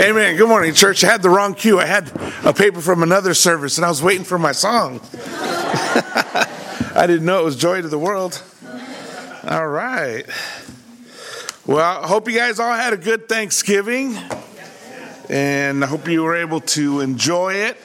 Amen. 0.00 0.38
Good 0.38 0.48
morning, 0.48 0.72
church. 0.72 1.04
I 1.04 1.08
had 1.08 1.20
the 1.20 1.28
wrong 1.28 1.52
cue. 1.52 1.78
I 1.78 1.84
had 1.84 2.10
a 2.42 2.54
paper 2.54 2.80
from 2.80 3.02
another 3.02 3.34
service 3.34 3.76
and 3.76 3.84
I 3.84 3.90
was 3.90 4.02
waiting 4.02 4.24
for 4.24 4.38
my 4.38 4.52
song. 4.52 4.98
I 5.12 7.04
didn't 7.06 7.26
know 7.26 7.38
it 7.38 7.44
was 7.44 7.54
Joy 7.54 7.82
to 7.82 7.88
the 7.88 7.98
World. 7.98 8.42
All 9.46 9.68
right. 9.68 10.24
Well, 11.66 12.02
I 12.02 12.06
hope 12.06 12.30
you 12.30 12.34
guys 12.34 12.58
all 12.58 12.72
had 12.72 12.94
a 12.94 12.96
good 12.96 13.28
Thanksgiving. 13.28 14.16
And 15.28 15.84
I 15.84 15.86
hope 15.86 16.08
you 16.08 16.22
were 16.22 16.36
able 16.36 16.60
to 16.60 17.00
enjoy 17.00 17.52
it. 17.56 17.76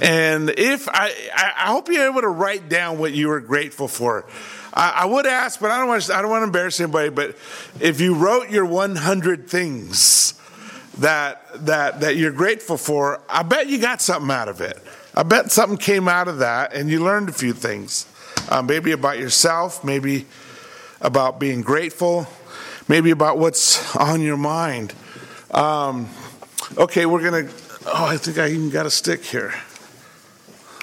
And 0.00 0.50
if 0.50 0.88
I, 0.88 1.12
I 1.34 1.72
hope 1.72 1.88
you're 1.88 2.08
able 2.08 2.20
to 2.20 2.28
write 2.28 2.68
down 2.68 3.00
what 3.00 3.12
you 3.12 3.26
were 3.26 3.40
grateful 3.40 3.88
for. 3.88 4.24
I, 4.72 4.98
I 4.98 5.04
would 5.06 5.26
ask, 5.26 5.58
but 5.58 5.72
I 5.72 5.78
don't 5.78 5.88
want 5.88 6.04
to, 6.04 6.14
I 6.14 6.22
don't 6.22 6.30
want 6.30 6.42
to 6.42 6.46
embarrass 6.46 6.78
anybody. 6.78 7.08
But 7.08 7.30
if 7.80 8.00
you 8.00 8.14
wrote 8.14 8.50
your 8.50 8.66
100 8.66 9.50
things 9.50 10.35
that 10.98 11.42
that 11.66 12.00
that 12.00 12.16
you're 12.16 12.32
grateful 12.32 12.76
for, 12.76 13.20
I 13.28 13.42
bet 13.42 13.68
you 13.68 13.78
got 13.78 14.00
something 14.00 14.30
out 14.30 14.48
of 14.48 14.60
it. 14.60 14.78
I 15.14 15.22
bet 15.22 15.50
something 15.50 15.78
came 15.78 16.08
out 16.08 16.28
of 16.28 16.38
that, 16.38 16.74
and 16.74 16.90
you 16.90 17.02
learned 17.02 17.28
a 17.28 17.32
few 17.32 17.52
things. 17.52 18.06
Uh, 18.48 18.62
maybe 18.62 18.92
about 18.92 19.18
yourself, 19.18 19.82
maybe 19.82 20.26
about 21.00 21.40
being 21.40 21.62
grateful, 21.62 22.26
maybe 22.88 23.10
about 23.10 23.38
what's 23.38 23.96
on 23.96 24.20
your 24.20 24.36
mind. 24.36 24.94
Um, 25.50 26.08
okay, 26.76 27.06
we're 27.06 27.22
gonna. 27.22 27.48
Oh, 27.86 28.06
I 28.06 28.16
think 28.16 28.38
I 28.38 28.48
even 28.48 28.70
got 28.70 28.86
a 28.86 28.90
stick 28.90 29.24
here. 29.24 29.54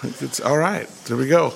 It's 0.03 0.39
all 0.39 0.57
right. 0.57 0.87
There 1.05 1.15
we 1.15 1.27
go. 1.27 1.53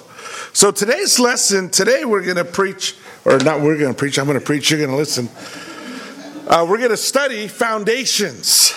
So 0.54 0.72
today's 0.72 1.20
lesson, 1.20 1.70
today 1.70 2.06
we're 2.06 2.24
to 2.38 2.46
preach, 2.46 2.96
or 3.26 3.40
not 3.40 3.62
we're 3.62 3.78
to 3.94 3.98
preach, 3.98 4.18
I'm 4.18 4.26
to 4.40 4.46
preach, 4.46 4.72
you're 4.72 4.80
to 4.90 4.96
listen. 4.96 5.30
Uh, 6.48 6.66
we're 6.68 6.78
going 6.78 6.92
to 6.92 6.96
study 6.96 7.50
foundations. 7.50 8.74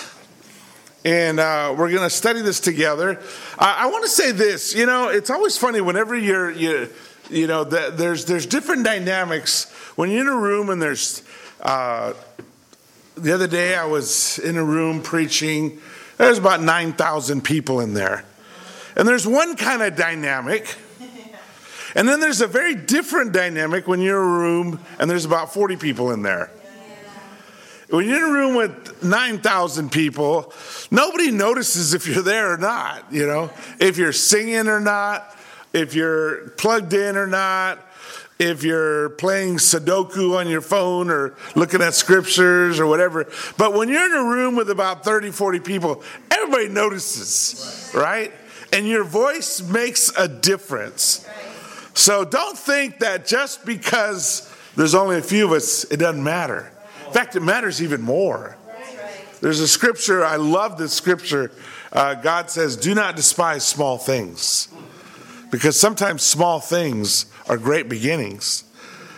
And 1.05 1.39
uh, 1.39 1.73
we're 1.77 1.89
going 1.89 2.01
to 2.01 2.09
study 2.09 2.41
this 2.41 2.59
together. 2.59 3.17
I, 3.57 3.83
I 3.83 3.85
want 3.85 4.03
to 4.03 4.09
say 4.09 4.33
this. 4.33 4.75
You 4.75 4.85
know, 4.85 5.07
it's 5.07 5.29
always 5.29 5.57
funny 5.57 5.79
whenever 5.79 6.13
you're, 6.17 6.51
you, 6.51 6.89
you 7.29 7.47
know, 7.47 7.63
the, 7.63 7.93
there's 7.95 8.25
there's 8.25 8.45
different 8.45 8.83
dynamics 8.83 9.71
when 9.95 10.11
you're 10.11 10.21
in 10.21 10.27
a 10.27 10.35
room 10.35 10.69
and 10.69 10.81
there's. 10.81 11.23
Uh, 11.61 12.13
the 13.15 13.33
other 13.33 13.47
day 13.47 13.75
I 13.75 13.85
was 13.85 14.37
in 14.39 14.57
a 14.57 14.63
room 14.63 15.01
preaching. 15.01 15.79
There's 16.17 16.39
about 16.39 16.61
nine 16.61 16.91
thousand 16.91 17.45
people 17.45 17.79
in 17.79 17.93
there, 17.93 18.25
and 18.97 19.07
there's 19.07 19.25
one 19.25 19.55
kind 19.55 19.81
of 19.81 19.95
dynamic 19.95 20.75
and 21.95 22.07
then 22.07 22.19
there's 22.19 22.41
a 22.41 22.47
very 22.47 22.75
different 22.75 23.33
dynamic 23.33 23.87
when 23.87 23.99
you're 23.99 24.21
in 24.21 24.29
a 24.29 24.39
room 24.39 24.79
and 24.97 25.09
there's 25.09 25.25
about 25.25 25.53
40 25.53 25.75
people 25.75 26.11
in 26.11 26.21
there. 26.21 26.49
When 27.91 28.07
you're 28.07 28.17
in 28.17 28.23
a 28.23 28.31
room 28.31 28.55
with 28.55 29.03
9,000 29.03 29.91
people, 29.91 30.53
nobody 30.91 31.29
notices 31.29 31.93
if 31.93 32.07
you're 32.07 32.23
there 32.23 32.53
or 32.53 32.57
not, 32.57 33.11
you 33.11 33.27
know, 33.27 33.51
if 33.81 33.97
you're 33.97 34.13
singing 34.13 34.69
or 34.69 34.79
not, 34.79 35.35
if 35.73 35.93
you're 35.93 36.51
plugged 36.51 36.93
in 36.93 37.17
or 37.17 37.27
not, 37.27 37.79
if 38.39 38.63
you're 38.63 39.09
playing 39.09 39.57
Sudoku 39.57 40.37
on 40.39 40.47
your 40.47 40.61
phone 40.61 41.09
or 41.09 41.35
looking 41.53 41.81
at 41.81 41.93
scriptures 41.93 42.79
or 42.79 42.87
whatever. 42.87 43.29
But 43.57 43.73
when 43.73 43.89
you're 43.89 44.05
in 44.05 44.13
a 44.13 44.23
room 44.23 44.55
with 44.55 44.69
about 44.69 45.03
30, 45.03 45.31
40 45.31 45.59
people, 45.59 46.01
everybody 46.31 46.69
notices, 46.69 47.91
right? 47.93 48.31
And 48.71 48.87
your 48.87 49.03
voice 49.03 49.61
makes 49.61 50.09
a 50.17 50.29
difference. 50.29 51.27
So 51.93 52.23
don't 52.23 52.57
think 52.57 52.99
that 52.99 53.27
just 53.27 53.65
because 53.65 54.49
there's 54.77 54.95
only 54.95 55.17
a 55.17 55.21
few 55.21 55.45
of 55.45 55.51
us, 55.51 55.83
it 55.83 55.97
doesn't 55.97 56.23
matter. 56.23 56.70
In 57.11 57.15
fact, 57.15 57.35
it 57.35 57.41
matters 57.41 57.83
even 57.83 58.01
more. 58.01 58.55
There's 59.41 59.59
a 59.59 59.67
scripture, 59.67 60.23
I 60.23 60.37
love 60.37 60.77
this 60.77 60.93
scripture. 60.93 61.51
Uh, 61.91 62.13
God 62.13 62.49
says, 62.49 62.77
Do 62.77 62.95
not 62.95 63.17
despise 63.17 63.67
small 63.67 63.97
things. 63.97 64.69
Because 65.51 65.77
sometimes 65.77 66.23
small 66.23 66.61
things 66.61 67.25
are 67.49 67.57
great 67.57 67.89
beginnings. 67.89 68.63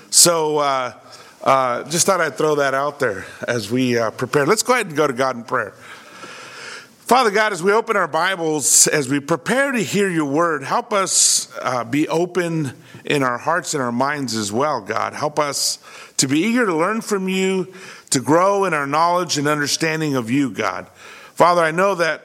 So 0.09 0.57
uh, 0.57 0.93
uh, 1.43 1.83
just 1.83 2.07
thought 2.07 2.19
I'd 2.19 2.33
throw 2.33 2.55
that 2.55 2.73
out 2.73 2.97
there 2.99 3.27
as 3.47 3.69
we 3.69 3.99
uh, 3.99 4.09
prepare. 4.09 4.47
Let's 4.47 4.63
go 4.63 4.73
ahead 4.73 4.87
and 4.87 4.95
go 4.95 5.05
to 5.05 5.13
God 5.13 5.35
in 5.35 5.43
prayer. 5.43 5.73
Father 7.05 7.31
God, 7.31 7.51
as 7.51 7.61
we 7.61 7.73
open 7.73 7.97
our 7.97 8.07
Bibles, 8.07 8.87
as 8.87 9.09
we 9.09 9.19
prepare 9.19 9.73
to 9.73 9.83
hear 9.83 10.09
your 10.09 10.23
word, 10.23 10.63
help 10.63 10.93
us 10.93 11.53
uh, 11.61 11.83
be 11.83 12.07
open 12.07 12.71
in 13.03 13.23
our 13.23 13.37
hearts 13.37 13.73
and 13.73 13.83
our 13.83 13.91
minds 13.91 14.37
as 14.37 14.53
well, 14.53 14.79
God. 14.79 15.11
Help 15.11 15.37
us 15.37 15.79
to 16.15 16.29
be 16.29 16.39
eager 16.39 16.65
to 16.65 16.73
learn 16.73 17.01
from 17.01 17.27
you, 17.27 17.73
to 18.11 18.21
grow 18.21 18.63
in 18.63 18.73
our 18.73 18.87
knowledge 18.87 19.37
and 19.37 19.49
understanding 19.49 20.15
of 20.15 20.31
you, 20.31 20.49
God. 20.49 20.87
Father, 21.35 21.61
I 21.61 21.71
know 21.71 21.93
that 21.95 22.23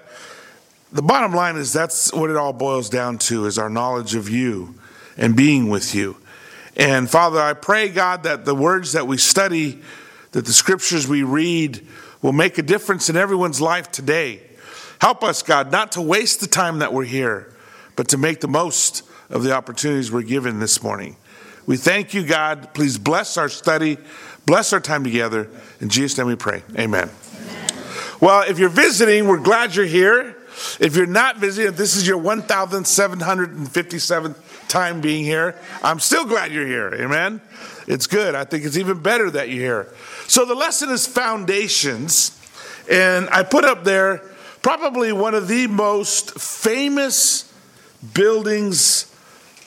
the 0.92 1.02
bottom 1.02 1.34
line 1.34 1.56
is 1.56 1.72
that's 1.72 2.12
what 2.12 2.30
it 2.30 2.36
all 2.36 2.52
boils 2.52 2.88
down 2.88 3.18
to 3.18 3.46
is 3.46 3.58
our 3.58 3.68
knowledge 3.68 4.14
of 4.14 4.28
you 4.28 4.76
and 5.16 5.34
being 5.34 5.68
with 5.68 5.92
you. 5.92 6.16
And 6.76 7.10
Father, 7.10 7.40
I 7.40 7.54
pray, 7.54 7.88
God, 7.88 8.22
that 8.22 8.44
the 8.44 8.54
words 8.54 8.92
that 8.92 9.08
we 9.08 9.18
study, 9.18 9.80
that 10.30 10.46
the 10.46 10.52
scriptures 10.52 11.08
we 11.08 11.24
read 11.24 11.84
will 12.22 12.32
make 12.32 12.58
a 12.58 12.62
difference 12.62 13.10
in 13.10 13.16
everyone's 13.16 13.60
life 13.60 13.90
today. 13.90 14.42
Help 15.00 15.22
us, 15.22 15.42
God, 15.42 15.70
not 15.70 15.92
to 15.92 16.00
waste 16.00 16.40
the 16.40 16.46
time 16.46 16.80
that 16.80 16.92
we're 16.92 17.04
here, 17.04 17.52
but 17.96 18.08
to 18.08 18.18
make 18.18 18.40
the 18.40 18.48
most 18.48 19.02
of 19.30 19.42
the 19.42 19.52
opportunities 19.52 20.10
we're 20.10 20.22
given 20.22 20.58
this 20.58 20.82
morning. 20.82 21.16
We 21.66 21.76
thank 21.76 22.14
you, 22.14 22.24
God. 22.24 22.72
Please 22.74 22.98
bless 22.98 23.36
our 23.36 23.48
study, 23.48 23.98
bless 24.46 24.72
our 24.72 24.80
time 24.80 25.04
together. 25.04 25.50
In 25.80 25.88
Jesus' 25.88 26.16
name 26.16 26.26
we 26.26 26.36
pray. 26.36 26.62
Amen. 26.76 26.84
Amen. 26.84 27.10
Well, 28.20 28.48
if 28.48 28.58
you're 28.58 28.70
visiting, 28.70 29.28
we're 29.28 29.38
glad 29.38 29.76
you're 29.76 29.84
here. 29.84 30.34
If 30.80 30.96
you're 30.96 31.06
not 31.06 31.36
visiting, 31.36 31.72
this 31.74 31.94
is 31.94 32.08
your 32.08 32.18
1,757th 32.18 34.68
time 34.68 35.00
being 35.00 35.24
here, 35.24 35.56
I'm 35.82 36.00
still 36.00 36.24
glad 36.24 36.52
you're 36.52 36.66
here. 36.66 36.92
Amen. 36.94 37.40
It's 37.86 38.06
good. 38.06 38.34
I 38.34 38.44
think 38.44 38.64
it's 38.64 38.76
even 38.76 39.00
better 39.00 39.30
that 39.30 39.48
you're 39.48 39.84
here. 39.84 39.94
So 40.26 40.44
the 40.44 40.54
lesson 40.54 40.90
is 40.90 41.06
foundations. 41.06 42.34
And 42.90 43.28
I 43.30 43.44
put 43.44 43.64
up 43.64 43.84
there 43.84 44.22
probably 44.68 45.12
one 45.12 45.34
of 45.34 45.48
the 45.48 45.66
most 45.66 46.38
famous 46.38 47.50
buildings 48.12 49.10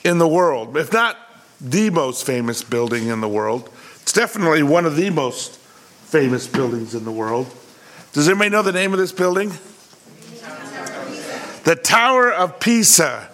in 0.04 0.18
the 0.18 0.28
world, 0.28 0.76
if 0.76 0.92
not 0.92 1.16
the 1.60 1.90
most 1.90 2.24
famous 2.24 2.62
building 2.62 3.08
in 3.08 3.20
the 3.20 3.26
world. 3.26 3.68
It's 4.02 4.12
definitely 4.12 4.62
one 4.62 4.86
of 4.86 4.94
the 4.94 5.10
most 5.10 5.58
famous 5.58 6.46
buildings 6.46 6.94
in 6.94 7.04
the 7.04 7.10
world. 7.10 7.52
Does 8.12 8.28
anybody 8.28 8.50
know 8.50 8.62
the 8.62 8.70
name 8.70 8.92
of 8.92 9.00
this 9.00 9.10
building? 9.10 9.50
The 11.64 11.74
Tower 11.74 12.30
of 12.30 12.60
Pisa. 12.60 13.28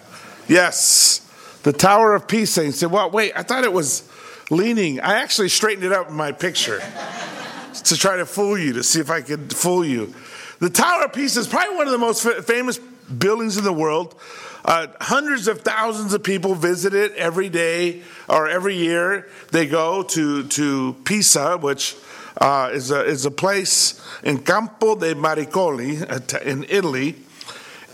Yes, 0.47 1.19
the 1.61 1.71
Tower 1.71 2.15
of 2.15 2.27
Pisa. 2.27 2.65
You 2.65 2.71
said, 2.71 2.89
well, 2.89 3.11
wait, 3.11 3.33
I 3.35 3.43
thought 3.43 3.63
it 3.63 3.71
was 3.71 4.09
leaning. 4.49 5.01
I 5.01 5.19
actually 5.21 5.49
straightened 5.49 5.85
it 5.85 5.91
up 5.91 6.09
in 6.09 6.15
my 6.15 6.31
picture 6.31 6.81
to 7.83 7.95
try 7.95 8.17
to 8.17 8.25
fool 8.25 8.57
you, 8.57 8.73
to 8.73 8.81
see 8.81 8.99
if 8.99 9.11
I 9.11 9.21
could 9.21 9.55
fool 9.55 9.85
you. 9.85 10.15
The 10.59 10.69
Tower 10.69 11.05
of 11.05 11.13
Pisa 11.13 11.39
is 11.39 11.47
probably 11.47 11.77
one 11.77 11.87
of 11.87 11.93
the 11.93 11.97
most 11.97 12.27
famous 12.45 12.77
buildings 12.77 13.57
in 13.57 13.63
the 13.63 13.71
world. 13.71 14.19
Uh, 14.65 14.87
hundreds 14.99 15.47
of 15.47 15.61
thousands 15.61 16.13
of 16.13 16.21
people 16.21 16.53
visit 16.53 16.93
it 16.93 17.13
every 17.15 17.47
day 17.47 18.01
or 18.27 18.49
every 18.49 18.75
year. 18.75 19.29
They 19.51 19.67
go 19.67 20.03
to, 20.03 20.43
to 20.43 20.97
Pisa, 21.05 21.57
which 21.57 21.95
uh, 22.41 22.71
is, 22.73 22.91
a, 22.91 23.05
is 23.05 23.25
a 23.25 23.31
place 23.31 24.01
in 24.21 24.39
Campo 24.39 24.95
de 24.95 25.15
Miracoli 25.15 26.01
uh, 26.01 26.39
in 26.39 26.65
Italy. 26.67 27.15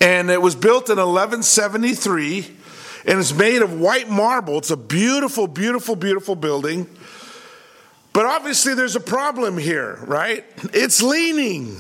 And 0.02 0.32
it 0.32 0.42
was 0.42 0.56
built 0.56 0.90
in 0.90 0.98
1173 0.98 2.48
and 3.06 3.20
it's 3.20 3.34
made 3.34 3.62
of 3.62 3.80
white 3.80 4.10
marble. 4.10 4.58
It's 4.58 4.72
a 4.72 4.78
beautiful, 4.78 5.46
beautiful, 5.46 5.96
beautiful 5.96 6.36
building. 6.36 6.90
But 8.12 8.26
obviously, 8.26 8.74
there's 8.74 8.96
a 8.96 9.02
problem 9.02 9.60
here, 9.60 10.00
right? 10.08 10.44
It's 10.74 11.04
leaning 11.04 11.78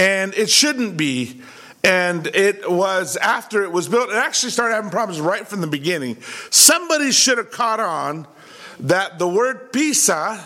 and 0.00 0.32
it 0.34 0.48
shouldn't 0.48 0.96
be. 0.96 1.42
And 1.84 2.26
it 2.28 2.70
was 2.70 3.18
after 3.18 3.62
it 3.62 3.70
was 3.70 3.86
built, 3.86 4.08
it 4.08 4.16
actually 4.16 4.50
started 4.50 4.74
having 4.74 4.90
problems 4.90 5.20
right 5.20 5.46
from 5.46 5.60
the 5.60 5.66
beginning. 5.66 6.16
Somebody 6.48 7.10
should 7.12 7.36
have 7.36 7.50
caught 7.50 7.80
on 7.80 8.26
that 8.80 9.18
the 9.18 9.28
word 9.28 9.72
Pisa, 9.72 10.40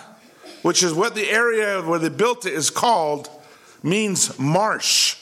which 0.62 0.82
is 0.82 0.92
what 0.92 1.14
the 1.14 1.30
area 1.30 1.80
where 1.82 2.00
they 2.00 2.08
built 2.08 2.46
it 2.46 2.52
is 2.52 2.68
called, 2.68 3.28
means 3.82 4.36
marsh 4.40 5.16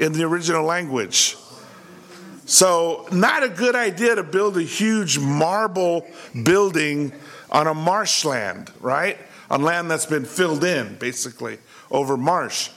in 0.00 0.12
the 0.12 0.24
original 0.24 0.64
language. 0.64 1.36
So, 2.46 3.06
not 3.12 3.44
a 3.44 3.48
good 3.48 3.76
idea 3.76 4.16
to 4.16 4.24
build 4.24 4.56
a 4.56 4.62
huge 4.62 5.18
marble 5.20 6.08
building 6.42 7.12
on 7.50 7.68
a 7.68 7.74
marshland, 7.74 8.72
right? 8.80 9.16
On 9.48 9.62
land 9.62 9.88
that's 9.88 10.06
been 10.06 10.24
filled 10.24 10.64
in, 10.64 10.96
basically, 10.96 11.58
over 11.92 12.16
marsh. 12.16 12.70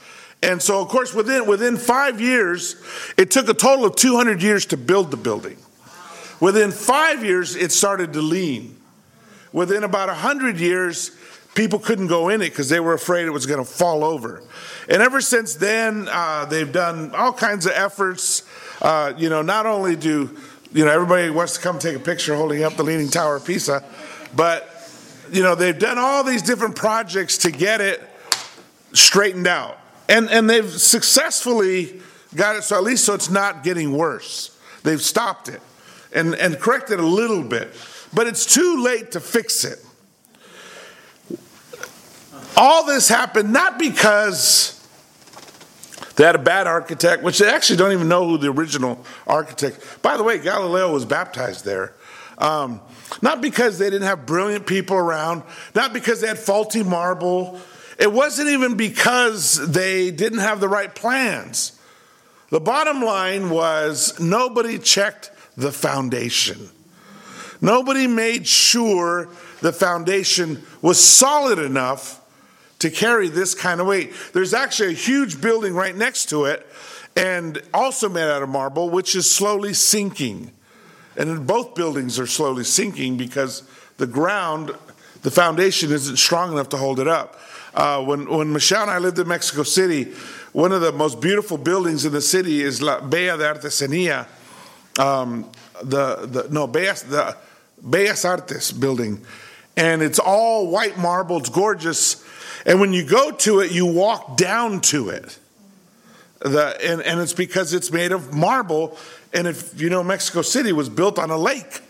And 0.44 0.60
so, 0.60 0.80
of 0.80 0.88
course, 0.88 1.14
within, 1.14 1.46
within 1.46 1.76
five 1.76 2.20
years, 2.20 2.76
it 3.16 3.30
took 3.30 3.48
a 3.48 3.54
total 3.54 3.86
of 3.86 3.96
200 3.96 4.42
years 4.42 4.66
to 4.66 4.76
build 4.76 5.10
the 5.10 5.16
building. 5.16 5.56
Within 6.38 6.70
five 6.70 7.24
years, 7.24 7.56
it 7.56 7.72
started 7.72 8.12
to 8.12 8.20
lean. 8.20 8.76
Within 9.52 9.84
about 9.84 10.08
100 10.08 10.58
years, 10.60 11.12
people 11.54 11.78
couldn't 11.78 12.08
go 12.08 12.28
in 12.28 12.42
it 12.42 12.50
because 12.50 12.68
they 12.68 12.80
were 12.80 12.92
afraid 12.92 13.26
it 13.26 13.30
was 13.30 13.46
going 13.46 13.64
to 13.64 13.70
fall 13.70 14.04
over. 14.04 14.42
And 14.88 15.00
ever 15.00 15.20
since 15.20 15.54
then, 15.54 16.08
uh, 16.10 16.44
they've 16.44 16.70
done 16.70 17.14
all 17.14 17.32
kinds 17.32 17.64
of 17.66 17.72
efforts. 17.72 18.42
Uh, 18.82 19.14
you 19.16 19.30
know, 19.30 19.42
not 19.42 19.64
only 19.64 19.96
do 19.96 20.36
you 20.72 20.84
know 20.84 20.90
everybody 20.90 21.30
wants 21.30 21.54
to 21.54 21.60
come 21.60 21.78
take 21.78 21.96
a 21.96 22.00
picture 22.00 22.34
holding 22.34 22.64
up 22.64 22.74
the 22.74 22.82
Leaning 22.82 23.08
Tower 23.08 23.36
of 23.36 23.46
Pisa, 23.46 23.82
but 24.34 24.68
you 25.30 25.42
know 25.42 25.54
they've 25.54 25.78
done 25.78 25.98
all 25.98 26.24
these 26.24 26.42
different 26.42 26.74
projects 26.74 27.38
to 27.38 27.50
get 27.50 27.80
it 27.80 28.02
straightened 28.92 29.46
out, 29.46 29.78
and 30.08 30.30
and 30.30 30.48
they've 30.48 30.70
successfully 30.70 32.00
got 32.34 32.56
it 32.56 32.62
so 32.62 32.76
at 32.76 32.82
least 32.82 33.04
so 33.04 33.14
it's 33.14 33.30
not 33.30 33.62
getting 33.64 33.96
worse. 33.96 34.56
They've 34.82 35.00
stopped 35.00 35.48
it 35.48 35.60
and 36.12 36.34
and 36.34 36.58
corrected 36.58 37.00
a 37.00 37.06
little 37.06 37.42
bit, 37.42 37.72
but 38.12 38.26
it's 38.26 38.52
too 38.52 38.82
late 38.82 39.12
to 39.12 39.20
fix 39.20 39.64
it. 39.64 39.78
All 42.56 42.86
this 42.86 43.08
happened 43.08 43.52
not 43.52 43.78
because 43.78 44.74
they 46.16 46.24
had 46.24 46.36
a 46.36 46.38
bad 46.38 46.66
architect, 46.66 47.22
which 47.22 47.38
they 47.38 47.48
actually 47.48 47.76
don't 47.76 47.92
even 47.92 48.08
know 48.08 48.28
who 48.28 48.38
the 48.38 48.50
original 48.50 49.04
architect. 49.26 50.00
By 50.02 50.16
the 50.16 50.22
way, 50.22 50.38
Galileo 50.38 50.92
was 50.92 51.04
baptized 51.04 51.64
there. 51.64 51.94
Um, 52.38 52.80
not 53.22 53.40
because 53.40 53.78
they 53.78 53.90
didn't 53.90 54.06
have 54.06 54.26
brilliant 54.26 54.66
people 54.66 54.96
around, 54.96 55.42
not 55.74 55.92
because 55.92 56.20
they 56.20 56.28
had 56.28 56.38
faulty 56.38 56.82
marble. 56.82 57.60
It 57.98 58.12
wasn't 58.12 58.48
even 58.48 58.76
because 58.76 59.70
they 59.70 60.10
didn't 60.10 60.40
have 60.40 60.60
the 60.60 60.68
right 60.68 60.94
plans. 60.94 61.78
The 62.50 62.60
bottom 62.60 63.02
line 63.02 63.50
was 63.50 64.18
nobody 64.20 64.78
checked 64.78 65.30
the 65.56 65.72
foundation. 65.72 66.70
Nobody 67.60 68.06
made 68.06 68.46
sure 68.46 69.28
the 69.60 69.72
foundation 69.72 70.62
was 70.82 71.02
solid 71.02 71.58
enough 71.58 72.20
to 72.80 72.90
carry 72.90 73.28
this 73.28 73.54
kind 73.54 73.80
of 73.80 73.86
weight. 73.86 74.12
There's 74.32 74.52
actually 74.52 74.90
a 74.90 74.96
huge 74.96 75.40
building 75.40 75.74
right 75.74 75.96
next 75.96 76.26
to 76.26 76.44
it, 76.44 76.66
and 77.16 77.62
also 77.72 78.08
made 78.08 78.28
out 78.28 78.42
of 78.42 78.48
marble, 78.48 78.90
which 78.90 79.14
is 79.14 79.30
slowly 79.30 79.72
sinking. 79.72 80.50
And 81.16 81.46
both 81.46 81.74
buildings 81.74 82.18
are 82.18 82.26
slowly 82.26 82.64
sinking 82.64 83.16
because 83.16 83.62
the 83.96 84.06
ground, 84.06 84.72
the 85.22 85.30
foundation 85.30 85.92
isn't 85.92 86.16
strong 86.16 86.52
enough 86.52 86.68
to 86.70 86.76
hold 86.76 86.98
it 86.98 87.08
up. 87.08 87.38
Uh, 87.74 88.02
when, 88.02 88.28
when 88.30 88.52
Michelle 88.52 88.82
and 88.82 88.90
I 88.90 88.98
lived 88.98 89.18
in 89.18 89.26
Mexico 89.28 89.64
City, 89.64 90.12
one 90.52 90.72
of 90.72 90.80
the 90.80 90.92
most 90.92 91.20
beautiful 91.20 91.58
buildings 91.58 92.04
in 92.04 92.12
the 92.12 92.20
city 92.20 92.62
is 92.62 92.80
La 92.80 93.00
Bella 93.00 93.36
de 93.36 93.44
Artesanía. 93.44 94.26
Um, 94.98 95.50
the, 95.82 96.26
the, 96.26 96.48
no, 96.50 96.68
Bellas, 96.68 97.08
the 97.08 97.36
Bellas 97.84 98.24
Artes 98.24 98.70
building. 98.70 99.24
And 99.76 100.02
it's 100.02 100.20
all 100.20 100.68
white 100.68 100.96
marble, 100.96 101.38
it's 101.38 101.48
gorgeous 101.48 102.24
and 102.66 102.80
when 102.80 102.92
you 102.92 103.04
go 103.04 103.30
to 103.30 103.60
it, 103.60 103.72
you 103.72 103.86
walk 103.86 104.36
down 104.36 104.80
to 104.82 105.10
it. 105.10 105.38
The, 106.40 106.76
and, 106.82 107.02
and 107.02 107.20
it's 107.20 107.32
because 107.32 107.74
it's 107.74 107.90
made 107.90 108.12
of 108.12 108.34
marble. 108.34 108.96
And 109.32 109.46
if 109.46 109.78
you 109.80 109.90
know, 109.90 110.02
Mexico 110.02 110.42
City 110.42 110.72
was 110.72 110.88
built 110.88 111.18
on 111.18 111.30
a 111.30 111.38
lake. 111.38 111.80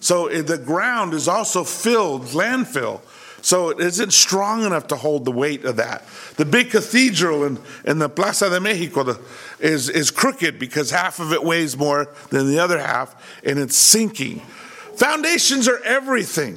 So 0.00 0.28
the 0.28 0.58
ground 0.58 1.14
is 1.14 1.28
also 1.28 1.64
filled, 1.64 2.22
landfill. 2.26 3.00
So 3.44 3.68
it 3.68 3.78
isn't 3.78 4.14
strong 4.14 4.64
enough 4.64 4.86
to 4.86 4.96
hold 4.96 5.26
the 5.26 5.30
weight 5.30 5.66
of 5.66 5.76
that. 5.76 6.02
The 6.38 6.46
big 6.46 6.70
cathedral 6.70 7.44
in, 7.44 7.58
in 7.84 7.98
the 7.98 8.08
Plaza 8.08 8.48
de 8.48 8.58
Mexico 8.58 9.02
the, 9.02 9.20
is, 9.60 9.90
is 9.90 10.10
crooked 10.10 10.58
because 10.58 10.90
half 10.90 11.20
of 11.20 11.30
it 11.30 11.44
weighs 11.44 11.76
more 11.76 12.08
than 12.30 12.48
the 12.48 12.58
other 12.58 12.78
half, 12.78 13.14
and 13.44 13.58
it's 13.58 13.76
sinking. 13.76 14.40
Foundations 14.96 15.68
are 15.68 15.78
everything. 15.84 16.54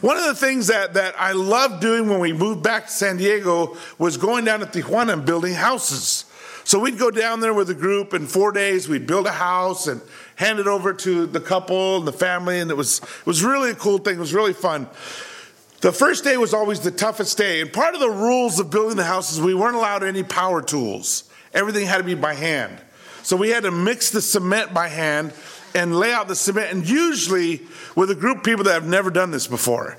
One 0.00 0.16
of 0.16 0.24
the 0.24 0.34
things 0.34 0.66
that, 0.66 0.94
that 0.94 1.14
I 1.16 1.32
loved 1.32 1.80
doing 1.80 2.08
when 2.08 2.18
we 2.18 2.32
moved 2.32 2.64
back 2.64 2.86
to 2.86 2.92
San 2.92 3.18
Diego 3.18 3.76
was 3.96 4.16
going 4.16 4.44
down 4.44 4.58
to 4.58 4.66
Tijuana 4.66 5.12
and 5.12 5.24
building 5.24 5.54
houses. 5.54 6.24
So 6.64 6.80
we'd 6.80 6.98
go 6.98 7.12
down 7.12 7.38
there 7.38 7.54
with 7.54 7.70
a 7.70 7.74
group 7.74 8.12
in 8.12 8.26
four 8.26 8.50
days, 8.50 8.88
we'd 8.88 9.06
build 9.06 9.28
a 9.28 9.32
house 9.32 9.86
and 9.86 10.02
hand 10.34 10.58
it 10.58 10.66
over 10.66 10.92
to 10.94 11.26
the 11.26 11.40
couple 11.40 11.98
and 11.98 12.08
the 12.08 12.12
family, 12.12 12.58
and 12.58 12.72
it 12.72 12.76
was, 12.76 12.98
it 12.98 13.26
was 13.26 13.44
really 13.44 13.70
a 13.70 13.76
cool 13.76 13.98
thing. 13.98 14.16
It 14.16 14.20
was 14.20 14.34
really 14.34 14.52
fun. 14.52 14.88
The 15.80 15.92
first 15.92 16.24
day 16.24 16.36
was 16.36 16.54
always 16.54 16.80
the 16.80 16.90
toughest 16.90 17.38
day, 17.38 17.60
and 17.60 17.72
part 17.72 17.94
of 17.94 18.00
the 18.00 18.10
rules 18.10 18.58
of 18.58 18.68
building 18.68 18.96
the 18.96 19.04
house 19.04 19.32
is 19.32 19.40
we 19.40 19.54
weren't 19.54 19.76
allowed 19.76 20.02
any 20.02 20.24
power 20.24 20.60
tools. 20.60 21.30
Everything 21.54 21.86
had 21.86 21.98
to 21.98 22.04
be 22.04 22.14
by 22.14 22.34
hand. 22.34 22.76
So 23.22 23.36
we 23.36 23.50
had 23.50 23.62
to 23.62 23.70
mix 23.70 24.10
the 24.10 24.20
cement 24.20 24.74
by 24.74 24.88
hand 24.88 25.32
and 25.74 25.96
lay 25.96 26.12
out 26.12 26.26
the 26.26 26.34
cement, 26.34 26.72
and 26.72 26.88
usually 26.88 27.62
with 27.94 28.10
a 28.10 28.16
group 28.16 28.38
of 28.38 28.44
people 28.44 28.64
that 28.64 28.72
have 28.72 28.88
never 28.88 29.10
done 29.10 29.30
this 29.30 29.46
before. 29.46 29.98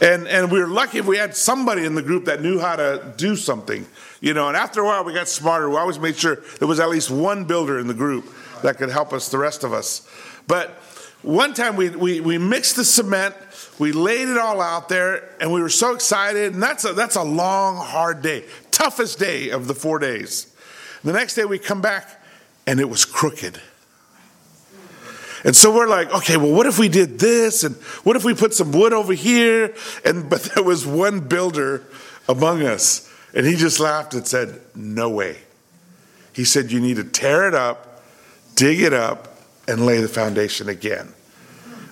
And, 0.00 0.28
and 0.28 0.50
we 0.50 0.60
were 0.60 0.68
lucky 0.68 0.98
if 0.98 1.06
we 1.06 1.16
had 1.16 1.36
somebody 1.36 1.84
in 1.84 1.96
the 1.96 2.02
group 2.02 2.26
that 2.26 2.40
knew 2.40 2.60
how 2.60 2.76
to 2.76 3.12
do 3.16 3.34
something, 3.34 3.86
you 4.20 4.32
know. 4.32 4.46
And 4.46 4.56
after 4.56 4.80
a 4.80 4.84
while, 4.84 5.04
we 5.04 5.12
got 5.12 5.28
smarter. 5.28 5.68
We 5.68 5.76
always 5.76 5.98
made 5.98 6.16
sure 6.16 6.36
there 6.58 6.68
was 6.68 6.78
at 6.78 6.88
least 6.88 7.10
one 7.10 7.44
builder 7.44 7.80
in 7.80 7.88
the 7.88 7.94
group 7.94 8.32
that 8.62 8.78
could 8.78 8.90
help 8.90 9.12
us, 9.12 9.28
the 9.28 9.38
rest 9.38 9.64
of 9.64 9.72
us. 9.72 10.08
But 10.46 10.80
one 11.22 11.52
time 11.52 11.76
we, 11.76 11.90
we, 11.90 12.20
we 12.20 12.38
mixed 12.38 12.76
the 12.76 12.84
cement, 12.84 13.34
we 13.78 13.92
laid 13.92 14.28
it 14.28 14.38
all 14.38 14.60
out 14.60 14.88
there, 14.88 15.28
and 15.40 15.52
we 15.52 15.60
were 15.60 15.68
so 15.68 15.94
excited. 15.94 16.54
And 16.54 16.62
that's 16.62 16.84
a, 16.84 16.92
that's 16.92 17.16
a 17.16 17.22
long, 17.22 17.76
hard 17.76 18.22
day, 18.22 18.44
toughest 18.70 19.18
day 19.18 19.50
of 19.50 19.66
the 19.66 19.74
four 19.74 19.98
days. 19.98 20.54
The 21.04 21.12
next 21.12 21.34
day 21.34 21.44
we 21.44 21.58
come 21.58 21.80
back, 21.80 22.08
and 22.66 22.80
it 22.80 22.88
was 22.88 23.04
crooked. 23.04 23.60
And 25.44 25.56
so 25.56 25.74
we're 25.74 25.88
like, 25.88 26.12
okay, 26.14 26.36
well, 26.36 26.52
what 26.52 26.66
if 26.66 26.78
we 26.78 26.88
did 26.88 27.18
this? 27.18 27.64
And 27.64 27.74
what 28.04 28.16
if 28.16 28.24
we 28.24 28.34
put 28.34 28.52
some 28.52 28.72
wood 28.72 28.92
over 28.92 29.12
here? 29.12 29.74
And 30.04 30.28
but 30.30 30.42
there 30.54 30.64
was 30.64 30.86
one 30.86 31.20
builder 31.20 31.84
among 32.28 32.62
us, 32.62 33.10
and 33.34 33.46
he 33.46 33.56
just 33.56 33.80
laughed 33.80 34.14
and 34.14 34.26
said, 34.26 34.60
No 34.74 35.10
way. 35.10 35.38
He 36.32 36.44
said, 36.44 36.70
You 36.70 36.80
need 36.80 36.96
to 36.96 37.04
tear 37.04 37.48
it 37.48 37.54
up, 37.54 38.02
dig 38.54 38.80
it 38.80 38.92
up, 38.92 39.29
and 39.68 39.86
lay 39.86 40.00
the 40.00 40.08
foundation 40.08 40.68
again. 40.68 41.12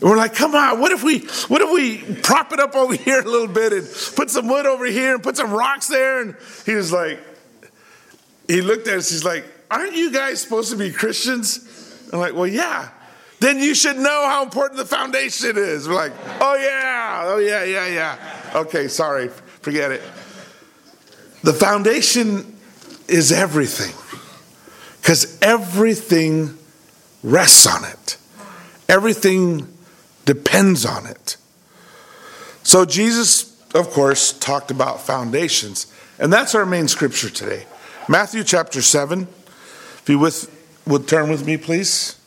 And 0.00 0.10
we're 0.10 0.16
like, 0.16 0.34
come 0.34 0.54
on, 0.54 0.80
what 0.80 0.92
if 0.92 1.02
we 1.02 1.20
what 1.48 1.60
if 1.60 1.72
we 1.72 2.20
prop 2.22 2.52
it 2.52 2.60
up 2.60 2.74
over 2.74 2.94
here 3.04 3.20
a 3.20 3.24
little 3.24 3.48
bit 3.48 3.72
and 3.72 3.86
put 4.16 4.30
some 4.30 4.48
wood 4.48 4.66
over 4.66 4.86
here 4.86 5.14
and 5.14 5.22
put 5.22 5.36
some 5.36 5.50
rocks 5.50 5.88
there? 5.88 6.20
And 6.20 6.36
he 6.66 6.74
was 6.74 6.92
like, 6.92 7.18
he 8.46 8.62
looked 8.62 8.88
at 8.88 8.98
us, 8.98 9.10
he's 9.10 9.24
like, 9.24 9.44
Aren't 9.70 9.94
you 9.94 10.10
guys 10.12 10.40
supposed 10.40 10.70
to 10.70 10.76
be 10.76 10.90
Christians? 10.90 12.08
I'm 12.12 12.20
like, 12.20 12.34
well, 12.34 12.46
yeah 12.46 12.88
then 13.40 13.58
you 13.60 13.74
should 13.74 13.96
know 13.96 14.26
how 14.26 14.42
important 14.42 14.78
the 14.78 14.84
foundation 14.84 15.56
is. 15.56 15.88
We're 15.88 15.94
like, 15.94 16.12
oh 16.40 16.56
yeah, 16.56 17.22
oh 17.26 17.38
yeah, 17.38 17.64
yeah, 17.64 17.86
yeah. 17.86 18.52
Okay, 18.54 18.88
sorry, 18.88 19.28
forget 19.28 19.92
it. 19.92 20.02
The 21.42 21.52
foundation 21.52 22.56
is 23.06 23.30
everything 23.30 23.94
because 25.00 25.38
everything 25.40 26.57
rests 27.22 27.66
on 27.66 27.84
it, 27.84 28.16
everything 28.88 29.66
depends 30.24 30.84
on 30.84 31.06
it. 31.06 31.36
So, 32.62 32.84
Jesus, 32.84 33.56
of 33.74 33.90
course, 33.90 34.32
talked 34.32 34.70
about 34.70 35.00
foundations, 35.00 35.92
and 36.18 36.32
that's 36.32 36.54
our 36.54 36.66
main 36.66 36.88
scripture 36.88 37.30
today. 37.30 37.64
Matthew 38.08 38.44
chapter 38.44 38.82
7. 38.82 39.22
If 39.22 40.08
you 40.08 40.18
with, 40.18 40.50
would 40.86 41.06
turn 41.06 41.28
with 41.30 41.46
me, 41.46 41.56
please 41.56 42.18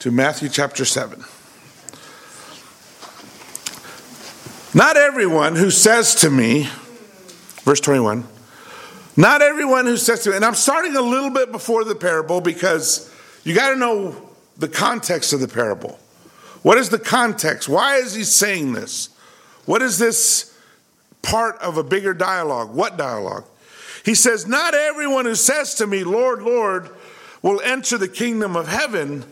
to 0.00 0.10
Matthew 0.10 0.48
chapter 0.48 0.84
7. 0.84 1.24
Not 4.74 4.96
everyone 4.96 5.56
who 5.56 5.70
says 5.70 6.16
to 6.16 6.30
me, 6.30 6.68
verse 7.62 7.80
21, 7.80 8.26
not 9.16 9.40
everyone 9.40 9.86
who 9.86 9.96
says 9.96 10.24
to 10.24 10.30
me, 10.30 10.36
and 10.36 10.44
I'm 10.44 10.54
starting 10.54 10.96
a 10.96 11.00
little 11.00 11.30
bit 11.30 11.52
before 11.52 11.84
the 11.84 11.94
parable 11.94 12.40
because 12.40 13.10
you 13.44 13.54
got 13.54 13.70
to 13.70 13.76
know 13.76 14.16
the 14.56 14.68
context 14.68 15.32
of 15.32 15.40
the 15.40 15.48
parable. 15.48 15.98
What 16.62 16.78
is 16.78 16.88
the 16.88 16.98
context? 16.98 17.68
Why 17.68 17.96
is 17.96 18.14
he 18.14 18.24
saying 18.24 18.72
this? 18.72 19.10
What 19.66 19.82
is 19.82 19.98
this 19.98 20.56
part 21.22 21.56
of 21.60 21.76
a 21.76 21.82
bigger 21.82 22.14
dialogue? 22.14 22.74
What 22.74 22.96
dialogue? 22.96 23.44
He 24.04 24.14
says, 24.14 24.46
Not 24.46 24.74
everyone 24.74 25.26
who 25.26 25.34
says 25.34 25.74
to 25.76 25.86
me, 25.86 26.04
Lord, 26.04 26.42
Lord, 26.42 26.90
will 27.42 27.60
enter 27.60 27.98
the 27.98 28.08
kingdom 28.08 28.56
of 28.56 28.68
heaven, 28.68 29.24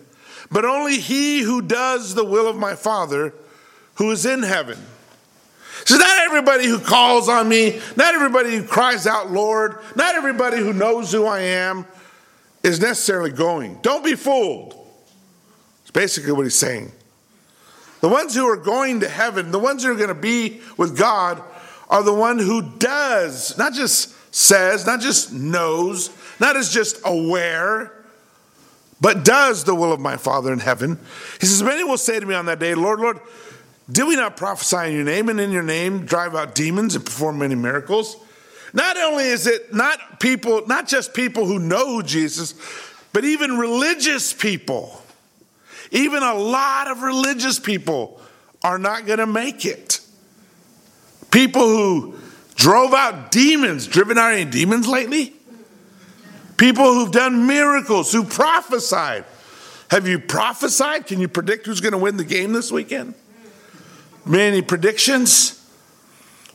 but 0.50 0.66
only 0.66 0.98
he 0.98 1.40
who 1.40 1.62
does 1.62 2.14
the 2.14 2.24
will 2.24 2.46
of 2.46 2.56
my 2.56 2.74
Father 2.74 3.32
who 3.94 4.10
is 4.10 4.26
in 4.26 4.42
heaven. 4.42 4.78
So, 5.84 5.96
not 5.96 6.18
everybody 6.18 6.66
who 6.66 6.78
calls 6.78 7.28
on 7.28 7.48
me, 7.48 7.80
not 7.96 8.14
everybody 8.14 8.56
who 8.56 8.64
cries 8.64 9.06
out, 9.06 9.32
Lord, 9.32 9.78
not 9.96 10.14
everybody 10.14 10.58
who 10.58 10.72
knows 10.72 11.10
who 11.10 11.24
I 11.24 11.40
am 11.40 11.86
is 12.62 12.80
necessarily 12.80 13.30
going. 13.30 13.78
Don't 13.82 14.04
be 14.04 14.14
fooled. 14.14 14.74
It's 15.82 15.90
basically 15.90 16.32
what 16.32 16.44
he's 16.44 16.54
saying. 16.54 16.92
The 18.00 18.08
ones 18.08 18.34
who 18.34 18.46
are 18.48 18.56
going 18.56 19.00
to 19.00 19.08
heaven, 19.08 19.50
the 19.50 19.58
ones 19.58 19.84
who 19.84 19.92
are 19.92 19.96
going 19.96 20.08
to 20.08 20.14
be 20.14 20.60
with 20.76 20.96
God, 20.96 21.42
are 21.88 22.02
the 22.02 22.12
one 22.12 22.38
who 22.38 22.62
does, 22.78 23.56
not 23.58 23.74
just 23.74 24.16
says, 24.34 24.86
not 24.86 25.00
just 25.00 25.32
knows, 25.32 26.10
not 26.40 26.56
as 26.56 26.70
just 26.70 27.00
aware, 27.04 27.92
but 29.00 29.24
does 29.24 29.64
the 29.64 29.74
will 29.74 29.92
of 29.92 30.00
my 30.00 30.16
Father 30.16 30.52
in 30.52 30.58
heaven. 30.58 30.98
He 31.40 31.46
says, 31.46 31.62
Many 31.62 31.84
will 31.84 31.98
say 31.98 32.18
to 32.18 32.24
me 32.24 32.34
on 32.34 32.46
that 32.46 32.58
day, 32.58 32.74
Lord, 32.74 33.00
Lord, 33.00 33.20
Did 33.90 34.06
we 34.06 34.16
not 34.16 34.36
prophesy 34.36 34.88
in 34.88 34.94
your 34.94 35.04
name 35.04 35.28
and 35.28 35.40
in 35.40 35.50
your 35.50 35.62
name 35.62 36.06
drive 36.06 36.34
out 36.34 36.54
demons 36.54 36.94
and 36.94 37.04
perform 37.04 37.38
many 37.38 37.54
miracles? 37.54 38.16
Not 38.72 38.96
only 38.96 39.24
is 39.24 39.46
it 39.46 39.74
not 39.74 40.20
people, 40.20 40.66
not 40.66 40.88
just 40.88 41.12
people 41.14 41.44
who 41.44 41.58
know 41.58 42.00
Jesus, 42.00 42.54
but 43.12 43.24
even 43.24 43.58
religious 43.58 44.32
people, 44.32 45.02
even 45.90 46.22
a 46.22 46.34
lot 46.34 46.90
of 46.90 47.02
religious 47.02 47.58
people 47.58 48.20
are 48.64 48.78
not 48.78 49.06
going 49.06 49.18
to 49.18 49.26
make 49.26 49.66
it. 49.66 50.00
People 51.30 51.62
who 51.62 52.14
drove 52.54 52.94
out 52.94 53.30
demons, 53.30 53.86
driven 53.86 54.16
out 54.16 54.32
any 54.32 54.50
demons 54.50 54.88
lately? 54.88 55.34
People 56.56 56.84
who've 56.84 57.12
done 57.12 57.46
miracles, 57.46 58.12
who 58.12 58.24
prophesied. 58.24 59.24
Have 59.90 60.06
you 60.06 60.18
prophesied? 60.18 61.06
Can 61.06 61.20
you 61.20 61.28
predict 61.28 61.66
who's 61.66 61.80
going 61.80 61.92
to 61.92 61.98
win 61.98 62.16
the 62.16 62.24
game 62.24 62.52
this 62.52 62.72
weekend? 62.72 63.14
Many 64.24 64.62
predictions? 64.62 65.61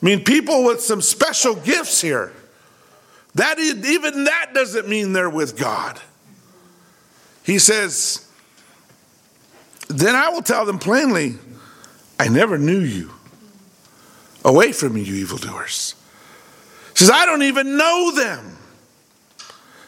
I 0.02 0.06
mean, 0.06 0.24
people 0.24 0.64
with 0.64 0.82
some 0.82 1.02
special 1.02 1.56
gifts 1.56 2.02
here. 2.02 2.32
That 3.36 3.58
is, 3.60 3.90
even 3.90 4.26
that 4.26 4.52
doesn't 4.54 4.88
mean 4.88 5.14
they're 5.14 5.30
with 5.30 5.58
God. 5.58 6.00
He 7.44 7.60
says, 7.60 8.28
Then 9.88 10.16
I 10.16 10.30
will 10.30 10.42
tell 10.42 10.66
them 10.66 10.80
plainly, 10.80 11.36
I 12.20 12.28
never 12.28 12.58
knew 12.58 12.80
you. 12.80 13.12
Away 14.44 14.72
from 14.72 14.94
me, 14.94 15.02
you 15.02 15.16
evildoers. 15.16 15.96
He 16.92 17.00
says, 17.00 17.12
I 17.12 17.26
don't 17.26 17.44
even 17.44 17.78
know 17.78 18.12
them. 18.16 18.58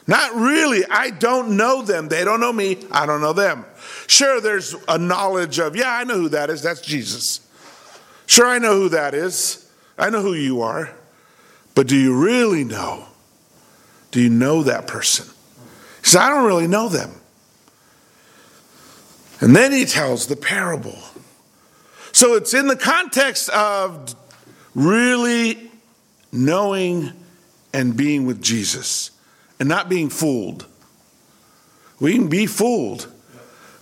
Not 0.06 0.34
really. 0.36 0.84
I 0.90 1.12
don't 1.12 1.56
know 1.56 1.84
them. 1.84 2.08
They 2.08 2.24
don't 2.24 2.40
know 2.40 2.52
me. 2.52 2.78
I 2.92 3.06
don't 3.06 3.22
know 3.22 3.34
them. 3.34 3.66
Sure, 4.08 4.42
there's 4.42 4.76
a 4.88 4.98
knowledge 4.98 5.60
of, 5.60 5.76
yeah, 5.76 5.92
I 5.92 6.04
know 6.04 6.16
who 6.16 6.30
that 6.30 6.50
is. 6.50 6.64
That's 6.64 6.82
Jesus. 6.82 7.48
Sure, 8.26 8.48
I 8.48 8.58
know 8.58 8.76
who 8.76 8.90
that 8.90 9.14
is. 9.14 9.69
I 10.00 10.10
know 10.10 10.22
who 10.22 10.34
you 10.34 10.62
are. 10.62 10.92
But 11.76 11.88
do 11.88 11.96
you 11.96 12.16
really 12.16 12.64
know? 12.64 13.06
Do 14.12 14.22
you 14.22 14.30
know 14.30 14.64
that 14.64 14.88
person? 14.88 15.28
He 16.02 16.08
says, 16.08 16.16
I 16.18 16.30
don't 16.30 16.46
really 16.46 16.68
know 16.68 16.90
them. 16.90 17.12
And 19.42 19.56
then 19.56 19.72
he 19.72 19.86
tells 19.86 20.28
the 20.28 20.36
parable. 20.36 20.98
So 22.12 22.36
it's 22.36 22.54
in 22.54 22.68
the 22.68 22.76
context 22.76 23.50
of 23.50 24.16
really 24.74 25.72
knowing 26.32 27.14
and 27.74 27.96
being 27.96 28.26
with 28.26 28.42
Jesus 28.42 29.12
and 29.60 29.70
not 29.70 29.90
being 29.90 30.10
fooled. 30.10 30.66
We 32.00 32.16
can 32.16 32.28
be 32.28 32.46
fooled, 32.46 33.12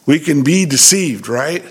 we 0.06 0.20
can 0.20 0.44
be 0.44 0.66
deceived, 0.66 1.28
right? 1.28 1.64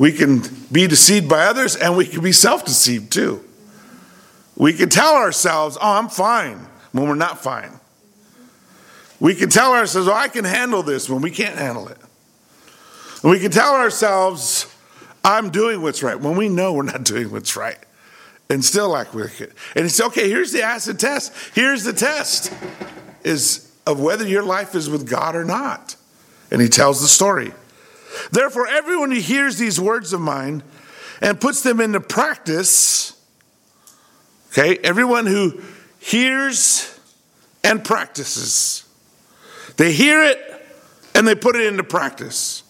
We 0.00 0.12
can 0.12 0.40
be 0.72 0.86
deceived 0.86 1.28
by 1.28 1.44
others 1.44 1.76
and 1.76 1.94
we 1.94 2.06
can 2.06 2.22
be 2.22 2.32
self 2.32 2.64
deceived 2.64 3.12
too. 3.12 3.44
We 4.56 4.72
can 4.72 4.88
tell 4.88 5.12
ourselves, 5.12 5.76
oh, 5.78 5.92
I'm 5.92 6.08
fine, 6.08 6.56
when 6.92 7.06
we're 7.06 7.16
not 7.16 7.42
fine. 7.42 7.78
We 9.20 9.34
can 9.34 9.50
tell 9.50 9.74
ourselves, 9.74 10.08
oh, 10.08 10.14
I 10.14 10.28
can 10.28 10.46
handle 10.46 10.82
this 10.82 11.10
when 11.10 11.20
we 11.20 11.30
can't 11.30 11.58
handle 11.58 11.86
it. 11.88 11.98
And 13.22 13.30
we 13.30 13.40
can 13.40 13.50
tell 13.50 13.74
ourselves, 13.74 14.74
I'm 15.22 15.50
doing 15.50 15.82
what's 15.82 16.02
right 16.02 16.18
when 16.18 16.34
we 16.34 16.48
know 16.48 16.72
we're 16.72 16.84
not 16.84 17.04
doing 17.04 17.30
what's 17.30 17.54
right 17.54 17.78
and 18.48 18.64
still 18.64 18.96
act 18.96 19.12
wicked. 19.12 19.52
And 19.76 19.84
it's 19.84 20.00
okay, 20.00 20.30
here's 20.30 20.52
the 20.52 20.62
acid 20.62 20.98
test. 20.98 21.34
Here's 21.54 21.84
the 21.84 21.92
test 21.92 22.50
is 23.22 23.70
of 23.86 24.00
whether 24.00 24.26
your 24.26 24.44
life 24.44 24.74
is 24.74 24.88
with 24.88 25.06
God 25.06 25.36
or 25.36 25.44
not. 25.44 25.94
And 26.50 26.62
he 26.62 26.68
tells 26.68 27.02
the 27.02 27.08
story. 27.08 27.52
Therefore, 28.32 28.66
everyone 28.66 29.10
who 29.10 29.20
hears 29.20 29.58
these 29.58 29.80
words 29.80 30.12
of 30.12 30.20
mine 30.20 30.62
and 31.20 31.40
puts 31.40 31.62
them 31.62 31.80
into 31.80 32.00
practice, 32.00 33.12
okay, 34.52 34.78
everyone 34.82 35.26
who 35.26 35.60
hears 35.98 36.98
and 37.62 37.84
practices, 37.84 38.84
they 39.76 39.92
hear 39.92 40.24
it 40.24 40.38
and 41.14 41.26
they 41.26 41.34
put 41.34 41.56
it 41.56 41.66
into 41.66 41.84
practice. 41.84 42.62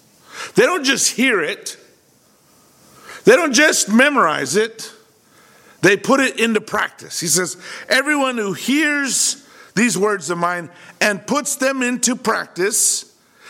They 0.54 0.62
don't 0.62 0.84
just 0.84 1.12
hear 1.12 1.42
it, 1.42 1.76
they 3.24 3.36
don't 3.36 3.52
just 3.52 3.88
memorize 3.88 4.56
it, 4.56 4.92
they 5.82 5.96
put 5.96 6.20
it 6.20 6.38
into 6.38 6.60
practice. 6.60 7.20
He 7.20 7.26
says, 7.26 7.56
Everyone 7.88 8.36
who 8.36 8.52
hears 8.52 9.46
these 9.74 9.96
words 9.96 10.30
of 10.30 10.38
mine 10.38 10.70
and 11.00 11.26
puts 11.26 11.56
them 11.56 11.82
into 11.82 12.16
practice 12.16 13.09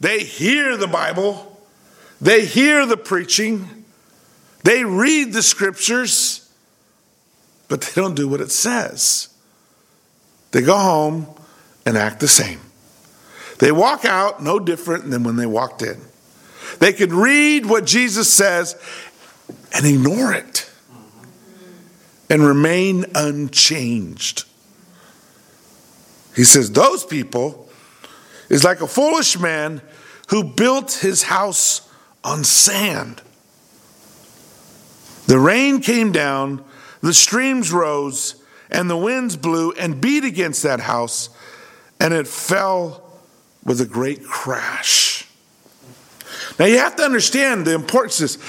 they 0.00 0.24
hear 0.24 0.76
the 0.76 0.86
Bible, 0.86 1.60
they 2.20 2.44
hear 2.44 2.86
the 2.86 2.96
preaching, 2.96 3.84
they 4.64 4.84
read 4.84 5.32
the 5.32 5.42
scriptures, 5.42 6.50
but 7.68 7.82
they 7.82 8.00
don't 8.00 8.16
do 8.16 8.28
what 8.28 8.40
it 8.40 8.50
says. 8.50 9.28
They 10.50 10.62
go 10.62 10.76
home 10.76 11.26
and 11.86 11.96
act 11.96 12.20
the 12.20 12.28
same. 12.28 12.60
They 13.58 13.72
walk 13.72 14.04
out 14.04 14.42
no 14.42 14.58
different 14.58 15.10
than 15.10 15.22
when 15.22 15.36
they 15.36 15.46
walked 15.46 15.82
in. 15.82 16.00
They 16.78 16.92
could 16.92 17.12
read 17.12 17.66
what 17.66 17.84
Jesus 17.84 18.32
says 18.32 18.74
and 19.74 19.86
ignore 19.86 20.32
it 20.32 20.70
and 22.28 22.42
remain 22.42 23.04
unchanged. 23.14 24.44
He 26.34 26.44
says, 26.44 26.70
Those 26.72 27.04
people 27.04 27.69
is 28.50 28.64
like 28.64 28.82
a 28.82 28.86
foolish 28.86 29.38
man 29.38 29.80
who 30.28 30.44
built 30.44 30.92
his 30.92 31.22
house 31.22 31.88
on 32.22 32.44
sand. 32.44 33.22
The 35.26 35.38
rain 35.38 35.80
came 35.80 36.12
down, 36.12 36.62
the 37.00 37.14
streams 37.14 37.72
rose, 37.72 38.34
and 38.70 38.90
the 38.90 38.96
winds 38.96 39.36
blew 39.36 39.72
and 39.72 40.00
beat 40.00 40.24
against 40.24 40.64
that 40.64 40.80
house, 40.80 41.30
and 41.98 42.12
it 42.12 42.26
fell 42.26 43.02
with 43.64 43.80
a 43.80 43.86
great 43.86 44.24
crash. 44.24 45.26
Now 46.58 46.66
you 46.66 46.78
have 46.78 46.96
to 46.96 47.02
understand 47.02 47.66
the 47.66 47.74
importance 47.74 48.20
of 48.20 48.28
this. 48.28 48.42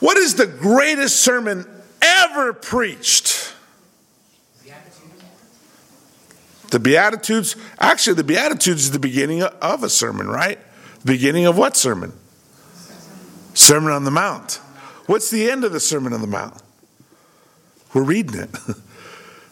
What 0.00 0.16
is 0.16 0.34
the 0.34 0.46
greatest 0.46 1.20
sermon 1.20 1.66
ever 2.02 2.52
preached? 2.52 3.51
The 6.72 6.80
Beatitudes, 6.80 7.54
actually, 7.78 8.14
the 8.14 8.24
Beatitudes 8.24 8.84
is 8.84 8.92
the 8.92 8.98
beginning 8.98 9.42
of 9.42 9.84
a 9.84 9.90
sermon, 9.90 10.26
right? 10.26 10.58
Beginning 11.04 11.44
of 11.44 11.58
what 11.58 11.76
sermon? 11.76 12.14
Sermon 13.52 13.92
on 13.92 14.04
the 14.04 14.10
Mount. 14.10 14.54
What's 15.04 15.28
the 15.28 15.50
end 15.50 15.64
of 15.64 15.72
the 15.72 15.80
Sermon 15.80 16.14
on 16.14 16.22
the 16.22 16.26
Mount? 16.26 16.62
We're 17.94 18.04
reading 18.04 18.40
it. 18.40 18.50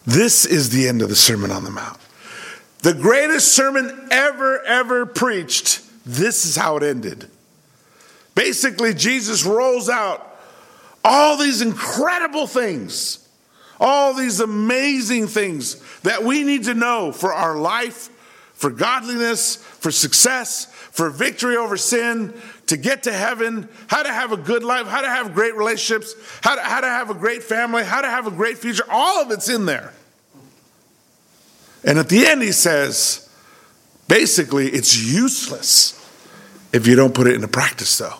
This 0.03 0.47
is 0.47 0.71
the 0.71 0.87
end 0.87 1.03
of 1.03 1.09
the 1.09 1.15
Sermon 1.15 1.51
on 1.51 1.63
the 1.63 1.69
Mount. 1.69 1.99
The 2.79 2.95
greatest 2.95 3.53
sermon 3.53 4.07
ever, 4.09 4.59
ever 4.63 5.05
preached, 5.05 5.79
this 6.07 6.43
is 6.43 6.55
how 6.55 6.77
it 6.77 6.81
ended. 6.81 7.29
Basically, 8.33 8.95
Jesus 8.95 9.45
rolls 9.45 9.89
out 9.89 10.39
all 11.05 11.37
these 11.37 11.61
incredible 11.61 12.47
things 12.47 13.20
all 13.81 14.13
these 14.13 14.39
amazing 14.39 15.27
things 15.27 15.81
that 16.01 16.23
we 16.23 16.43
need 16.43 16.65
to 16.65 16.75
know 16.75 17.11
for 17.11 17.33
our 17.33 17.57
life, 17.57 18.09
for 18.53 18.69
godliness, 18.69 19.55
for 19.55 19.89
success, 19.89 20.65
for 20.65 21.09
victory 21.09 21.57
over 21.57 21.75
sin, 21.75 22.33
to 22.67 22.77
get 22.77 23.03
to 23.03 23.11
heaven, 23.11 23.67
how 23.87 24.03
to 24.03 24.13
have 24.13 24.31
a 24.31 24.37
good 24.37 24.63
life, 24.63 24.85
how 24.85 25.01
to 25.01 25.09
have 25.09 25.33
great 25.33 25.55
relationships, 25.55 26.13
how 26.41 26.55
to, 26.55 26.61
how 26.61 26.79
to 26.79 26.87
have 26.87 27.09
a 27.09 27.15
great 27.15 27.41
family, 27.41 27.83
how 27.83 28.01
to 28.01 28.07
have 28.07 28.27
a 28.27 28.31
great 28.31 28.59
future. 28.59 28.83
All 28.89 29.21
of 29.21 29.31
it's 29.31 29.49
in 29.49 29.65
there. 29.65 29.91
And 31.83 31.97
at 31.97 32.07
the 32.07 32.27
end, 32.27 32.43
he 32.43 32.51
says, 32.51 33.27
basically, 34.07 34.67
it's 34.69 34.95
useless 34.95 35.97
if 36.71 36.85
you 36.85 36.95
don't 36.95 37.15
put 37.15 37.25
it 37.25 37.33
into 37.33 37.47
practice, 37.47 37.97
though. 37.97 38.13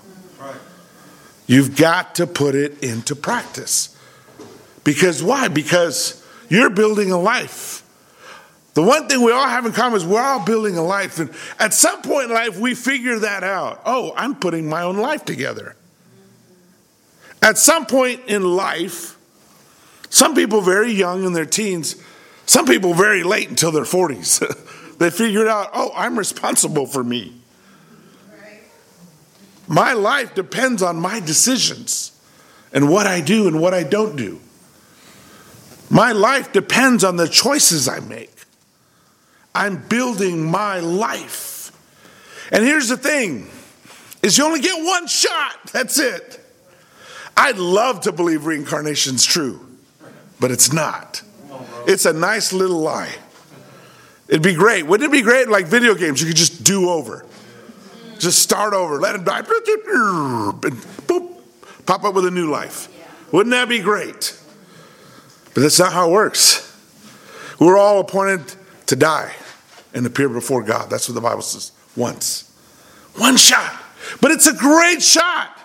You've 1.45 1.75
got 1.75 2.15
to 2.15 2.25
put 2.25 2.55
it 2.55 2.83
into 2.83 3.15
practice. 3.15 3.95
Because 4.83 5.21
why? 5.21 5.47
Because 5.47 6.25
you're 6.49 6.69
building 6.69 7.11
a 7.11 7.19
life. 7.19 7.83
The 8.73 8.81
one 8.81 9.07
thing 9.07 9.21
we 9.21 9.31
all 9.31 9.47
have 9.47 9.65
in 9.65 9.73
common 9.73 9.97
is 9.97 10.05
we're 10.05 10.21
all 10.21 10.43
building 10.43 10.77
a 10.77 10.83
life. 10.83 11.19
And 11.19 11.29
at 11.59 11.73
some 11.73 12.01
point 12.01 12.29
in 12.29 12.33
life, 12.33 12.57
we 12.57 12.73
figure 12.73 13.19
that 13.19 13.43
out. 13.43 13.81
Oh, 13.85 14.13
I'm 14.15 14.35
putting 14.35 14.69
my 14.69 14.83
own 14.83 14.97
life 14.97 15.25
together. 15.25 15.75
At 17.41 17.57
some 17.57 17.85
point 17.85 18.21
in 18.27 18.43
life, 18.43 19.17
some 20.09 20.35
people 20.35 20.61
very 20.61 20.91
young 20.91 21.25
in 21.25 21.33
their 21.33 21.45
teens, 21.45 21.95
some 22.45 22.65
people 22.65 22.93
very 22.93 23.23
late 23.23 23.49
until 23.49 23.71
their 23.71 23.83
40s, 23.83 24.97
they 24.99 25.09
figured 25.09 25.47
out, 25.47 25.69
oh, 25.73 25.91
I'm 25.95 26.17
responsible 26.17 26.85
for 26.85 27.03
me. 27.03 27.33
My 29.67 29.93
life 29.93 30.35
depends 30.35 30.83
on 30.83 30.97
my 30.97 31.19
decisions 31.19 32.11
and 32.73 32.89
what 32.89 33.07
I 33.07 33.21
do 33.21 33.47
and 33.47 33.61
what 33.61 33.73
I 33.73 33.83
don't 33.83 34.15
do. 34.15 34.41
My 35.91 36.13
life 36.13 36.53
depends 36.53 37.03
on 37.03 37.17
the 37.17 37.27
choices 37.27 37.89
I 37.89 37.99
make. 37.99 38.33
I'm 39.53 39.85
building 39.89 40.49
my 40.49 40.79
life. 40.79 41.73
And 42.49 42.63
here's 42.63 42.87
the 42.87 42.95
thing 42.95 43.49
is 44.23 44.37
you 44.37 44.45
only 44.45 44.61
get 44.61 44.83
one 44.83 45.07
shot. 45.07 45.57
That's 45.73 45.99
it. 45.99 46.39
I'd 47.35 47.57
love 47.57 48.01
to 48.01 48.13
believe 48.13 48.45
reincarnation's 48.45 49.25
true, 49.25 49.59
but 50.39 50.49
it's 50.49 50.71
not. 50.71 51.23
It's 51.87 52.05
a 52.05 52.13
nice 52.13 52.53
little 52.53 52.79
lie. 52.79 53.13
It'd 54.29 54.41
be 54.41 54.53
great. 54.53 54.85
Wouldn't 54.85 55.09
it 55.09 55.11
be 55.11 55.21
great 55.21 55.49
like 55.49 55.65
video 55.65 55.93
games? 55.93 56.21
You 56.21 56.27
could 56.27 56.37
just 56.37 56.63
do 56.63 56.89
over. 56.89 57.25
Just 58.17 58.39
start 58.39 58.73
over, 58.73 58.99
let 58.99 59.15
him 59.15 59.23
die, 59.23 59.41
boop, 59.41 61.37
pop 61.85 62.03
up 62.03 62.13
with 62.13 62.25
a 62.25 62.31
new 62.31 62.49
life. 62.49 62.87
Wouldn't 63.33 63.51
that 63.51 63.67
be 63.67 63.79
great? 63.79 64.37
But 65.53 65.61
that's 65.61 65.79
not 65.79 65.93
how 65.93 66.09
it 66.09 66.13
works. 66.13 66.67
We're 67.59 67.77
all 67.77 67.99
appointed 67.99 68.53
to 68.87 68.95
die 68.95 69.33
and 69.93 70.05
appear 70.05 70.29
before 70.29 70.63
God. 70.63 70.89
That's 70.89 71.07
what 71.07 71.15
the 71.15 71.21
Bible 71.21 71.41
says. 71.41 71.71
Once. 71.95 72.51
One 73.15 73.37
shot. 73.37 73.73
But 74.19 74.31
it's 74.31 74.47
a 74.47 74.53
great 74.53 75.01
shot. 75.01 75.57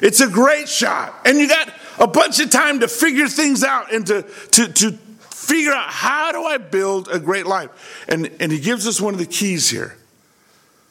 It's 0.00 0.20
a 0.20 0.28
great 0.28 0.68
shot. 0.68 1.14
And 1.24 1.38
you 1.38 1.48
got 1.48 1.72
a 1.98 2.06
bunch 2.06 2.40
of 2.40 2.50
time 2.50 2.80
to 2.80 2.88
figure 2.88 3.28
things 3.28 3.64
out 3.64 3.92
and 3.92 4.06
to, 4.06 4.22
to, 4.52 4.72
to 4.72 4.92
figure 5.30 5.72
out 5.72 5.88
how 5.88 6.32
do 6.32 6.44
I 6.44 6.58
build 6.58 7.08
a 7.08 7.18
great 7.18 7.46
life. 7.46 8.04
And, 8.08 8.30
and 8.40 8.52
he 8.52 8.60
gives 8.60 8.86
us 8.86 9.00
one 9.00 9.14
of 9.14 9.20
the 9.20 9.26
keys 9.26 9.68
here. 9.70 9.96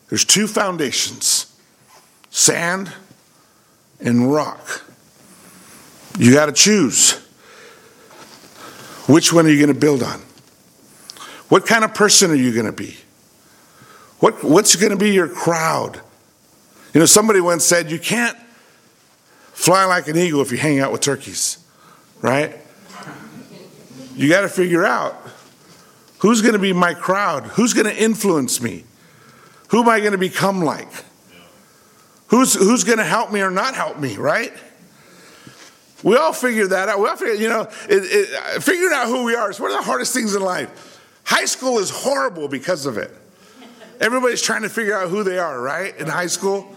There's 0.10 0.26
two 0.26 0.48
foundations 0.48 1.54
sand 2.30 2.92
and 4.00 4.32
rock. 4.32 4.84
You 6.20 6.34
got 6.34 6.48
to 6.48 6.52
choose. 6.52 7.27
Which 9.08 9.32
one 9.32 9.46
are 9.46 9.50
you 9.50 9.58
going 9.58 9.74
to 9.74 9.80
build 9.80 10.04
on? 10.04 10.22
What 11.50 11.66
kind 11.66 11.84
of 11.84 11.94
person 11.94 12.30
are 12.30 12.36
you 12.36 12.54
going 12.54 12.66
to 12.66 12.72
be? 12.72 12.98
What, 14.20 14.44
what's 14.44 14.76
going 14.76 14.92
to 14.92 14.98
be 14.98 15.12
your 15.12 15.30
crowd? 15.30 16.02
You 16.94 17.00
know, 17.00 17.06
somebody 17.06 17.40
once 17.40 17.64
said, 17.64 17.90
you 17.90 18.00
can't 18.00 18.38
fly 19.54 19.86
like 19.86 20.08
an 20.08 20.18
eagle 20.18 20.42
if 20.42 20.52
you 20.52 20.58
hang 20.58 20.80
out 20.80 20.92
with 20.92 21.02
turkeys, 21.02 21.58
right? 22.22 22.58
You 24.16 24.30
got 24.30 24.42
to 24.42 24.50
figure 24.50 24.86
out 24.86 25.16
who's 26.20 26.42
going 26.42 26.54
to 26.54 26.60
be 26.60 26.74
my 26.74 26.94
crowd? 26.94 27.44
Who's 27.44 27.74
going 27.74 27.86
to 27.86 27.96
influence 27.96 28.62
me? 28.62 28.84
Who 29.70 29.82
am 29.82 29.90
I 29.90 30.00
going 30.00 30.14
to 30.14 30.18
become 30.18 30.64
like? 30.64 30.90
Who's, 32.28 32.56
who's 32.56 32.84
going 32.84 32.98
to 32.98 33.04
help 33.06 33.32
me 33.32 33.42
or 33.42 33.52
not 33.52 33.76
help 33.76 34.00
me, 34.00 34.18
right? 34.18 34.52
We 36.04 36.16
all 36.16 36.34
figure 36.34 36.68
that 36.68 36.90
out. 36.90 37.00
We 37.00 37.08
all 37.08 37.16
figure, 37.16 37.34
you 37.36 37.50
know, 37.50 37.62
it, 37.62 37.70
it, 37.90 38.64
figuring 38.64 38.94
out 38.94 39.08
who 39.08 39.24
we 39.24 39.36
are 39.36 39.50
is 39.50 39.60
one 39.60 39.72
of 39.72 39.78
the 39.78 39.84
hardest 39.84 40.14
things 40.14 40.36
in 40.36 40.42
life. 40.42 41.02
High 41.24 41.46
school 41.46 41.80
is 41.80 41.90
horrible 41.90 42.48
because 42.48 42.86
of 42.86 42.98
it. 42.98 43.12
Everybody's 44.00 44.42
trying 44.42 44.62
to 44.62 44.70
figure 44.70 44.96
out 44.96 45.10
who 45.10 45.24
they 45.24 45.40
are, 45.40 45.60
right? 45.60 45.98
In 45.98 46.08
high 46.08 46.28
school. 46.28 46.76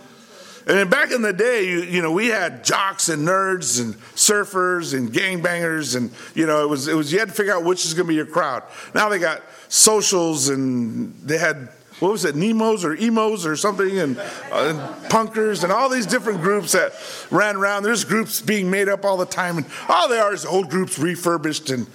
And 0.66 0.78
then 0.78 0.88
back 0.88 1.10
in 1.10 1.22
the 1.22 1.32
day, 1.32 1.68
you, 1.68 1.82
you, 1.82 2.02
know, 2.02 2.12
we 2.12 2.28
had 2.28 2.64
jocks 2.64 3.08
and 3.08 3.26
nerds 3.26 3.80
and 3.80 3.94
surfers 4.14 4.96
and 4.96 5.10
gangbangers, 5.12 5.96
and 5.96 6.10
you 6.34 6.46
know, 6.46 6.62
it 6.62 6.68
was 6.68 6.86
it 6.86 6.94
was 6.94 7.12
you 7.12 7.18
had 7.18 7.28
to 7.28 7.34
figure 7.34 7.54
out 7.54 7.64
which 7.64 7.84
is 7.84 7.94
going 7.94 8.06
to 8.06 8.08
be 8.08 8.14
your 8.14 8.26
crowd. 8.26 8.62
Now 8.94 9.08
they 9.08 9.18
got 9.18 9.42
socials, 9.68 10.48
and 10.48 11.14
they 11.24 11.38
had 11.38 11.70
what 12.00 12.12
was 12.12 12.24
it, 12.24 12.34
Nemos 12.34 12.84
or 12.84 12.94
emos 12.94 13.46
or 13.46 13.56
something, 13.56 13.98
and, 13.98 14.18
uh, 14.18 14.22
and, 14.52 14.78
punkers, 15.10 15.62
and 15.62 15.72
all 15.72 15.88
these 15.88 16.06
different 16.06 16.40
groups 16.40 16.72
that 16.72 16.92
ran 17.30 17.56
around. 17.56 17.82
There's 17.82 18.04
groups 18.04 18.40
being 18.40 18.70
made 18.70 18.88
up 18.88 19.04
all 19.04 19.16
the 19.16 19.26
time, 19.26 19.58
and 19.58 19.66
all 19.88 20.08
they 20.08 20.18
are 20.18 20.32
is 20.32 20.44
old 20.46 20.70
groups 20.70 20.98
refurbished 20.98 21.70
and 21.70 21.86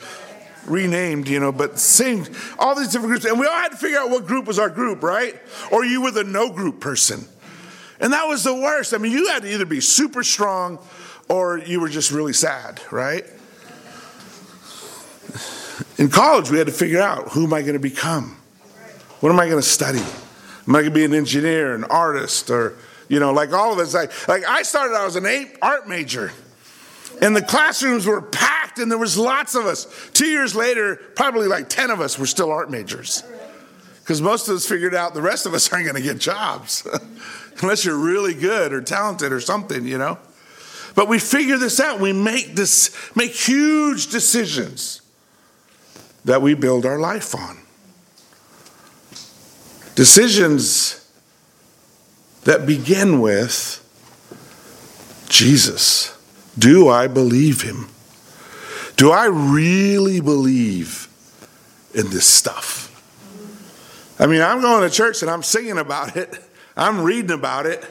renamed, 0.67 1.27
you 1.27 1.39
know, 1.39 1.51
but 1.51 1.79
same, 1.79 2.25
all 2.59 2.75
these 2.75 2.87
different 2.87 3.09
groups. 3.09 3.25
And 3.25 3.39
we 3.39 3.47
all 3.47 3.53
had 3.53 3.69
to 3.69 3.77
figure 3.77 3.99
out 3.99 4.09
what 4.09 4.25
group 4.25 4.45
was 4.45 4.59
our 4.59 4.69
group, 4.69 5.03
right? 5.03 5.35
Or 5.71 5.85
you 5.85 6.01
were 6.01 6.11
the 6.11 6.23
no 6.23 6.51
group 6.51 6.79
person. 6.79 7.27
And 7.99 8.13
that 8.13 8.25
was 8.25 8.43
the 8.43 8.53
worst. 8.53 8.93
I 8.93 8.97
mean, 8.97 9.11
you 9.11 9.27
had 9.27 9.43
to 9.43 9.53
either 9.53 9.65
be 9.65 9.79
super 9.79 10.23
strong 10.23 10.79
or 11.29 11.59
you 11.59 11.79
were 11.79 11.89
just 11.89 12.11
really 12.11 12.33
sad, 12.33 12.81
right? 12.91 13.25
In 15.97 16.09
college, 16.09 16.51
we 16.51 16.57
had 16.57 16.67
to 16.67 16.73
figure 16.73 17.01
out 17.01 17.29
who 17.29 17.45
am 17.45 17.53
I 17.53 17.61
going 17.61 17.73
to 17.73 17.79
become? 17.79 18.37
What 19.19 19.31
am 19.31 19.39
I 19.39 19.45
going 19.45 19.61
to 19.61 19.67
study? 19.67 19.99
Am 19.99 20.75
I 20.75 20.81
going 20.81 20.85
to 20.85 20.91
be 20.91 21.05
an 21.05 21.13
engineer, 21.13 21.75
an 21.75 21.83
artist, 21.85 22.49
or, 22.49 22.77
you 23.07 23.19
know, 23.19 23.31
like 23.31 23.53
all 23.53 23.71
of 23.71 23.79
us? 23.79 23.93
Like, 23.93 24.27
like 24.27 24.45
I 24.45 24.63
started 24.63 24.95
out 24.95 25.07
as 25.07 25.15
an 25.15 25.25
art 25.61 25.87
major, 25.87 26.31
and 27.21 27.35
the 27.35 27.41
classrooms 27.41 28.05
were 28.05 28.21
packed, 28.21 28.79
and 28.79 28.91
there 28.91 28.97
was 28.97 29.17
lots 29.17 29.55
of 29.55 29.65
us. 29.65 29.87
Two 30.13 30.27
years 30.27 30.55
later, 30.55 30.95
probably 31.15 31.47
like 31.47 31.69
10 31.69 31.91
of 31.91 32.01
us 32.01 32.19
were 32.19 32.25
still 32.25 32.51
art 32.51 32.69
majors. 32.69 33.23
Because 34.01 34.21
most 34.21 34.47
of 34.47 34.55
us 34.55 34.67
figured 34.67 34.93
out 34.93 35.15
the 35.15 35.21
rest 35.21 35.47
of 35.47 35.53
us 35.55 35.71
aren't 35.73 35.85
going 35.85 35.95
to 35.95 36.01
get 36.01 36.19
jobs 36.19 36.87
unless 37.61 37.85
you're 37.85 37.97
really 37.97 38.35
good 38.35 38.71
or 38.71 38.81
talented 38.81 39.31
or 39.31 39.39
something, 39.39 39.85
you 39.85 39.97
know. 39.97 40.19
But 40.93 41.07
we 41.09 41.19
figure 41.19 41.57
this 41.57 41.79
out. 41.79 41.99
We 41.99 42.13
make 42.13 42.55
this 42.55 42.95
make 43.15 43.31
huge 43.31 44.07
decisions 44.07 45.01
that 46.23 46.41
we 46.41 46.53
build 46.53 46.85
our 46.85 46.99
life 46.99 47.35
on. 47.35 47.64
Decisions 49.95 51.09
that 52.43 52.65
begin 52.65 53.21
with 53.21 53.81
Jesus. 55.29 56.15
Do 56.57 56.89
I 56.89 57.07
believe 57.07 57.61
him? 57.61 57.87
Do 58.97 59.11
I 59.11 59.25
really 59.25 60.21
believe 60.21 61.07
in 61.93 62.09
this 62.09 62.25
stuff? 62.25 62.83
I 64.19 64.27
mean, 64.27 64.41
I'm 64.41 64.61
going 64.61 64.89
to 64.89 64.95
church 64.95 65.21
and 65.21 65.29
I'm 65.29 65.43
singing 65.43 65.77
about 65.77 66.15
it, 66.15 66.33
I'm 66.77 67.01
reading 67.01 67.31
about 67.31 67.65
it, 67.65 67.83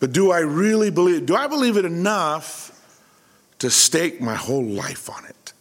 but 0.00 0.12
do 0.12 0.32
I 0.32 0.40
really 0.40 0.90
believe? 0.90 1.26
Do 1.26 1.36
I 1.36 1.46
believe 1.46 1.76
it 1.76 1.84
enough 1.84 2.76
to 3.58 3.70
stake 3.70 4.20
my 4.20 4.34
whole 4.34 4.64
life 4.64 5.10
on 5.10 5.24
it? 5.24 5.52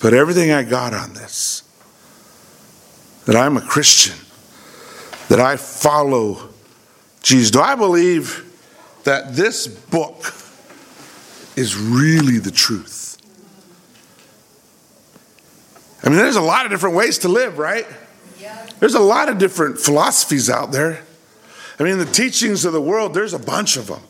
Put 0.00 0.12
everything 0.12 0.50
I 0.50 0.64
got 0.64 0.92
on 0.92 1.14
this 1.14 1.63
that 3.26 3.36
I'm 3.36 3.56
a 3.56 3.60
Christian, 3.60 4.16
that 5.28 5.40
I 5.40 5.56
follow 5.56 6.50
Jesus? 7.22 7.50
Do 7.50 7.60
I 7.60 7.74
believe 7.74 8.50
that 9.04 9.34
this 9.34 9.66
book 9.66 10.34
is 11.56 11.76
really 11.76 12.38
the 12.38 12.50
truth? 12.50 13.18
I 16.02 16.10
mean, 16.10 16.18
there's 16.18 16.36
a 16.36 16.42
lot 16.42 16.66
of 16.66 16.70
different 16.70 16.96
ways 16.96 17.18
to 17.18 17.28
live, 17.28 17.58
right? 17.58 17.86
Yeah. 18.38 18.66
There's 18.78 18.94
a 18.94 19.00
lot 19.00 19.30
of 19.30 19.38
different 19.38 19.78
philosophies 19.78 20.50
out 20.50 20.70
there. 20.70 21.02
I 21.78 21.82
mean, 21.82 21.98
the 21.98 22.04
teachings 22.04 22.66
of 22.66 22.74
the 22.74 22.80
world, 22.80 23.14
there's 23.14 23.32
a 23.32 23.38
bunch 23.38 23.78
of 23.78 23.86
them. 23.86 24.02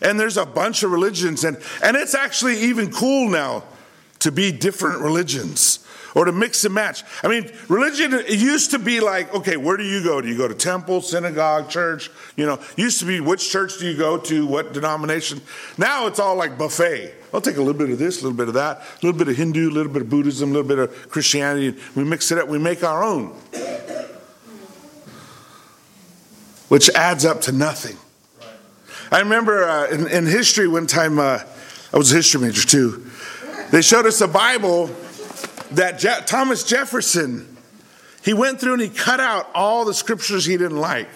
And 0.00 0.18
there's 0.18 0.36
a 0.36 0.46
bunch 0.46 0.84
of 0.84 0.92
religions. 0.92 1.42
And, 1.42 1.60
and 1.82 1.96
it's 1.96 2.14
actually 2.14 2.60
even 2.60 2.92
cool 2.92 3.28
now 3.28 3.64
to 4.20 4.30
be 4.30 4.52
different 4.52 5.00
religions 5.00 5.84
or 6.14 6.24
to 6.24 6.32
mix 6.32 6.64
and 6.64 6.74
match. 6.74 7.04
I 7.22 7.28
mean, 7.28 7.50
religion 7.68 8.12
it 8.12 8.30
used 8.30 8.70
to 8.72 8.78
be 8.78 9.00
like, 9.00 9.32
okay, 9.34 9.56
where 9.56 9.76
do 9.76 9.84
you 9.84 10.02
go? 10.02 10.20
Do 10.20 10.28
you 10.28 10.36
go 10.36 10.48
to 10.48 10.54
temple, 10.54 11.00
synagogue, 11.00 11.68
church? 11.68 12.10
You 12.36 12.46
know, 12.46 12.60
used 12.76 13.00
to 13.00 13.06
be 13.06 13.20
which 13.20 13.50
church 13.50 13.78
do 13.78 13.88
you 13.88 13.96
go 13.96 14.18
to, 14.18 14.46
what 14.46 14.72
denomination? 14.72 15.40
Now 15.76 16.06
it's 16.06 16.18
all 16.18 16.36
like 16.36 16.58
buffet. 16.58 17.14
I'll 17.32 17.40
take 17.40 17.56
a 17.56 17.62
little 17.62 17.74
bit 17.74 17.90
of 17.90 17.98
this, 17.98 18.20
a 18.20 18.24
little 18.24 18.36
bit 18.36 18.48
of 18.48 18.54
that, 18.54 18.78
a 18.80 19.06
little 19.06 19.18
bit 19.18 19.28
of 19.28 19.36
Hindu, 19.36 19.68
a 19.68 19.72
little 19.72 19.92
bit 19.92 20.02
of 20.02 20.10
Buddhism, 20.10 20.50
a 20.50 20.52
little 20.52 20.68
bit 20.68 20.78
of 20.78 21.10
Christianity. 21.10 21.78
We 21.94 22.04
mix 22.04 22.32
it 22.32 22.38
up, 22.38 22.48
we 22.48 22.58
make 22.58 22.82
our 22.82 23.02
own, 23.02 23.28
which 26.68 26.88
adds 26.90 27.24
up 27.24 27.42
to 27.42 27.52
nothing. 27.52 27.96
I 29.10 29.20
remember 29.20 29.64
uh, 29.64 29.88
in, 29.88 30.06
in, 30.08 30.26
history 30.26 30.68
one 30.68 30.86
time, 30.86 31.18
uh, 31.18 31.42
I 31.92 31.96
was 31.96 32.12
a 32.12 32.16
history 32.16 32.42
major 32.42 32.66
too. 32.66 33.06
They 33.70 33.80
showed 33.80 34.06
us 34.06 34.20
a 34.20 34.28
Bible 34.28 34.90
that 35.72 35.98
Je- 35.98 36.20
Thomas 36.26 36.64
Jefferson, 36.64 37.56
he 38.22 38.32
went 38.32 38.60
through 38.60 38.74
and 38.74 38.82
he 38.82 38.88
cut 38.88 39.20
out 39.20 39.48
all 39.54 39.84
the 39.84 39.94
scriptures 39.94 40.44
he 40.44 40.56
didn't 40.56 40.78
like, 40.78 41.08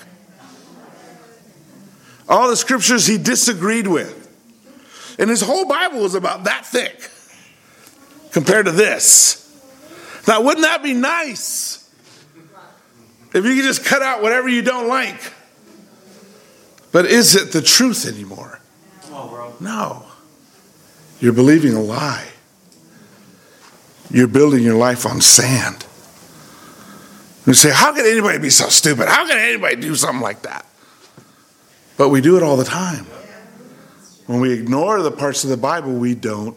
all 2.28 2.48
the 2.48 2.56
scriptures 2.56 3.06
he 3.06 3.18
disagreed 3.18 3.86
with. 3.86 4.18
And 5.18 5.28
his 5.28 5.42
whole 5.42 5.66
Bible 5.66 6.00
was 6.00 6.14
about 6.14 6.44
that 6.44 6.64
thick 6.64 7.10
compared 8.32 8.66
to 8.66 8.72
this. 8.72 9.38
Now, 10.26 10.40
wouldn't 10.40 10.62
that 10.62 10.82
be 10.82 10.94
nice? 10.94 11.90
If 13.34 13.44
you 13.44 13.54
could 13.54 13.64
just 13.64 13.84
cut 13.84 14.02
out 14.02 14.22
whatever 14.22 14.48
you 14.48 14.62
don't 14.62 14.88
like. 14.88 15.32
But 16.92 17.06
is 17.06 17.34
it 17.34 17.52
the 17.52 17.62
truth 17.62 18.06
anymore? 18.06 18.60
No. 19.60 20.04
You're 21.20 21.32
believing 21.32 21.74
a 21.74 21.80
lie. 21.80 22.26
You're 24.12 24.28
building 24.28 24.62
your 24.62 24.76
life 24.76 25.06
on 25.06 25.20
sand. 25.22 25.86
You 27.46 27.54
say, 27.54 27.70
How 27.70 27.94
can 27.94 28.06
anybody 28.06 28.38
be 28.38 28.50
so 28.50 28.68
stupid? 28.68 29.08
How 29.08 29.26
can 29.26 29.38
anybody 29.38 29.76
do 29.76 29.94
something 29.96 30.20
like 30.20 30.42
that? 30.42 30.66
But 31.96 32.10
we 32.10 32.20
do 32.20 32.36
it 32.36 32.42
all 32.42 32.56
the 32.56 32.64
time. 32.64 33.06
When 34.26 34.40
we 34.40 34.52
ignore 34.52 35.02
the 35.02 35.10
parts 35.10 35.44
of 35.44 35.50
the 35.50 35.56
Bible 35.56 35.94
we 35.94 36.14
don't 36.14 36.56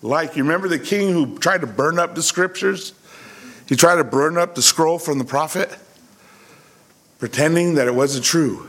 like. 0.00 0.36
You 0.36 0.44
remember 0.44 0.68
the 0.68 0.78
king 0.78 1.12
who 1.12 1.38
tried 1.38 1.60
to 1.60 1.66
burn 1.66 1.98
up 1.98 2.14
the 2.14 2.22
scriptures? 2.22 2.94
He 3.68 3.76
tried 3.76 3.96
to 3.96 4.04
burn 4.04 4.38
up 4.38 4.54
the 4.54 4.62
scroll 4.62 4.98
from 4.98 5.18
the 5.18 5.24
prophet, 5.24 5.76
pretending 7.18 7.74
that 7.74 7.86
it 7.86 7.94
wasn't 7.94 8.24
true. 8.24 8.68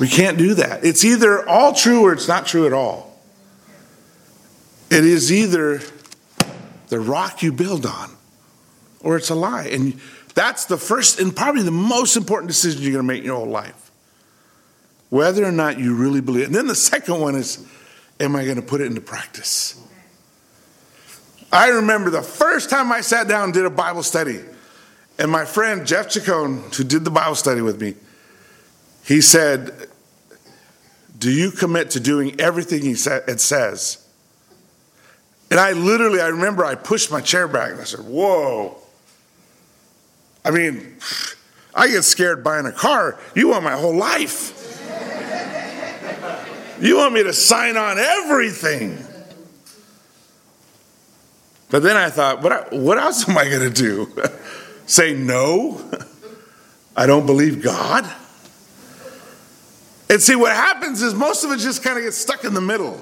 We 0.00 0.08
can't 0.08 0.36
do 0.36 0.54
that. 0.54 0.84
It's 0.84 1.04
either 1.04 1.46
all 1.48 1.72
true 1.74 2.04
or 2.04 2.12
it's 2.12 2.28
not 2.28 2.46
true 2.46 2.66
at 2.66 2.72
all. 2.72 3.18
It 4.90 5.04
is 5.04 5.32
either 5.32 5.80
the 6.92 7.00
rock 7.00 7.42
you 7.42 7.50
build 7.50 7.86
on 7.86 8.10
or 9.00 9.16
it's 9.16 9.30
a 9.30 9.34
lie. 9.34 9.64
And 9.64 9.98
that's 10.34 10.66
the 10.66 10.76
first 10.76 11.18
and 11.18 11.34
probably 11.34 11.62
the 11.62 11.70
most 11.70 12.18
important 12.18 12.48
decision 12.48 12.82
you're 12.82 12.92
going 12.92 13.02
to 13.02 13.08
make 13.08 13.20
in 13.20 13.24
your 13.24 13.36
whole 13.36 13.46
life. 13.46 13.90
Whether 15.08 15.42
or 15.42 15.52
not 15.52 15.78
you 15.78 15.94
really 15.94 16.20
believe. 16.20 16.46
And 16.46 16.54
then 16.54 16.66
the 16.66 16.74
second 16.74 17.18
one 17.18 17.34
is, 17.34 17.66
am 18.20 18.36
I 18.36 18.44
going 18.44 18.56
to 18.56 18.62
put 18.62 18.82
it 18.82 18.88
into 18.88 19.00
practice? 19.00 19.82
I 21.50 21.68
remember 21.68 22.10
the 22.10 22.20
first 22.20 22.68
time 22.68 22.92
I 22.92 23.00
sat 23.00 23.26
down 23.26 23.44
and 23.44 23.54
did 23.54 23.64
a 23.64 23.70
Bible 23.70 24.02
study, 24.02 24.40
and 25.18 25.30
my 25.30 25.46
friend 25.46 25.86
Jeff 25.86 26.10
Chacon, 26.10 26.62
who 26.76 26.84
did 26.84 27.06
the 27.06 27.10
Bible 27.10 27.36
study 27.36 27.62
with 27.62 27.80
me, 27.80 27.94
he 29.02 29.22
said, 29.22 29.88
Do 31.18 31.30
you 31.30 31.52
commit 31.52 31.88
to 31.90 32.00
doing 32.00 32.38
everything 32.38 32.82
he 32.82 32.92
it 32.92 33.40
says? 33.40 34.01
And 35.52 35.60
I 35.60 35.72
literally, 35.72 36.18
I 36.18 36.28
remember 36.28 36.64
I 36.64 36.76
pushed 36.76 37.10
my 37.10 37.20
chair 37.20 37.46
back 37.46 37.72
and 37.72 37.80
I 37.82 37.84
said, 37.84 38.00
Whoa. 38.00 38.74
I 40.46 40.50
mean, 40.50 40.96
I 41.74 41.88
get 41.88 42.04
scared 42.04 42.42
buying 42.42 42.64
a 42.64 42.72
car. 42.72 43.18
You 43.34 43.48
want 43.48 43.62
my 43.62 43.76
whole 43.76 43.94
life. 43.94 44.58
You 46.80 46.96
want 46.96 47.12
me 47.12 47.22
to 47.24 47.34
sign 47.34 47.76
on 47.76 47.98
everything. 47.98 49.04
But 51.68 51.82
then 51.82 51.98
I 51.98 52.08
thought, 52.08 52.42
what, 52.42 52.72
what 52.72 52.96
else 52.96 53.28
am 53.28 53.36
I 53.36 53.44
going 53.44 53.70
to 53.70 53.70
do? 53.70 54.10
Say 54.86 55.12
no? 55.12 55.84
I 56.96 57.04
don't 57.04 57.26
believe 57.26 57.62
God? 57.62 58.10
And 60.08 60.22
see, 60.22 60.34
what 60.34 60.52
happens 60.52 61.02
is 61.02 61.12
most 61.12 61.44
of 61.44 61.50
it 61.50 61.58
just 61.58 61.84
kind 61.84 61.98
of 61.98 62.04
gets 62.04 62.16
stuck 62.16 62.42
in 62.42 62.54
the 62.54 62.62
middle. 62.62 62.98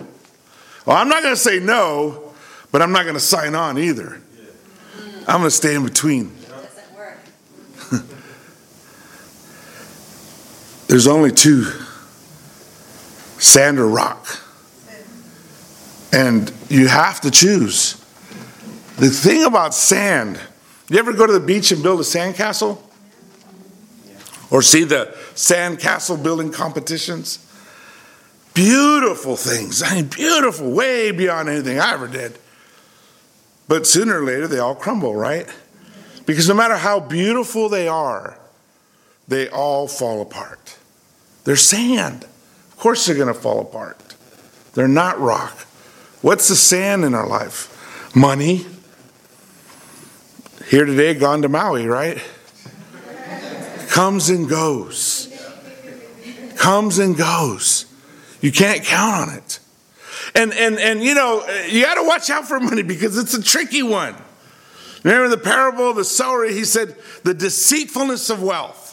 Well, 0.84 0.96
I'm 0.96 1.08
not 1.08 1.22
going 1.22 1.34
to 1.34 1.40
say 1.40 1.60
no, 1.60 2.29
but 2.72 2.82
I'm 2.82 2.92
not 2.92 3.02
going 3.02 3.14
to 3.14 3.20
sign 3.20 3.54
on 3.54 3.78
either. 3.78 4.20
I'm 5.26 5.38
going 5.38 5.44
to 5.44 5.50
stay 5.50 5.74
in 5.74 5.84
between. 5.84 6.36
There's 10.88 11.06
only 11.06 11.30
two 11.32 11.64
sand 13.38 13.78
or 13.78 13.88
rock. 13.88 14.26
And 16.12 16.52
you 16.68 16.88
have 16.88 17.20
to 17.22 17.30
choose. 17.30 17.94
The 18.96 19.08
thing 19.08 19.44
about 19.44 19.74
sand, 19.74 20.40
you 20.88 20.98
ever 20.98 21.12
go 21.12 21.26
to 21.26 21.32
the 21.32 21.40
beach 21.40 21.72
and 21.72 21.82
build 21.82 22.00
a 22.00 22.02
sandcastle? 22.02 22.78
Or 24.50 24.62
see 24.62 24.84
the 24.84 25.14
sandcastle 25.34 26.22
building 26.22 26.50
competitions? 26.50 27.46
Beautiful 28.52 29.36
things. 29.36 29.82
I 29.82 29.94
mean, 29.94 30.06
beautiful, 30.06 30.72
way 30.72 31.12
beyond 31.12 31.48
anything 31.48 31.78
I 31.78 31.94
ever 31.94 32.08
did. 32.08 32.36
But 33.70 33.86
sooner 33.86 34.20
or 34.20 34.24
later, 34.24 34.48
they 34.48 34.58
all 34.58 34.74
crumble, 34.74 35.14
right? 35.14 35.46
Because 36.26 36.48
no 36.48 36.54
matter 36.54 36.76
how 36.76 36.98
beautiful 36.98 37.68
they 37.68 37.86
are, 37.86 38.36
they 39.28 39.48
all 39.48 39.86
fall 39.86 40.20
apart. 40.20 40.76
They're 41.44 41.54
sand. 41.54 42.24
Of 42.24 42.76
course, 42.78 43.06
they're 43.06 43.14
going 43.14 43.32
to 43.32 43.40
fall 43.40 43.60
apart. 43.60 44.16
They're 44.74 44.88
not 44.88 45.20
rock. 45.20 45.56
What's 46.20 46.48
the 46.48 46.56
sand 46.56 47.04
in 47.04 47.14
our 47.14 47.28
life? 47.28 48.12
Money, 48.12 48.66
here 50.66 50.84
today, 50.84 51.14
gone 51.14 51.42
to 51.42 51.48
Maui, 51.48 51.86
right? 51.86 52.20
Comes 53.88 54.30
and 54.30 54.48
goes. 54.48 55.32
Comes 56.56 56.98
and 56.98 57.16
goes. 57.16 57.86
You 58.40 58.50
can't 58.50 58.82
count 58.82 59.28
on 59.28 59.36
it. 59.36 59.60
And 60.34 60.52
and 60.52 60.78
and 60.78 61.02
you 61.02 61.14
know, 61.14 61.46
you 61.68 61.84
got 61.84 61.94
to 61.94 62.06
watch 62.06 62.30
out 62.30 62.46
for 62.46 62.60
money 62.60 62.82
because 62.82 63.18
it's 63.18 63.34
a 63.34 63.42
tricky 63.42 63.82
one. 63.82 64.14
Remember 65.02 65.28
the 65.28 65.42
parable 65.42 65.90
of 65.90 65.96
the 65.96 66.04
sower? 66.04 66.44
He 66.44 66.64
said, 66.64 66.96
the 67.22 67.32
deceitfulness 67.32 68.28
of 68.30 68.42
wealth. 68.42 68.88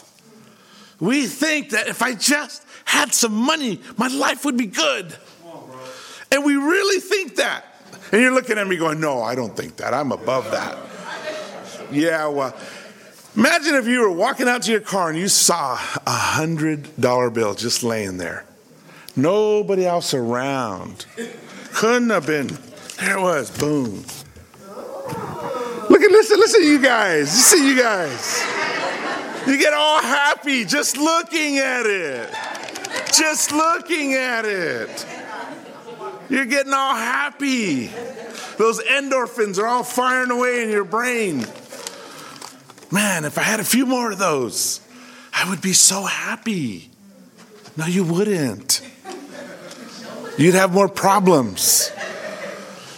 We 1.00 1.26
think 1.26 1.70
that 1.70 1.86
if 1.86 2.02
I 2.02 2.14
just 2.14 2.64
had 2.84 3.12
some 3.12 3.34
money, 3.34 3.80
my 3.96 4.08
life 4.08 4.44
would 4.44 4.56
be 4.56 4.66
good. 4.66 5.14
and 6.32 6.44
we 6.44 6.56
really 6.56 7.00
think 7.00 7.36
that. 7.36 7.64
And 8.10 8.22
you're 8.22 8.32
looking 8.32 8.56
at 8.56 8.66
me 8.66 8.76
going, 8.76 9.00
no, 9.00 9.22
I 9.22 9.34
don't 9.34 9.54
think 9.54 9.76
that. 9.76 9.92
I'm 9.92 10.12
above 10.12 10.50
that. 10.50 10.78
Yeah, 11.92 12.26
well, 12.28 12.56
imagine 13.36 13.74
if 13.74 13.86
you 13.86 14.00
were 14.00 14.10
walking 14.10 14.48
out 14.48 14.62
to 14.62 14.70
your 14.70 14.80
car 14.80 15.10
and 15.10 15.18
you 15.18 15.28
saw 15.28 15.74
a 16.06 16.10
hundred 16.10 16.88
dollar 16.98 17.28
bill 17.30 17.54
just 17.54 17.82
laying 17.82 18.16
there. 18.16 18.44
Nobody 19.18 19.84
else 19.84 20.14
around. 20.14 21.04
Couldn't 21.74 22.10
have 22.10 22.24
been. 22.24 22.46
There 23.00 23.18
it 23.18 23.20
was. 23.20 23.50
Boom. 23.58 24.04
Look 25.90 26.02
at 26.02 26.10
listen, 26.12 26.38
listen 26.38 26.62
you 26.62 26.80
guys. 26.80 27.34
You 27.34 27.42
see 27.42 27.68
you 27.68 27.82
guys. 27.82 28.40
You 29.44 29.58
get 29.58 29.72
all 29.72 30.00
happy 30.00 30.64
just 30.64 30.96
looking 30.96 31.58
at 31.58 31.84
it. 31.84 32.32
Just 33.12 33.50
looking 33.50 34.14
at 34.14 34.44
it. 34.44 35.06
You're 36.28 36.44
getting 36.44 36.72
all 36.72 36.94
happy. 36.94 37.88
Those 38.56 38.80
endorphins 38.84 39.58
are 39.58 39.66
all 39.66 39.82
firing 39.82 40.30
away 40.30 40.62
in 40.62 40.70
your 40.70 40.84
brain. 40.84 41.44
Man, 42.92 43.24
if 43.24 43.36
I 43.36 43.42
had 43.42 43.58
a 43.58 43.64
few 43.64 43.84
more 43.84 44.12
of 44.12 44.18
those, 44.18 44.80
I 45.34 45.50
would 45.50 45.60
be 45.60 45.72
so 45.72 46.04
happy. 46.04 46.90
No, 47.76 47.86
you 47.86 48.04
wouldn't. 48.04 48.82
You'd 50.38 50.54
have 50.54 50.72
more 50.72 50.88
problems. 50.88 51.90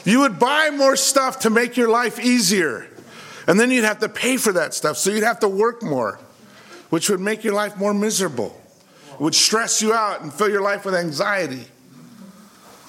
You 0.05 0.20
would 0.20 0.38
buy 0.38 0.70
more 0.70 0.94
stuff 0.94 1.40
to 1.40 1.50
make 1.50 1.76
your 1.76 1.88
life 1.88 2.20
easier. 2.20 2.87
And 3.46 3.59
then 3.59 3.70
you'd 3.70 3.85
have 3.85 3.98
to 4.00 4.09
pay 4.09 4.37
for 4.37 4.53
that 4.53 4.74
stuff. 4.74 4.96
So 4.96 5.11
you'd 5.11 5.24
have 5.24 5.40
to 5.40 5.48
work 5.48 5.83
more, 5.83 6.20
which 6.90 7.11
would 7.11 7.20
make 7.20 7.42
your 7.42 7.55
life 7.55 7.76
more 7.76 7.94
miserable. 7.94 8.61
It 9.14 9.20
would 9.20 9.35
stress 9.35 9.83
you 9.83 9.92
out 9.92 10.20
and 10.22 10.33
fill 10.33 10.48
your 10.48 10.62
life 10.62 10.85
with 10.85 10.94
anxiety 10.94 11.64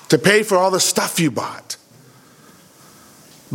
to 0.10 0.18
pay 0.18 0.44
for 0.44 0.58
all 0.58 0.72
the 0.72 0.80
stuff 0.80 1.20
you 1.20 1.32
bought. 1.32 1.78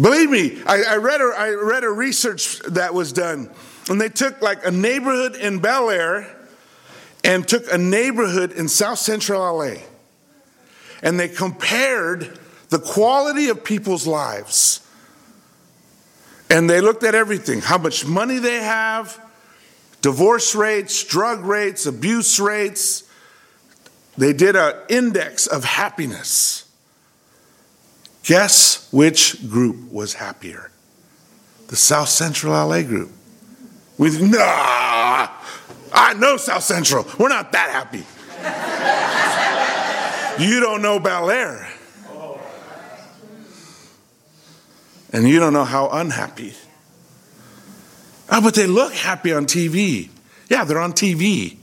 Believe 0.01 0.31
me, 0.31 0.63
I, 0.67 0.83
I, 0.83 0.97
read 0.97 1.21
a, 1.21 1.33
I 1.37 1.51
read 1.51 1.85
a 1.85 1.91
research 1.91 2.59
that 2.61 2.93
was 2.93 3.13
done, 3.13 3.51
and 3.89 4.01
they 4.01 4.11
took 4.11 4.43
like 4.43 4.67
a 4.67 4.71
neighborhood 4.71 5.37
in 5.37 5.59
Bel 5.59 5.91
Air 5.91 6.35
and 7.25 7.47
took 7.47 7.71
a 7.73 7.79
neighborhood 7.79 8.53
in 8.53 8.69
South 8.69 8.99
Central 8.99 9.41
LA, 9.59 9.77
and 11.03 11.19
they 11.19 11.29
compared 11.29 12.39
the 12.69 12.79
quality 12.79 13.49
of 13.49 13.65
people's 13.65 14.07
lives. 14.07 14.81
And 16.51 16.71
they 16.71 16.81
looked 16.81 17.03
at 17.03 17.15
everything 17.15 17.61
how 17.61 17.79
much 17.79 18.07
money 18.07 18.39
they 18.39 18.63
have, 18.63 19.21
divorce 20.01 20.55
rates, 20.55 21.03
drug 21.05 21.45
rates, 21.45 21.87
abuse 21.87 22.39
rates. 22.39 23.03
They 24.17 24.33
did 24.33 24.57
an 24.57 24.75
index 24.89 25.47
of 25.47 25.65
happiness. 25.65 26.65
Guess 28.25 28.89
which 28.93 29.49
group 29.49 29.93
was 29.93 30.15
happier? 30.15 30.71
The 31.69 31.77
South 31.77 32.09
Central 32.09 32.53
LA 32.53 32.83
group. 32.83 33.11
We 33.99 34.11
nah, 34.21 35.29
I 35.93 36.15
know 36.19 36.37
South 36.37 36.63
Central. 36.63 37.07
We're 37.19 37.29
not 37.29 37.53
that 37.53 37.71
happy. 37.71 38.05
You 40.39 40.61
don't 40.61 40.83
know 40.83 40.99
Bel 40.99 41.31
Air. 41.31 41.69
And 45.13 45.29
you 45.29 45.39
don't 45.39 45.53
know 45.53 45.65
how 45.65 45.89
unhappy. 45.89 46.55
Oh, 48.31 48.41
but 48.41 48.55
they 48.55 48.67
look 48.67 48.93
happy 48.93 49.33
on 49.33 49.47
TV. 49.47 50.11
Yeah, 50.51 50.65
they're 50.65 50.81
on 50.81 50.93
TV. 50.93 51.57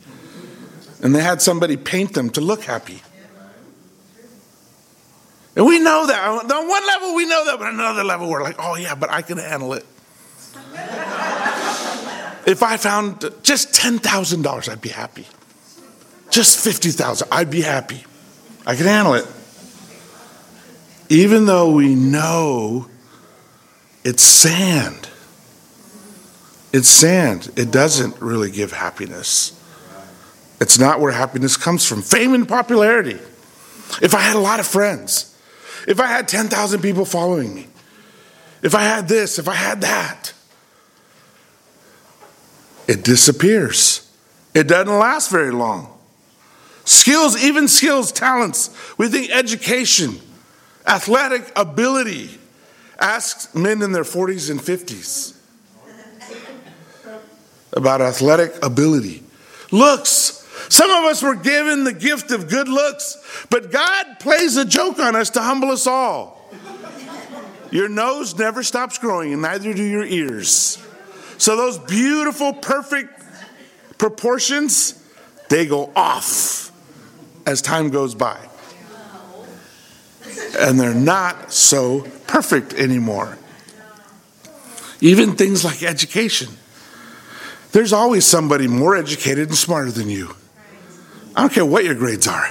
And 1.02 1.14
they 1.14 1.22
had 1.22 1.42
somebody 1.42 1.78
paint 1.78 2.14
them 2.14 2.30
to 2.32 2.42
look 2.42 2.64
happy. 2.64 3.02
And 5.56 5.66
we 5.66 5.80
know 5.80 6.08
that. 6.08 6.28
On 6.28 6.68
one 6.68 6.88
level, 6.88 7.16
we 7.16 7.26
know 7.26 7.46
that, 7.46 7.60
but 7.60 7.68
on 7.68 7.76
another 7.76 8.04
level, 8.04 8.30
we're 8.30 8.42
like, 8.42 8.56
oh, 8.58 8.76
yeah, 8.76 8.96
but 8.96 9.12
I 9.12 9.22
can 9.22 9.38
handle 9.38 9.74
it. 9.74 9.86
if 12.48 12.64
I 12.64 12.78
found 12.78 13.30
just 13.44 13.74
$10,000, 13.74 14.70
I'd 14.70 14.82
be 14.82 14.90
happy. 14.90 15.28
Just 16.32 16.60
50,000, 16.60 17.28
I'd 17.32 17.52
be 17.52 17.62
happy. 17.62 18.06
I 18.66 18.76
can 18.76 18.86
handle 18.86 19.14
it. 19.16 19.28
Even 21.10 21.46
though 21.46 21.72
we 21.72 21.96
know 21.96 22.88
it's 24.04 24.24
sand. 24.24 25.10
It's 26.72 26.88
sand. 26.88 27.52
It 27.56 27.72
doesn't 27.72 28.20
really 28.22 28.52
give 28.52 28.72
happiness. 28.72 29.60
It's 30.60 30.80
not 30.80 31.00
where 31.00 31.12
happiness 31.12 31.58
comes 31.58 31.86
from. 31.86 32.02
Fame 32.02 32.34
and 32.34 32.48
popularity. 32.48 33.20
If 34.02 34.16
I 34.16 34.20
had 34.20 34.36
a 34.36 34.40
lot 34.40 34.60
of 34.60 34.66
friends, 34.66 35.38
if 35.88 36.00
I 36.00 36.08
had 36.08 36.28
10,000 36.28 36.82
people 36.82 37.06
following 37.06 37.54
me, 37.54 37.68
if 38.62 38.74
I 38.74 38.84
had 38.84 39.08
this, 39.08 39.38
if 39.38 39.48
I 39.48 39.56
had 39.56 39.82
that, 39.82 40.34
it 42.88 43.04
disappears. 43.04 44.10
It 44.54 44.68
doesn't 44.68 44.98
last 44.98 45.30
very 45.30 45.52
long. 45.52 45.93
Skills, 46.86 47.42
even 47.42 47.68
skills, 47.68 48.12
talents. 48.12 48.70
We 48.98 49.08
think 49.08 49.32
education, 49.32 50.20
athletic 50.86 51.52
ability. 51.56 52.30
Ask 53.00 53.56
men 53.56 53.82
in 53.82 53.92
their 53.92 54.04
40s 54.04 54.50
and 54.50 54.60
50s 54.60 55.34
about 57.76 58.02
athletic 58.02 58.64
ability. 58.64 59.24
Looks. 59.72 60.40
Some 60.70 60.92
of 60.92 61.06
us 61.06 61.22
were 61.24 61.36
given 61.36 61.84
the 61.84 61.94
gift 61.94 62.32
of 62.32 62.48
good 62.48 62.68
looks, 62.68 63.18
but 63.50 63.72
God 63.72 64.20
plays 64.20 64.58
a 64.58 64.66
joke 64.66 65.00
on 65.00 65.16
us 65.16 65.32
to 65.32 65.42
humble 65.42 65.72
us 65.72 65.88
all. 65.88 66.52
Your 67.72 67.90
nose 67.90 68.38
never 68.38 68.62
stops 68.62 69.00
growing, 69.00 69.34
and 69.34 69.42
neither 69.42 69.74
do 69.74 69.84
your 69.84 70.06
ears. 70.06 70.78
So, 71.40 71.56
those 71.56 71.80
beautiful, 71.80 72.54
perfect 72.54 73.10
proportions, 73.98 75.04
they 75.50 75.66
go 75.66 75.92
off 75.96 76.72
as 77.46 77.62
time 77.62 77.90
goes 77.90 78.16
by. 78.16 78.38
And 80.60 80.80
they're 80.80 80.94
not 80.94 81.52
so 81.52 82.08
perfect 82.28 82.74
anymore. 82.74 83.38
Even 85.02 85.36
things 85.36 85.66
like 85.66 85.84
education. 85.84 86.50
There's 87.72 87.92
always 87.92 88.26
somebody 88.26 88.68
more 88.68 88.96
educated 88.96 89.50
and 89.50 89.58
smarter 89.58 89.92
than 89.92 90.10
you. 90.10 90.36
I 91.36 91.42
don't 91.42 91.52
care 91.52 91.66
what 91.66 91.84
your 91.84 91.96
grades 91.96 92.28
are, 92.28 92.50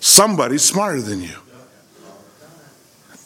somebody's 0.00 0.62
smarter 0.62 1.00
than 1.00 1.22
you. 1.22 1.36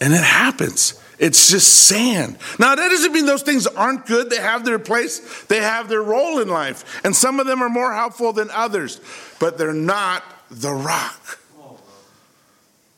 And 0.00 0.14
it 0.14 0.22
happens. 0.22 1.00
It's 1.18 1.50
just 1.50 1.86
sand. 1.86 2.38
Now, 2.60 2.76
that 2.76 2.88
doesn't 2.88 3.12
mean 3.12 3.26
those 3.26 3.42
things 3.42 3.66
aren't 3.66 4.06
good. 4.06 4.30
They 4.30 4.36
have 4.36 4.64
their 4.64 4.78
place, 4.78 5.44
they 5.48 5.58
have 5.60 5.88
their 5.88 6.02
role 6.02 6.38
in 6.38 6.48
life. 6.48 7.00
And 7.04 7.14
some 7.14 7.40
of 7.40 7.46
them 7.46 7.60
are 7.60 7.68
more 7.68 7.92
helpful 7.92 8.32
than 8.32 8.50
others, 8.50 9.00
but 9.40 9.58
they're 9.58 9.72
not 9.72 10.22
the 10.50 10.72
rock. 10.72 11.38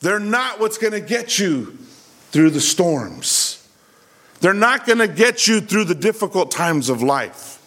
They're 0.01 0.19
not 0.19 0.61
what's 0.61 0.79
going 0.79 0.93
to 0.93 1.01
get 1.01 1.39
you 1.39 1.77
through 2.31 2.51
the 2.51 2.61
storms. 2.61 3.69
They're 4.41 4.55
not 4.55 4.87
going 4.87 4.99
to 4.99 5.09
get 5.09 5.47
you 5.47 5.61
through 5.61 5.85
the 5.85 5.95
difficult 5.95 6.51
times 6.51 6.89
of 6.89 7.03
life. 7.03 7.59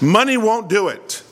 Money 0.00 0.36
won't 0.36 0.68
do 0.68 0.88
it. 0.88 1.22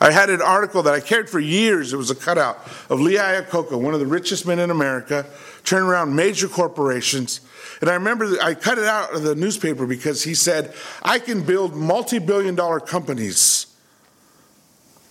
I 0.00 0.10
had 0.10 0.30
an 0.30 0.42
article 0.42 0.82
that 0.82 0.94
I 0.94 1.00
carried 1.00 1.28
for 1.28 1.38
years. 1.38 1.92
It 1.92 1.96
was 1.96 2.10
a 2.10 2.14
cutout 2.14 2.58
of 2.90 3.00
Lee 3.00 3.16
Iacocca, 3.16 3.80
one 3.80 3.94
of 3.94 4.00
the 4.00 4.06
richest 4.06 4.46
men 4.46 4.58
in 4.58 4.70
America, 4.70 5.26
turning 5.64 5.88
around 5.88 6.16
major 6.16 6.48
corporations. 6.48 7.40
And 7.80 7.88
I 7.88 7.94
remember 7.94 8.36
I 8.42 8.54
cut 8.54 8.78
it 8.78 8.84
out 8.84 9.14
of 9.14 9.22
the 9.22 9.36
newspaper 9.36 9.86
because 9.86 10.24
he 10.24 10.34
said, 10.34 10.74
I 11.02 11.18
can 11.18 11.44
build 11.44 11.76
multi 11.76 12.18
billion 12.18 12.56
dollar 12.56 12.80
companies, 12.80 13.66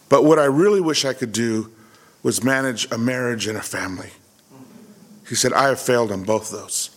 but 0.09 0.25
what 0.25 0.39
I 0.39 0.45
really 0.45 0.81
wish 0.81 1.05
I 1.05 1.13
could 1.13 1.31
do 1.31 1.71
was 2.23 2.43
manage 2.43 2.89
a 2.91 2.97
marriage 2.97 3.47
and 3.47 3.57
a 3.57 3.61
family. 3.61 4.11
He 5.27 5.35
said, 5.35 5.53
I 5.53 5.69
have 5.69 5.79
failed 5.79 6.11
on 6.11 6.23
both 6.23 6.51
those. 6.51 6.89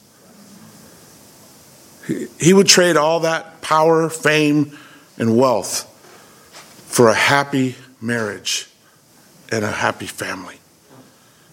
He, 2.06 2.26
he 2.38 2.52
would 2.52 2.66
trade 2.66 2.96
all 2.96 3.20
that 3.20 3.62
power, 3.62 4.10
fame, 4.10 4.76
and 5.16 5.36
wealth 5.36 5.90
for 6.86 7.08
a 7.08 7.14
happy 7.14 7.76
marriage 8.00 8.68
and 9.50 9.64
a 9.64 9.70
happy 9.70 10.06
family 10.06 10.58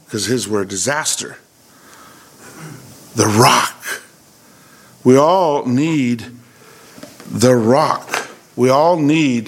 because 0.05 0.25
his 0.25 0.47
were 0.47 0.61
a 0.61 0.67
disaster. 0.67 1.37
The 3.15 3.27
rock. 3.27 4.03
We 5.03 5.17
all 5.17 5.65
need 5.65 6.25
the 7.29 7.55
rock. 7.55 8.29
We 8.55 8.69
all 8.69 8.97
need 8.97 9.47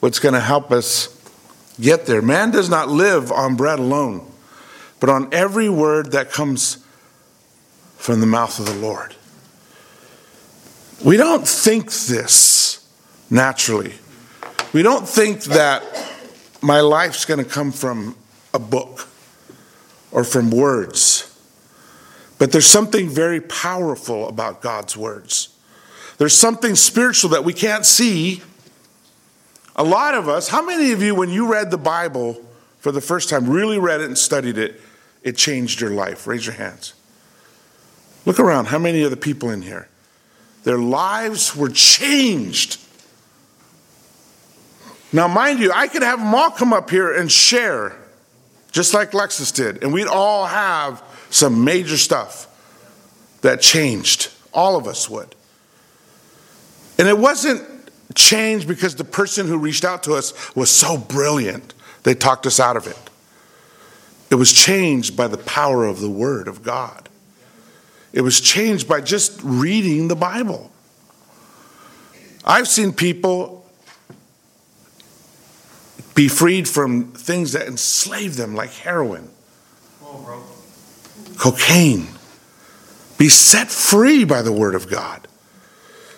what's 0.00 0.18
going 0.18 0.34
to 0.34 0.40
help 0.40 0.70
us 0.70 1.15
get 1.80 2.06
there. 2.06 2.22
Man 2.22 2.50
does 2.50 2.68
not 2.68 2.88
live 2.88 3.30
on 3.30 3.56
bread 3.56 3.78
alone, 3.78 4.30
but 5.00 5.08
on 5.10 5.32
every 5.32 5.68
word 5.68 6.12
that 6.12 6.30
comes 6.30 6.84
from 7.96 8.20
the 8.20 8.26
mouth 8.26 8.58
of 8.58 8.66
the 8.66 8.74
Lord. 8.74 9.14
We 11.04 11.16
don't 11.16 11.46
think 11.46 11.92
this 11.92 12.86
naturally. 13.30 13.94
We 14.72 14.82
don't 14.82 15.08
think 15.08 15.44
that 15.44 15.82
my 16.62 16.80
life's 16.80 17.24
going 17.24 17.42
to 17.42 17.50
come 17.50 17.72
from 17.72 18.16
a 18.54 18.58
book 18.58 19.08
or 20.10 20.24
from 20.24 20.50
words. 20.50 21.32
But 22.38 22.52
there's 22.52 22.66
something 22.66 23.08
very 23.08 23.40
powerful 23.40 24.28
about 24.28 24.60
God's 24.62 24.96
words. 24.96 25.50
There's 26.18 26.38
something 26.38 26.74
spiritual 26.74 27.30
that 27.30 27.44
we 27.44 27.52
can't 27.52 27.84
see. 27.84 28.42
A 29.76 29.84
lot 29.84 30.14
of 30.14 30.28
us, 30.28 30.48
how 30.48 30.64
many 30.64 30.92
of 30.92 31.02
you, 31.02 31.14
when 31.14 31.30
you 31.30 31.50
read 31.50 31.70
the 31.70 31.78
Bible 31.78 32.42
for 32.80 32.90
the 32.90 33.00
first 33.00 33.28
time, 33.28 33.48
really 33.48 33.78
read 33.78 34.00
it 34.00 34.06
and 34.06 34.18
studied 34.18 34.58
it, 34.58 34.80
it 35.22 35.36
changed 35.36 35.80
your 35.80 35.90
life? 35.90 36.26
Raise 36.26 36.44
your 36.44 36.54
hands. 36.54 36.94
Look 38.24 38.40
around. 38.40 38.66
How 38.66 38.78
many 38.78 39.02
of 39.02 39.10
the 39.10 39.16
people 39.16 39.50
in 39.50 39.62
here? 39.62 39.88
Their 40.64 40.78
lives 40.78 41.54
were 41.54 41.68
changed 41.68 42.80
now, 45.12 45.28
mind 45.28 45.60
you, 45.60 45.72
I 45.72 45.88
could 45.88 46.02
have 46.02 46.18
them 46.18 46.34
all 46.34 46.50
come 46.50 46.72
up 46.72 46.90
here 46.90 47.14
and 47.14 47.30
share, 47.30 47.96
just 48.72 48.92
like 48.92 49.12
Lexus 49.12 49.54
did, 49.54 49.82
and 49.82 49.92
we'd 49.92 50.08
all 50.08 50.46
have 50.46 51.02
some 51.30 51.64
major 51.64 51.96
stuff 51.96 52.48
that 53.42 53.60
changed. 53.60 54.30
All 54.52 54.76
of 54.76 54.86
us 54.86 55.08
would. 55.08 55.34
And 56.98 57.08
it 57.08 57.16
wasn't 57.16 57.66
changed 58.16 58.66
because 58.66 58.96
the 58.96 59.04
person 59.04 59.46
who 59.46 59.58
reached 59.58 59.84
out 59.84 60.02
to 60.04 60.14
us 60.14 60.54
was 60.56 60.70
so 60.70 60.98
brilliant, 60.98 61.74
they 62.02 62.14
talked 62.14 62.46
us 62.46 62.58
out 62.58 62.76
of 62.76 62.86
it. 62.86 62.98
It 64.30 64.34
was 64.34 64.52
changed 64.52 65.16
by 65.16 65.28
the 65.28 65.38
power 65.38 65.84
of 65.84 66.00
the 66.00 66.10
Word 66.10 66.48
of 66.48 66.62
God. 66.64 67.08
It 68.12 68.22
was 68.22 68.40
changed 68.40 68.88
by 68.88 69.02
just 69.02 69.40
reading 69.44 70.08
the 70.08 70.16
Bible. 70.16 70.72
I've 72.44 72.66
seen 72.66 72.92
people 72.92 73.64
be 76.14 76.28
freed 76.28 76.68
from 76.68 77.12
things 77.12 77.52
that 77.52 77.68
enslave 77.68 78.36
them, 78.36 78.54
like 78.54 78.70
heroin, 78.70 79.28
cocaine. 81.36 82.08
Be 83.18 83.28
set 83.28 83.68
free 83.68 84.24
by 84.24 84.42
the 84.42 84.52
Word 84.52 84.74
of 84.74 84.88
God. 84.88 85.28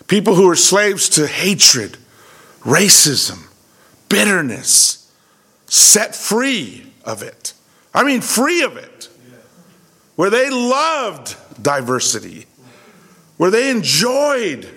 People 0.09 0.35
who 0.35 0.49
are 0.49 0.57
slaves 0.57 1.11
to 1.11 1.27
hatred, 1.27 1.99
racism, 2.61 3.47
bitterness, 4.09 5.13
set 5.67 6.17
free 6.17 6.93
of 7.05 7.23
it. 7.23 7.53
I 7.95 8.05
mean, 8.05 8.23
free 8.23 8.63
of 8.63 8.77
it. 8.77 9.09
Where 10.17 10.31
they 10.31 10.51
loved 10.51 11.37
diversity, 11.63 12.47
where 13.37 13.51
they 13.51 13.71
enjoyed 13.71 14.69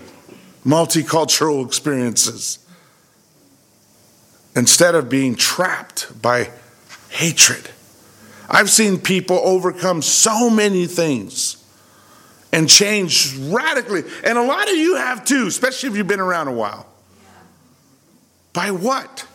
multicultural 0.66 1.66
experiences 1.66 2.60
instead 4.56 4.96
of 4.96 5.10
being 5.10 5.36
trapped 5.36 6.22
by 6.22 6.52
hatred. 7.10 7.70
I've 8.50 8.70
seen 8.70 9.00
people 9.00 9.40
overcome 9.44 10.02
so 10.02 10.50
many 10.50 10.86
things 10.86 11.61
and 12.52 12.68
change 12.68 13.38
radically. 13.38 14.04
And 14.24 14.38
a 14.38 14.44
lot 14.44 14.70
of 14.70 14.76
you 14.76 14.96
have 14.96 15.26
too, 15.26 15.48
especially 15.48 15.90
if 15.90 15.96
you've 15.96 16.08
been 16.08 16.20
around 16.20 16.48
a 16.48 16.54
while. 16.54 16.86
By 18.54 18.72
what? 18.72 19.26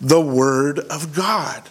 The 0.00 0.20
Word 0.20 0.78
of 0.78 1.14
God. 1.14 1.62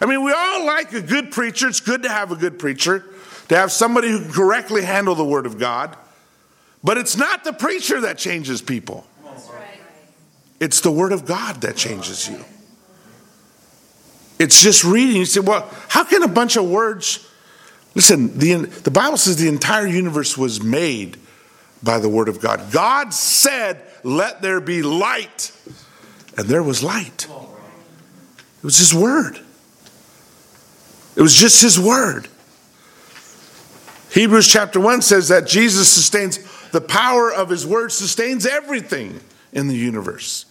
I 0.00 0.06
mean, 0.06 0.24
we 0.24 0.32
all 0.32 0.66
like 0.66 0.92
a 0.92 1.02
good 1.02 1.32
preacher. 1.32 1.68
It's 1.68 1.80
good 1.80 2.04
to 2.04 2.08
have 2.08 2.30
a 2.30 2.36
good 2.36 2.58
preacher, 2.58 3.04
to 3.48 3.56
have 3.56 3.72
somebody 3.72 4.10
who 4.10 4.20
can 4.20 4.32
correctly 4.32 4.82
handle 4.82 5.14
the 5.14 5.24
Word 5.24 5.46
of 5.46 5.58
God. 5.58 5.96
But 6.84 6.98
it's 6.98 7.16
not 7.16 7.44
the 7.44 7.52
preacher 7.52 8.02
that 8.02 8.18
changes 8.18 8.62
people. 8.62 9.06
It's 10.60 10.80
the 10.80 10.90
Word 10.90 11.12
of 11.12 11.24
God 11.24 11.60
that 11.62 11.76
changes 11.76 12.28
you. 12.28 12.44
It's 14.38 14.62
just 14.62 14.84
reading. 14.84 15.16
You 15.16 15.24
say, 15.24 15.40
well, 15.40 15.68
how 15.88 16.04
can 16.04 16.22
a 16.22 16.28
bunch 16.28 16.56
of 16.56 16.68
words. 16.68 17.27
Listen, 17.94 18.38
the, 18.38 18.54
the 18.54 18.90
Bible 18.90 19.16
says 19.16 19.36
the 19.36 19.48
entire 19.48 19.86
universe 19.86 20.36
was 20.38 20.62
made 20.62 21.16
by 21.82 21.98
the 21.98 22.08
Word 22.08 22.28
of 22.28 22.40
God. 22.40 22.70
God 22.70 23.12
said, 23.14 23.82
let 24.04 24.42
there 24.42 24.60
be 24.60 24.82
light. 24.82 25.52
And 26.36 26.46
there 26.48 26.62
was 26.62 26.82
light. 26.82 27.26
It 27.26 28.64
was 28.64 28.78
His 28.78 28.94
Word. 28.94 29.40
It 31.18 31.22
was 31.22 31.34
just 31.34 31.60
his 31.62 31.80
word. 31.80 32.28
Hebrews 34.12 34.46
chapter 34.46 34.78
1 34.78 35.02
says 35.02 35.26
that 35.28 35.48
Jesus 35.48 35.92
sustains 35.92 36.38
the 36.70 36.80
power 36.80 37.32
of 37.32 37.50
his 37.50 37.66
word 37.66 37.90
sustains 37.90 38.46
everything 38.46 39.18
in 39.52 39.66
the 39.66 39.74
universe. 39.74 40.46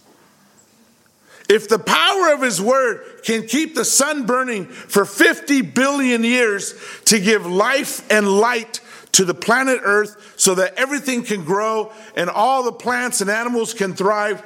If 1.48 1.68
the 1.68 1.78
power 1.78 2.34
of 2.34 2.42
his 2.42 2.60
word 2.60 3.22
can 3.24 3.46
keep 3.46 3.74
the 3.74 3.84
sun 3.84 4.26
burning 4.26 4.66
for 4.66 5.04
50 5.04 5.62
billion 5.62 6.22
years 6.22 6.74
to 7.06 7.18
give 7.18 7.46
life 7.46 8.04
and 8.10 8.28
light 8.28 8.80
to 9.12 9.24
the 9.24 9.34
planet 9.34 9.80
Earth 9.82 10.34
so 10.36 10.54
that 10.56 10.74
everything 10.74 11.24
can 11.24 11.44
grow 11.44 11.92
and 12.14 12.28
all 12.28 12.62
the 12.62 12.72
plants 12.72 13.20
and 13.20 13.30
animals 13.30 13.72
can 13.72 13.94
thrive, 13.94 14.42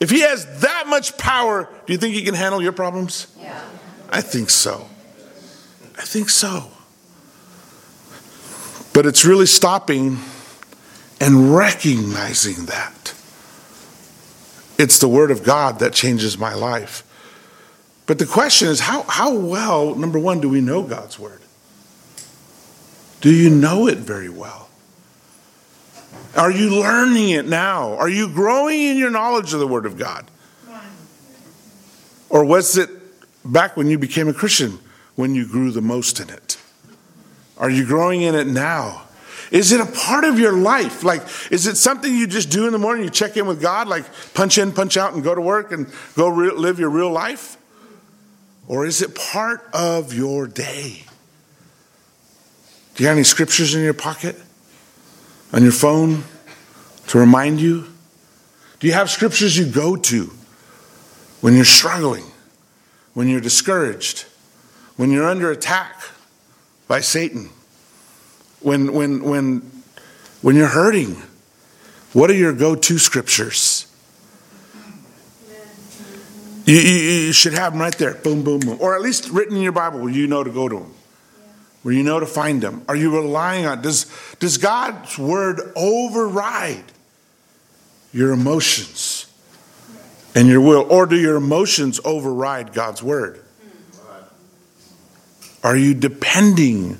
if 0.00 0.10
he 0.10 0.20
has 0.20 0.60
that 0.60 0.86
much 0.88 1.16
power, 1.16 1.68
do 1.86 1.92
you 1.92 1.98
think 1.98 2.14
he 2.14 2.22
can 2.22 2.34
handle 2.34 2.60
your 2.60 2.72
problems? 2.72 3.28
Yeah. 3.40 3.62
I 4.10 4.20
think 4.20 4.50
so. 4.50 4.88
I 5.96 6.02
think 6.02 6.28
so. 6.28 6.70
But 8.92 9.06
it's 9.06 9.24
really 9.24 9.46
stopping 9.46 10.18
and 11.20 11.54
recognizing 11.54 12.66
that. 12.66 13.05
It's 14.78 14.98
the 14.98 15.08
Word 15.08 15.30
of 15.30 15.42
God 15.42 15.78
that 15.78 15.92
changes 15.92 16.38
my 16.38 16.54
life. 16.54 17.02
But 18.06 18.18
the 18.18 18.26
question 18.26 18.68
is 18.68 18.80
how, 18.80 19.02
how 19.02 19.34
well, 19.34 19.94
number 19.94 20.18
one, 20.18 20.40
do 20.40 20.48
we 20.48 20.60
know 20.60 20.82
God's 20.82 21.18
Word? 21.18 21.40
Do 23.20 23.32
you 23.32 23.50
know 23.50 23.88
it 23.88 23.98
very 23.98 24.28
well? 24.28 24.68
Are 26.36 26.50
you 26.50 26.68
learning 26.70 27.30
it 27.30 27.46
now? 27.46 27.94
Are 27.96 28.08
you 28.08 28.28
growing 28.28 28.80
in 28.80 28.96
your 28.98 29.10
knowledge 29.10 29.54
of 29.54 29.60
the 29.60 29.66
Word 29.66 29.86
of 29.86 29.96
God? 29.96 30.30
Or 32.28 32.44
was 32.44 32.76
it 32.76 32.90
back 33.44 33.76
when 33.76 33.88
you 33.88 33.98
became 33.98 34.28
a 34.28 34.34
Christian 34.34 34.78
when 35.14 35.34
you 35.34 35.46
grew 35.46 35.70
the 35.70 35.80
most 35.80 36.20
in 36.20 36.28
it? 36.28 36.58
Are 37.56 37.70
you 37.70 37.86
growing 37.86 38.22
in 38.22 38.34
it 38.34 38.46
now? 38.46 39.05
Is 39.50 39.72
it 39.72 39.80
a 39.80 39.86
part 39.86 40.24
of 40.24 40.38
your 40.38 40.52
life? 40.52 41.04
Like, 41.04 41.22
is 41.50 41.66
it 41.66 41.76
something 41.76 42.12
you 42.12 42.26
just 42.26 42.50
do 42.50 42.66
in 42.66 42.72
the 42.72 42.78
morning? 42.78 43.04
You 43.04 43.10
check 43.10 43.36
in 43.36 43.46
with 43.46 43.60
God, 43.60 43.88
like 43.88 44.04
punch 44.34 44.58
in, 44.58 44.72
punch 44.72 44.96
out, 44.96 45.14
and 45.14 45.22
go 45.22 45.34
to 45.34 45.40
work 45.40 45.72
and 45.72 45.86
go 46.16 46.28
re- 46.28 46.50
live 46.50 46.78
your 46.78 46.90
real 46.90 47.10
life? 47.10 47.56
Or 48.68 48.84
is 48.84 49.02
it 49.02 49.14
part 49.14 49.68
of 49.72 50.12
your 50.12 50.46
day? 50.46 51.04
Do 52.94 53.04
you 53.04 53.08
have 53.08 53.16
any 53.16 53.24
scriptures 53.24 53.74
in 53.74 53.82
your 53.82 53.94
pocket? 53.94 54.36
On 55.52 55.62
your 55.62 55.72
phone 55.72 56.24
to 57.08 57.18
remind 57.18 57.60
you? 57.60 57.86
Do 58.80 58.86
you 58.86 58.94
have 58.94 59.10
scriptures 59.10 59.56
you 59.56 59.66
go 59.66 59.96
to 59.96 60.32
when 61.40 61.54
you're 61.54 61.64
struggling, 61.64 62.24
when 63.14 63.28
you're 63.28 63.40
discouraged, 63.40 64.26
when 64.96 65.10
you're 65.10 65.28
under 65.28 65.50
attack 65.50 66.02
by 66.88 67.00
Satan? 67.00 67.50
When, 68.60 68.92
when, 68.92 69.22
when, 69.22 69.70
when 70.42 70.56
you're 70.56 70.66
hurting? 70.66 71.22
What 72.12 72.30
are 72.30 72.34
your 72.34 72.52
go 72.52 72.74
to 72.74 72.98
scriptures? 72.98 73.86
You, 76.64 76.74
you, 76.74 76.94
you, 77.26 77.32
should 77.32 77.52
have 77.52 77.74
them 77.74 77.80
right 77.80 77.96
there. 77.96 78.14
Boom, 78.14 78.42
boom, 78.42 78.60
boom. 78.60 78.78
Or 78.80 78.96
at 78.96 79.02
least 79.02 79.30
written 79.30 79.56
in 79.56 79.62
your 79.62 79.72
Bible 79.72 80.00
where 80.00 80.10
you 80.10 80.26
know 80.26 80.42
to 80.42 80.50
go 80.50 80.68
to 80.68 80.76
them, 80.80 80.94
where 81.82 81.94
you 81.94 82.02
know 82.02 82.18
to 82.18 82.26
find 82.26 82.60
them. 82.60 82.84
Are 82.88 82.96
you 82.96 83.14
relying 83.14 83.66
on, 83.66 83.82
does, 83.82 84.06
does 84.40 84.58
God's 84.58 85.16
word 85.16 85.60
override 85.76 86.82
your 88.12 88.32
emotions 88.32 89.30
and 90.34 90.48
your 90.48 90.60
will? 90.60 90.86
Or 90.90 91.06
do 91.06 91.16
your 91.16 91.36
emotions 91.36 92.00
override 92.04 92.72
God's 92.72 93.00
word? 93.00 93.44
Are 95.62 95.76
you 95.76 95.94
depending 95.94 96.98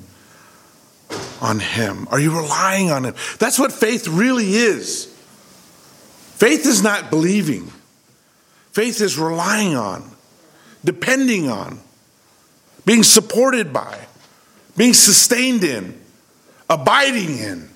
on 1.41 1.59
Him? 1.59 2.07
Are 2.09 2.19
you 2.19 2.35
relying 2.35 2.91
on 2.91 3.05
Him? 3.05 3.15
That's 3.39 3.59
what 3.59 3.71
faith 3.71 4.07
really 4.07 4.55
is. 4.55 5.05
Faith 6.37 6.65
is 6.65 6.83
not 6.83 7.09
believing, 7.09 7.71
faith 8.71 9.01
is 9.01 9.17
relying 9.17 9.75
on, 9.75 10.11
depending 10.85 11.49
on, 11.49 11.79
being 12.85 13.03
supported 13.03 13.73
by, 13.73 14.05
being 14.75 14.93
sustained 14.93 15.63
in, 15.63 15.99
abiding 16.69 17.39
in. 17.39 17.69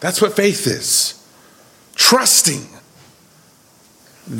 That's 0.00 0.20
what 0.20 0.34
faith 0.34 0.66
is. 0.66 1.14
Trusting. 1.94 2.66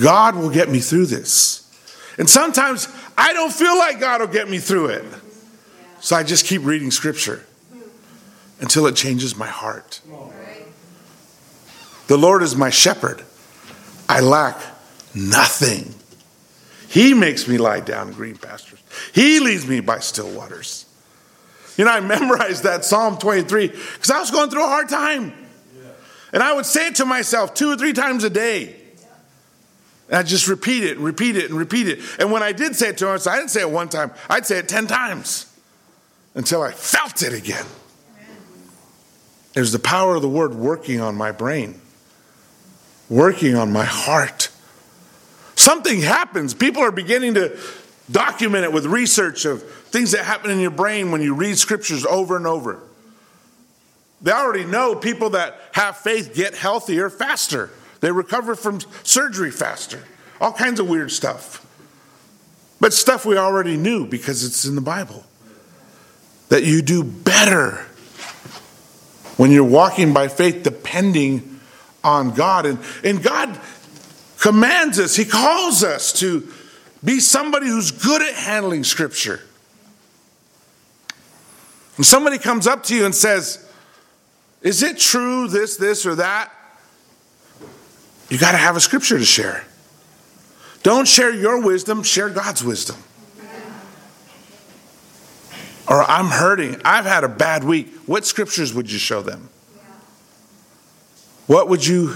God 0.01 0.37
will 0.37 0.51
get 0.51 0.69
me 0.69 0.81
through 0.81 1.07
this. 1.07 1.65
And 2.19 2.29
sometimes 2.29 2.89
I 3.17 3.33
don't 3.33 3.53
feel 3.53 3.79
like 3.79 4.01
God 4.01 4.21
will 4.21 4.29
get 4.29 4.51
me 4.51 4.59
through 4.59 4.87
it. 4.89 5.05
So 6.01 6.17
I 6.17 6.25
just 6.25 6.47
keep 6.47 6.65
reading 6.65 6.91
scripture 6.91 7.45
until 8.61 8.87
it 8.87 8.97
changes 8.97 9.37
my 9.37 9.47
heart. 9.47 10.01
The 12.09 12.17
Lord 12.17 12.43
is 12.43 12.57
my 12.57 12.71
shepherd. 12.71 13.23
I 14.09 14.21
lack 14.21 14.59
nothing. 15.15 15.95
He 16.89 17.13
makes 17.13 17.47
me 17.47 17.59
lie 17.59 17.81
down 17.81 18.09
in 18.09 18.15
green 18.15 18.37
pastures. 18.37 18.83
He 19.13 19.41
leads 19.41 19.67
me 19.67 19.81
by 19.81 19.99
still 19.99 20.31
waters. 20.31 20.87
You 21.77 21.85
know, 21.85 21.91
I 21.91 22.01
memorized 22.19 22.65
that 22.65 22.85
Psalm 22.85 23.19
23 23.19 23.69
because 23.69 24.11
I 24.11 24.21
was 24.21 24.31
going 24.31 24.51
through 24.51 24.65
a 24.65 24.69
hard 24.69 24.89
time. 24.89 25.33
And 26.33 26.43
I 26.43 26.53
would 26.53 26.67
say 26.67 26.89
it 26.89 26.97
to 26.97 27.05
myself 27.05 27.55
two 27.55 27.71
or 27.71 27.77
three 27.77 27.93
times 27.93 28.25
a 28.25 28.31
day. 28.31 28.77
And 30.09 30.17
I 30.17 30.23
just 30.23 30.49
repeat 30.49 30.85
it 30.85 30.97
and 30.97 31.05
repeat 31.05 31.37
it 31.37 31.51
and 31.51 31.59
repeat 31.59 31.89
it. 31.89 32.01
And 32.19 32.33
when 32.33 32.43
I 32.43 32.53
did 32.53 32.75
say 32.75 32.89
it 32.89 32.99
to 32.99 33.07
myself, 33.07 33.35
I 33.35 33.39
didn't 33.39 33.51
say 33.51 33.61
it 33.61 33.71
one 33.71 33.89
time, 33.89 34.11
I'd 34.29 34.47
say 34.47 34.59
it 34.59 34.69
10 34.69 34.87
times 34.87 35.55
until 36.35 36.63
I 36.63 36.73
felt 36.73 37.23
it 37.23 37.33
again. 37.33 37.67
There's 39.55 39.73
the 39.73 39.79
power 39.79 40.17
of 40.17 40.23
the 40.23 40.29
word 40.29 40.55
working 40.55 41.01
on 41.01 41.15
my 41.15 41.33
brain, 41.33 41.81
working 43.09 43.57
on 43.57 43.73
my 43.73 43.85
heart. 43.85 44.51
Something 45.57 46.01
happens. 46.01 46.55
People 46.55 46.83
are 46.83 46.93
beginning 46.93 47.35
to 47.35 47.59
document 48.11 48.65
it 48.65 48.73
with 48.73 48.87
research 48.87 49.45
of 49.45 49.63
things 49.63 50.13
that 50.13 50.25
happen 50.25 50.51
in 50.51 50.61
your 50.61 50.71
brain 50.71 51.11
when 51.11 51.21
you 51.21 51.35
read 51.35 51.59
scriptures 51.59 52.07
over 52.07 52.37
and 52.37 52.47
over. 52.47 52.81
They 54.21 54.33
already 54.33 54.65
know 54.65 54.95
people 54.95 55.31
that 55.31 55.61
have 55.73 55.97
faith 55.97 56.35
get 56.35 56.55
healthier 56.55 57.09
faster. 57.11 57.71
They 58.01 58.11
recover 58.11 58.55
from 58.55 58.81
surgery 59.03 59.51
faster. 59.51 60.05
All 60.41 60.53
kinds 60.53 60.81
of 60.81 60.89
weird 60.89 61.11
stuff. 61.11 61.65
But 62.81 62.93
stuff 62.93 63.27
we 63.27 63.37
already 63.37 63.77
knew 63.77 64.07
because 64.07 64.45
it's 64.45 64.65
in 64.65 64.75
the 64.75 64.81
Bible. 64.81 65.25
That 66.49 66.65
you 66.65 66.81
do 66.81 67.05
better 67.05 67.85
when 69.39 69.51
you're 69.51 69.65
walking 69.65 70.13
by 70.13 70.29
faith, 70.29 70.63
depending 70.63 71.61
on 72.05 72.33
God. 72.33 72.67
And, 72.67 72.79
and 73.03 73.23
God 73.23 73.59
commands 74.39 75.01
us, 75.01 75.17
He 75.17 75.25
calls 75.25 75.83
us 75.83 76.13
to 76.21 76.47
be 77.03 77.21
somebody 77.21 77.69
who's 77.69 77.91
good 77.91 78.21
at 78.21 78.35
handling 78.35 78.85
Scripture. 78.85 79.41
When 81.97 82.05
somebody 82.05 82.39
comes 82.39 82.67
up 82.67 82.83
to 82.85 82.95
you 82.95 83.07
and 83.07 83.15
says, 83.15 83.67
Is 84.61 84.83
it 84.83 84.99
true, 84.99 85.49
this, 85.49 85.77
this, 85.77 86.05
or 86.05 86.17
that? 86.17 86.53
You 88.29 88.39
got 88.39 88.53
to 88.53 88.59
have 88.59 88.77
a 88.77 88.81
scripture 88.81 89.19
to 89.19 89.25
share. 89.25 89.65
Don't 90.83 91.09
share 91.09 91.33
your 91.35 91.65
wisdom, 91.65 92.03
share 92.03 92.29
God's 92.29 92.63
wisdom. 92.63 92.97
Or 95.89 96.03
I'm 96.03 96.27
hurting. 96.27 96.81
I've 96.85 97.07
had 97.07 97.25
a 97.25 97.29
bad 97.29 97.65
week. 97.65 97.89
What 98.07 98.27
scriptures 98.27 98.75
would 98.75 98.91
you 98.93 98.99
show 98.99 99.23
them? 99.23 99.49
What 101.47 101.69
would 101.69 101.87
you, 101.87 102.15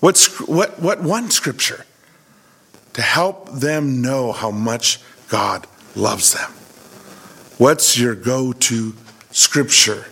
what's, 0.00 0.40
what, 0.40 0.80
what 0.80 1.02
one 1.02 1.30
scripture 1.30 1.84
to 2.94 3.02
help 3.02 3.52
them 3.52 4.00
know 4.00 4.32
how 4.32 4.50
much 4.50 5.00
God 5.28 5.66
loves 5.94 6.32
them? 6.32 6.50
What's 7.58 7.98
your 7.98 8.14
go 8.14 8.52
to 8.52 8.94
scripture? 9.32 10.06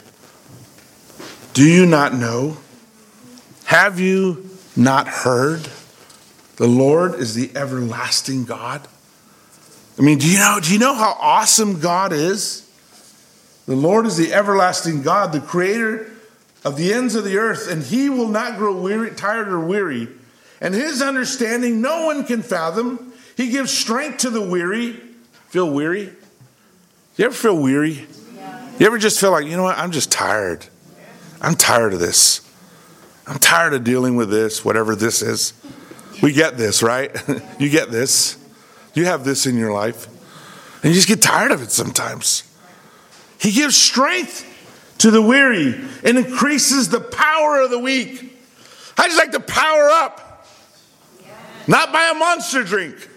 Do 1.55 1.65
you 1.65 1.87
not 1.87 2.13
know? 2.13 2.59
Have 3.65 3.99
you 3.99 4.51
not 4.77 5.09
heard? 5.09 5.69
The 6.57 6.67
Lord 6.67 7.15
is 7.15 7.35
the 7.35 7.51
everlasting 7.57 8.45
God. 8.45 8.87
I 9.99 10.03
mean, 10.03 10.19
do 10.19 10.31
you 10.31 10.39
know, 10.39 10.59
do 10.63 10.73
you 10.73 10.79
know 10.79 10.95
how 10.95 11.17
awesome 11.19 11.81
God 11.81 12.13
is? 12.13 12.68
The 13.69 13.77
Lord 13.77 14.07
is 14.07 14.16
the 14.16 14.33
everlasting 14.33 15.03
God, 15.03 15.31
the 15.33 15.43
creator 15.43 16.11
of 16.64 16.79
the 16.79 16.91
ends 16.95 17.14
of 17.14 17.25
the 17.25 17.37
earth, 17.37 17.71
and 17.71 17.83
he 17.83 18.09
will 18.09 18.29
not 18.29 18.57
grow 18.57 18.75
weary, 18.75 19.11
tired 19.11 19.49
or 19.49 19.61
weary. 19.61 20.09
And 20.59 20.73
his 20.73 21.03
understanding 21.03 21.83
no 21.83 22.07
one 22.07 22.25
can 22.25 22.41
fathom. 22.41 23.12
He 23.37 23.51
gives 23.51 23.71
strength 23.71 24.21
to 24.21 24.31
the 24.31 24.41
weary. 24.41 24.93
Feel 25.51 25.71
weary? 25.71 26.11
You 27.19 27.27
ever 27.27 27.35
feel 27.35 27.61
weary? 27.61 28.07
You 28.79 28.87
ever 28.87 28.97
just 28.97 29.21
feel 29.21 29.33
like, 29.33 29.45
you 29.45 29.55
know 29.55 29.64
what, 29.64 29.77
I'm 29.77 29.93
just 29.93 30.11
tired. 30.11 30.64
I'm 31.43 31.55
tired 31.55 31.93
of 31.93 32.01
this. 32.01 32.41
I'm 33.27 33.39
tired 33.39 33.75
of 33.75 33.85
dealing 33.85 34.16
with 34.16 34.31
this, 34.31 34.64
whatever 34.64 34.97
this 34.97 35.21
is. 35.21 35.53
We 36.23 36.33
get 36.33 36.57
this, 36.57 36.83
right? 36.83 37.14
you 37.59 37.69
get 37.69 37.91
this. 37.91 38.39
You 38.95 39.05
have 39.05 39.25
this 39.25 39.45
in 39.45 39.59
your 39.59 39.75
life. 39.75 40.07
And 40.83 40.91
you 40.91 40.95
just 40.95 41.07
get 41.07 41.21
tired 41.21 41.51
of 41.51 41.61
it 41.61 41.71
sometimes. 41.71 42.48
He 43.39 43.53
gives 43.53 43.76
strength 43.76 44.45
to 44.99 45.11
the 45.11 45.22
weary 45.22 45.80
and 46.05 46.18
increases 46.18 46.89
the 46.89 47.01
power 47.01 47.61
of 47.61 47.70
the 47.70 47.78
weak. 47.78 48.36
I 48.97 49.07
just 49.07 49.16
like 49.18 49.32
to 49.32 49.41
power 49.41 49.89
up, 49.91 50.47
not 51.68 51.93
by 51.93 52.11
a 52.12 52.14
monster 52.14 52.64
drink, 52.64 53.09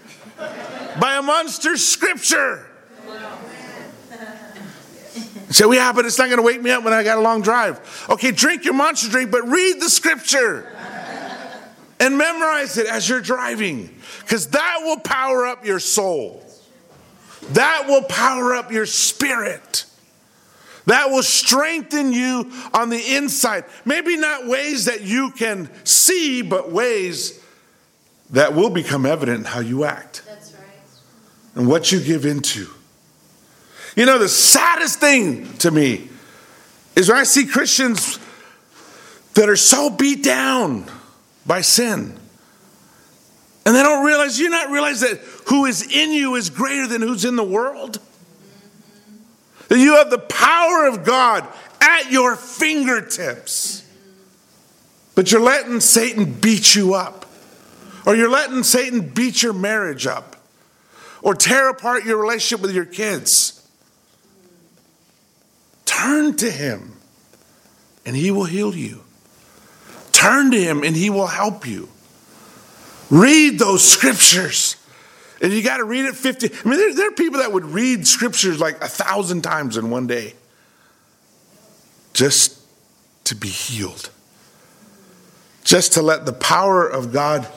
by 1.00 1.18
a 1.18 1.22
monster 1.22 1.76
scripture. 1.78 2.68
Say, 5.50 5.66
well, 5.66 5.76
yeah, 5.76 5.92
but 5.92 6.06
it's 6.06 6.18
not 6.18 6.28
going 6.28 6.38
to 6.38 6.44
wake 6.44 6.62
me 6.62 6.72
up 6.72 6.86
when 6.86 6.94
I 6.94 7.04
got 7.04 7.18
a 7.18 7.22
long 7.22 7.42
drive. 7.42 8.08
Okay, 8.10 8.32
drink 8.32 8.64
your 8.64 8.74
monster 8.74 9.10
drink, 9.10 9.32
but 9.32 9.46
read 9.50 9.82
the 9.82 9.90
scripture 9.90 10.72
and 12.00 12.18
memorize 12.18 12.78
it 12.78 12.88
as 12.88 13.10
you're 13.10 13.22
driving 13.22 13.94
because 14.22 14.48
that 14.48 14.78
will 14.84 15.00
power 15.00 15.46
up 15.46 15.66
your 15.66 15.80
soul. 15.80 16.46
That 17.50 17.86
will 17.88 18.04
power 18.04 18.54
up 18.54 18.72
your 18.72 18.86
spirit. 18.86 19.86
That 20.86 21.10
will 21.10 21.24
strengthen 21.24 22.12
you 22.12 22.52
on 22.74 22.90
the 22.90 23.16
inside. 23.16 23.66
Maybe 23.86 24.18
not 24.18 24.48
ways 24.48 24.86
that 24.86 25.02
you 25.02 25.32
can 25.32 25.70
see, 25.86 26.42
but 26.42 26.72
ways 26.72 27.40
that 28.32 28.56
will 28.56 28.70
become 28.70 29.06
evident 29.06 29.40
in 29.40 29.46
how 29.46 29.60
you 29.60 29.84
act. 29.84 30.24
That's 30.26 30.54
right. 30.54 30.64
And 31.56 31.68
what 31.68 31.92
you 31.92 32.00
give 32.00 32.26
into. 32.26 32.68
You 33.96 34.06
know, 34.06 34.18
the 34.18 34.30
saddest 34.30 35.00
thing 35.00 35.54
to 35.58 35.70
me 35.70 36.10
is 36.96 37.10
when 37.10 37.18
I 37.18 37.24
see 37.24 37.46
Christians 37.46 38.20
that 39.34 39.50
are 39.50 39.56
so 39.56 39.90
beat 39.90 40.24
down 40.24 40.86
by 41.46 41.62
sin. 41.62 42.18
And 43.66 43.76
they 43.76 43.84
don't 43.84 44.06
realize, 44.06 44.40
you 44.40 44.50
not 44.50 44.72
realize 44.72 45.02
that 45.02 45.20
who 45.48 45.66
is 45.66 45.84
in 45.84 46.12
you 46.12 46.36
is 46.36 46.50
greater 46.50 46.88
than 46.88 47.02
who's 47.02 47.26
in 47.26 47.36
the 47.36 47.44
world? 47.44 48.00
That 49.72 49.80
you 49.80 49.96
have 49.96 50.10
the 50.10 50.18
power 50.18 50.86
of 50.86 51.06
God 51.06 51.48
at 51.80 52.12
your 52.12 52.36
fingertips. 52.36 53.90
But 55.16 55.32
you're 55.32 55.40
letting 55.40 55.80
Satan 55.80 56.26
beat 56.26 56.76
you 56.76 56.94
up. 56.94 57.26
Or 58.06 58.14
you're 58.14 58.30
letting 58.30 58.64
Satan 58.64 59.00
beat 59.00 59.42
your 59.42 59.54
marriage 59.54 60.06
up. 60.06 60.36
Or 61.22 61.36
tear 61.36 61.70
apart 61.70 62.04
your 62.04 62.18
relationship 62.18 62.62
with 62.62 62.76
your 62.76 62.84
kids. 62.84 63.66
Turn 65.86 66.36
to 66.36 66.52
him 66.52 66.98
and 68.06 68.14
he 68.14 68.30
will 68.30 68.44
heal 68.44 68.76
you. 68.76 69.06
Turn 70.12 70.52
to 70.52 70.60
him 70.62 70.84
and 70.84 70.98
he 70.98 71.10
will 71.10 71.28
help 71.28 71.66
you. 71.66 71.88
Read 73.10 73.58
those 73.58 73.86
scriptures. 73.90 74.76
And 75.42 75.52
you 75.52 75.64
got 75.64 75.78
to 75.78 75.84
read 75.84 76.06
it 76.06 76.16
50. 76.16 76.48
I 76.48 76.70
mean, 76.70 76.78
there, 76.78 76.94
there, 76.94 77.08
are 77.08 77.14
people 77.14 77.40
that 77.40 77.52
would 77.52 77.66
read 77.66 78.08
scriptures 78.08 78.60
like 78.60 78.82
a 78.84 78.88
thousand 78.88 79.42
times 79.42 79.76
in 79.76 79.90
one 79.90 80.06
day 80.06 80.36
just 82.14 82.60
to 83.24 83.36
be 83.36 83.48
healed, 83.48 84.12
just 85.64 85.94
to 85.94 86.04
let 86.04 86.28
the 86.28 86.34
power 86.34 86.88
of 86.88 87.12
God 87.12 87.48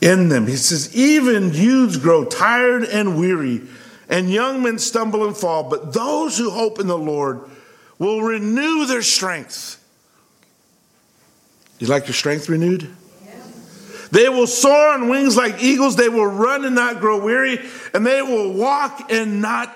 in 0.00 0.28
them. 0.28 0.46
He 0.46 0.56
says, 0.56 0.94
even 0.94 1.52
youths 1.52 1.96
grow 1.96 2.24
tired 2.24 2.84
and 2.84 3.18
weary, 3.18 3.62
and 4.08 4.30
young 4.30 4.62
men 4.62 4.78
stumble 4.78 5.26
and 5.26 5.36
fall, 5.36 5.64
but 5.64 5.92
those 5.92 6.38
who 6.38 6.50
hope 6.50 6.78
in 6.78 6.86
the 6.86 6.98
Lord 6.98 7.40
will 7.98 8.22
renew 8.22 8.86
their 8.86 9.02
strength. 9.02 9.84
You 11.80 11.88
like 11.88 12.06
your 12.06 12.14
strength 12.14 12.48
renewed? 12.48 12.94
They 14.10 14.28
will 14.28 14.46
soar 14.46 14.94
on 14.94 15.08
wings 15.08 15.36
like 15.36 15.62
eagles. 15.62 15.96
They 15.96 16.08
will 16.08 16.26
run 16.26 16.64
and 16.64 16.74
not 16.74 17.00
grow 17.00 17.22
weary, 17.22 17.60
and 17.94 18.06
they 18.06 18.22
will 18.22 18.52
walk 18.52 19.10
and 19.10 19.40
not 19.42 19.74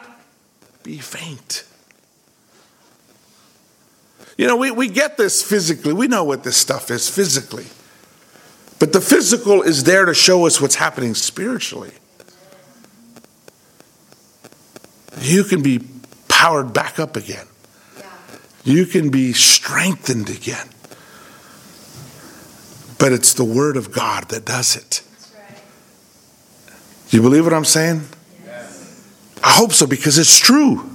be 0.83 0.99
faint. 0.99 1.65
You 4.37 4.47
know, 4.47 4.57
we, 4.57 4.71
we 4.71 4.89
get 4.89 5.17
this 5.17 5.43
physically. 5.43 5.93
We 5.93 6.09
know 6.09 6.25
what 6.25 6.43
this 6.43 6.57
stuff 6.57 6.91
is 6.91 7.09
physically. 7.09 7.67
But 8.79 8.93
the 8.93 9.01
physical 9.01 9.63
is 9.63 9.85
there 9.85 10.07
to 10.07 10.15
show 10.15 10.47
us 10.47 10.61
what's 10.61 10.75
happening 10.75 11.15
spiritually. 11.15 11.93
You 15.21 15.45
can 15.45 15.63
be 15.63 15.81
powered 16.29 16.73
back 16.73 16.99
up 16.99 17.17
again 17.17 17.47
you 18.65 18.87
can 18.87 19.11
be 19.11 19.33
strengthened 19.33 20.31
again. 20.31 20.69
But 22.99 23.13
it's 23.13 23.35
the 23.35 23.45
Word 23.45 23.77
of 23.77 23.93
God 23.93 24.29
that 24.29 24.45
does 24.45 24.77
it. 24.77 25.03
Do 27.11 27.17
you 27.17 27.23
believe 27.23 27.45
what 27.45 27.53
I'm 27.53 27.65
saying? 27.65 28.03
Yes. 28.45 29.09
I 29.43 29.53
hope 29.53 29.73
so 29.73 29.87
because 29.87 30.19
it's 30.19 30.39
true. 30.39 30.89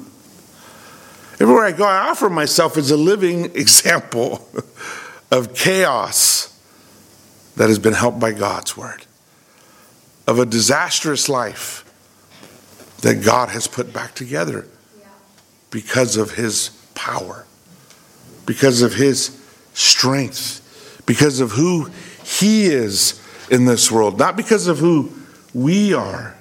Everywhere 1.39 1.65
I 1.65 1.71
go, 1.71 1.85
I 1.85 2.09
offer 2.09 2.29
myself 2.29 2.77
as 2.77 2.89
a 2.89 2.97
living 2.97 3.45
example 3.55 4.47
of 5.31 5.53
chaos 5.53 6.57
that 7.55 7.69
has 7.69 7.79
been 7.79 7.93
helped 7.93 8.19
by 8.19 8.31
God's 8.31 8.75
Word, 8.75 9.05
of 10.25 10.39
a 10.39 10.45
disastrous 10.45 11.29
life 11.29 11.83
that 13.01 13.23
God 13.23 13.49
has 13.49 13.67
put 13.67 13.93
back 13.93 14.15
together 14.15 14.65
because 15.69 16.17
of 16.17 16.31
His 16.35 16.69
power 16.95 17.45
because 18.47 18.81
of 18.81 18.93
his 18.95 19.39
strength, 19.75 20.63
because 21.07 21.39
of 21.39 21.51
who 21.51 21.89
he 22.23 22.65
is 22.65 23.19
in 23.49 23.65
this 23.65 23.91
world, 23.91 24.19
not 24.19 24.37
because 24.37 24.67
of 24.67 24.77
who 24.77 25.11
we 25.55 25.95
are. 25.95 26.35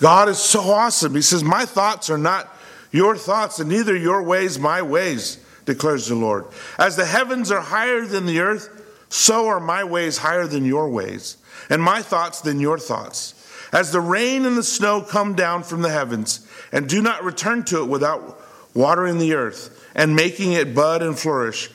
God 0.00 0.28
is 0.28 0.38
so 0.38 0.60
awesome. 0.60 1.14
He 1.14 1.22
says, 1.22 1.42
My 1.42 1.64
thoughts 1.64 2.10
are 2.10 2.18
not 2.18 2.54
your 2.90 3.16
thoughts, 3.16 3.58
and 3.60 3.70
neither 3.70 3.96
your 3.96 4.22
ways 4.22 4.58
my 4.58 4.82
ways, 4.82 5.38
declares 5.64 6.08
the 6.08 6.14
Lord. 6.14 6.44
As 6.78 6.96
the 6.96 7.06
heavens 7.06 7.50
are 7.50 7.60
higher 7.60 8.04
than 8.04 8.26
the 8.26 8.40
earth, 8.40 8.68
so 9.08 9.46
are 9.46 9.60
my 9.60 9.84
ways 9.84 10.18
higher 10.18 10.46
than 10.46 10.64
your 10.64 10.90
ways, 10.90 11.38
and 11.70 11.80
my 11.80 12.02
thoughts 12.02 12.40
than 12.40 12.60
your 12.60 12.78
thoughts. 12.78 13.32
As 13.72 13.92
the 13.92 14.00
rain 14.00 14.44
and 14.44 14.56
the 14.56 14.62
snow 14.62 15.00
come 15.00 15.34
down 15.34 15.62
from 15.62 15.82
the 15.82 15.90
heavens, 15.90 16.46
and 16.72 16.88
do 16.88 17.00
not 17.00 17.24
return 17.24 17.64
to 17.64 17.82
it 17.82 17.88
without 17.88 18.40
watering 18.74 19.18
the 19.18 19.34
earth 19.34 19.80
and 19.94 20.16
making 20.16 20.52
it 20.52 20.74
bud 20.74 21.02
and 21.02 21.18
flourish, 21.18 21.70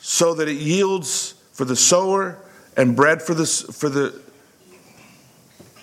so 0.00 0.34
that 0.34 0.48
it 0.48 0.56
yields 0.56 1.34
for 1.52 1.64
the 1.64 1.76
sower 1.76 2.38
and 2.76 2.96
bread 2.96 3.22
for 3.22 3.34
the 3.34 3.46
for 3.46 3.88
the. 3.88 4.20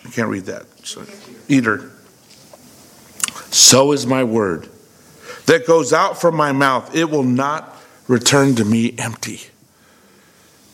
I 0.05 0.09
can't 0.09 0.29
read 0.29 0.45
that. 0.45 0.65
So, 0.85 1.03
eater. 1.47 1.91
So 3.51 3.91
is 3.91 4.05
my 4.05 4.23
word 4.23 4.67
that 5.45 5.65
goes 5.65 5.93
out 5.93 6.19
from 6.19 6.35
my 6.35 6.51
mouth. 6.51 6.95
It 6.95 7.09
will 7.09 7.23
not 7.23 7.75
return 8.07 8.55
to 8.55 8.65
me 8.65 8.95
empty. 8.97 9.41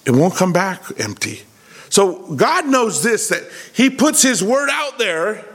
It 0.06 0.12
won't 0.12 0.36
come 0.36 0.54
back 0.54 0.84
empty. 0.98 1.42
So 1.90 2.36
God 2.36 2.68
knows 2.68 3.04
this 3.04 3.30
that 3.30 3.44
He 3.74 3.90
puts 3.90 4.22
His 4.22 4.44
word 4.44 4.70
out 4.72 4.98
there 4.98 5.46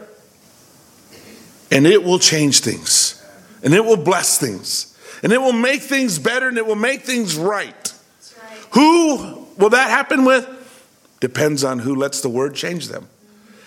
and 1.71 1.87
it 1.87 2.03
will 2.03 2.19
change 2.19 2.61
things 2.61 3.25
and 3.63 3.75
it 3.75 3.85
will 3.85 3.97
bless 3.97 4.39
things 4.39 4.98
and 5.23 5.33
it 5.33 5.41
will 5.41 5.53
make 5.53 5.83
things 5.83 6.19
better 6.19 6.49
and 6.49 6.59
it 6.59 6.67
will 6.67 6.77
make 6.77 7.03
things 7.03 7.37
right. 7.37 7.75
right. 7.75 8.59
Who 8.73 9.47
will 9.57 9.71
that 9.71 9.91
happen 9.91 10.25
with? 10.25 10.47
Depends 11.21 11.65
on 11.65 11.81
who 11.81 11.95
lets 11.95 12.21
the 12.21 12.29
word 12.29 12.55
change 12.55 12.89
them. 12.89 13.09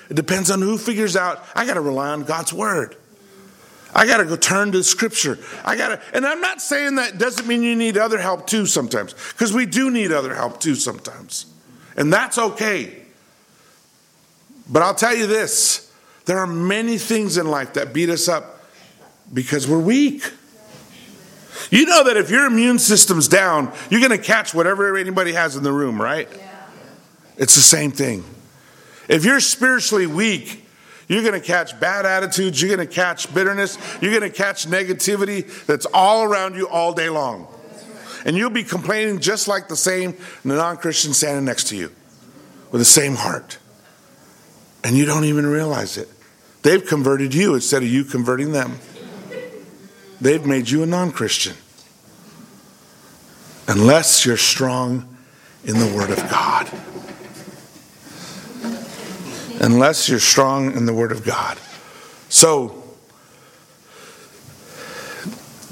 It 0.09 0.15
depends 0.15 0.51
on 0.51 0.61
who 0.61 0.77
figures 0.77 1.15
out, 1.15 1.43
I 1.55 1.65
got 1.65 1.75
to 1.75 1.81
rely 1.81 2.09
on 2.09 2.23
God's 2.23 2.53
word. 2.53 2.95
I 3.93 4.05
got 4.05 4.17
to 4.17 4.25
go 4.25 4.35
turn 4.35 4.71
to 4.71 4.83
scripture. 4.83 5.37
I 5.65 5.75
got 5.75 5.89
to, 5.89 6.01
and 6.13 6.25
I'm 6.25 6.41
not 6.41 6.61
saying 6.61 6.95
that 6.95 7.17
doesn't 7.17 7.47
mean 7.47 7.61
you 7.61 7.75
need 7.75 7.97
other 7.97 8.19
help 8.19 8.47
too 8.47 8.65
sometimes, 8.65 9.13
because 9.33 9.53
we 9.53 9.65
do 9.65 9.91
need 9.91 10.11
other 10.11 10.33
help 10.33 10.59
too 10.59 10.75
sometimes. 10.75 11.45
And 11.97 12.11
that's 12.11 12.37
okay. 12.37 12.97
But 14.69 14.81
I'll 14.81 14.95
tell 14.95 15.15
you 15.15 15.27
this 15.27 15.91
there 16.25 16.37
are 16.37 16.47
many 16.47 16.97
things 16.97 17.37
in 17.37 17.49
life 17.49 17.73
that 17.73 17.93
beat 17.93 18.09
us 18.09 18.29
up 18.29 18.63
because 19.33 19.67
we're 19.67 19.79
weak. 19.79 20.23
You 21.71 21.85
know 21.85 22.03
that 22.03 22.17
if 22.17 22.29
your 22.29 22.45
immune 22.45 22.79
system's 22.79 23.29
down, 23.29 23.71
you're 23.89 24.01
going 24.01 24.11
to 24.11 24.23
catch 24.23 24.53
whatever 24.53 24.97
anybody 24.97 25.31
has 25.31 25.55
in 25.55 25.63
the 25.63 25.71
room, 25.71 25.99
right? 25.99 26.27
Yeah. 26.29 26.67
It's 27.37 27.55
the 27.55 27.61
same 27.61 27.91
thing. 27.91 28.25
If 29.07 29.23
you're 29.23 29.39
spiritually 29.39 30.05
weak, 30.05 30.65
you're 31.07 31.23
going 31.23 31.39
to 31.39 31.45
catch 31.45 31.79
bad 31.79 32.05
attitudes, 32.05 32.61
you're 32.61 32.75
going 32.75 32.87
to 32.87 32.93
catch 32.93 33.33
bitterness, 33.33 33.77
you're 34.01 34.11
going 34.11 34.29
to 34.29 34.37
catch 34.37 34.67
negativity 34.67 35.65
that's 35.65 35.85
all 35.87 36.23
around 36.23 36.55
you 36.55 36.67
all 36.67 36.93
day 36.93 37.09
long. 37.09 37.47
And 38.25 38.37
you'll 38.37 38.49
be 38.49 38.63
complaining 38.63 39.19
just 39.19 39.47
like 39.47 39.67
the 39.67 39.75
same 39.75 40.15
non 40.43 40.77
Christian 40.77 41.13
standing 41.13 41.45
next 41.45 41.69
to 41.69 41.77
you 41.77 41.91
with 42.71 42.81
the 42.81 42.85
same 42.85 43.15
heart. 43.15 43.57
And 44.83 44.97
you 44.97 45.05
don't 45.05 45.25
even 45.25 45.47
realize 45.47 45.97
it. 45.97 46.09
They've 46.63 46.85
converted 46.85 47.33
you 47.33 47.55
instead 47.55 47.81
of 47.81 47.89
you 47.89 48.03
converting 48.03 48.51
them. 48.51 48.77
They've 50.21 50.45
made 50.45 50.69
you 50.69 50.83
a 50.83 50.85
non 50.85 51.11
Christian. 51.11 51.55
Unless 53.67 54.25
you're 54.25 54.37
strong 54.37 55.17
in 55.63 55.79
the 55.79 55.91
Word 55.95 56.11
of 56.11 56.19
God. 56.29 56.69
Unless 59.59 60.09
you're 60.09 60.19
strong 60.19 60.75
in 60.75 60.85
the 60.85 60.93
Word 60.93 61.11
of 61.11 61.25
God. 61.25 61.57
So, 62.29 62.77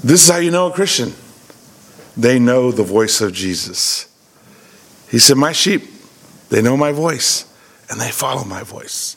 This 0.03 0.23
is 0.23 0.29
how 0.29 0.37
you 0.37 0.49
know 0.49 0.67
a 0.67 0.71
Christian. 0.71 1.13
They 2.17 2.39
know 2.39 2.71
the 2.71 2.83
voice 2.83 3.21
of 3.21 3.33
Jesus. 3.33 4.07
He 5.11 5.19
said, 5.19 5.37
My 5.37 5.51
sheep, 5.51 5.83
they 6.49 6.61
know 6.61 6.75
my 6.75 6.91
voice 6.91 7.45
and 7.89 7.99
they 7.99 8.09
follow 8.09 8.43
my 8.45 8.63
voice. 8.63 9.15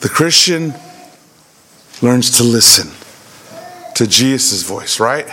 The 0.00 0.08
Christian 0.08 0.74
learns 2.00 2.36
to 2.38 2.44
listen 2.44 2.90
to 3.96 4.06
Jesus' 4.06 4.62
voice, 4.62 5.00
right? 5.00 5.26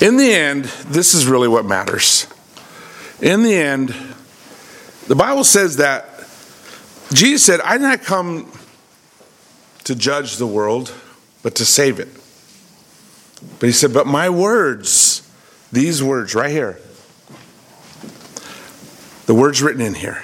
In 0.00 0.16
the 0.16 0.32
end, 0.32 0.64
this 0.86 1.14
is 1.14 1.26
really 1.26 1.48
what 1.48 1.64
matters. 1.64 2.26
In 3.22 3.42
the 3.42 3.54
end, 3.54 3.94
the 5.06 5.14
Bible 5.14 5.44
says 5.44 5.76
that 5.78 6.08
Jesus 7.12 7.44
said, 7.44 7.60
I 7.60 7.78
did 7.78 7.84
not 7.84 8.02
come 8.02 8.50
to 9.84 9.94
judge 9.94 10.36
the 10.36 10.46
world, 10.46 10.92
but 11.42 11.54
to 11.56 11.64
save 11.64 12.00
it. 12.00 12.08
But 13.58 13.66
he 13.66 13.72
said, 13.72 13.94
But 13.94 14.06
my 14.06 14.28
words, 14.28 15.26
these 15.72 16.02
words 16.02 16.34
right 16.34 16.50
here, 16.50 16.78
the 19.26 19.34
words 19.34 19.62
written 19.62 19.80
in 19.80 19.94
here, 19.94 20.22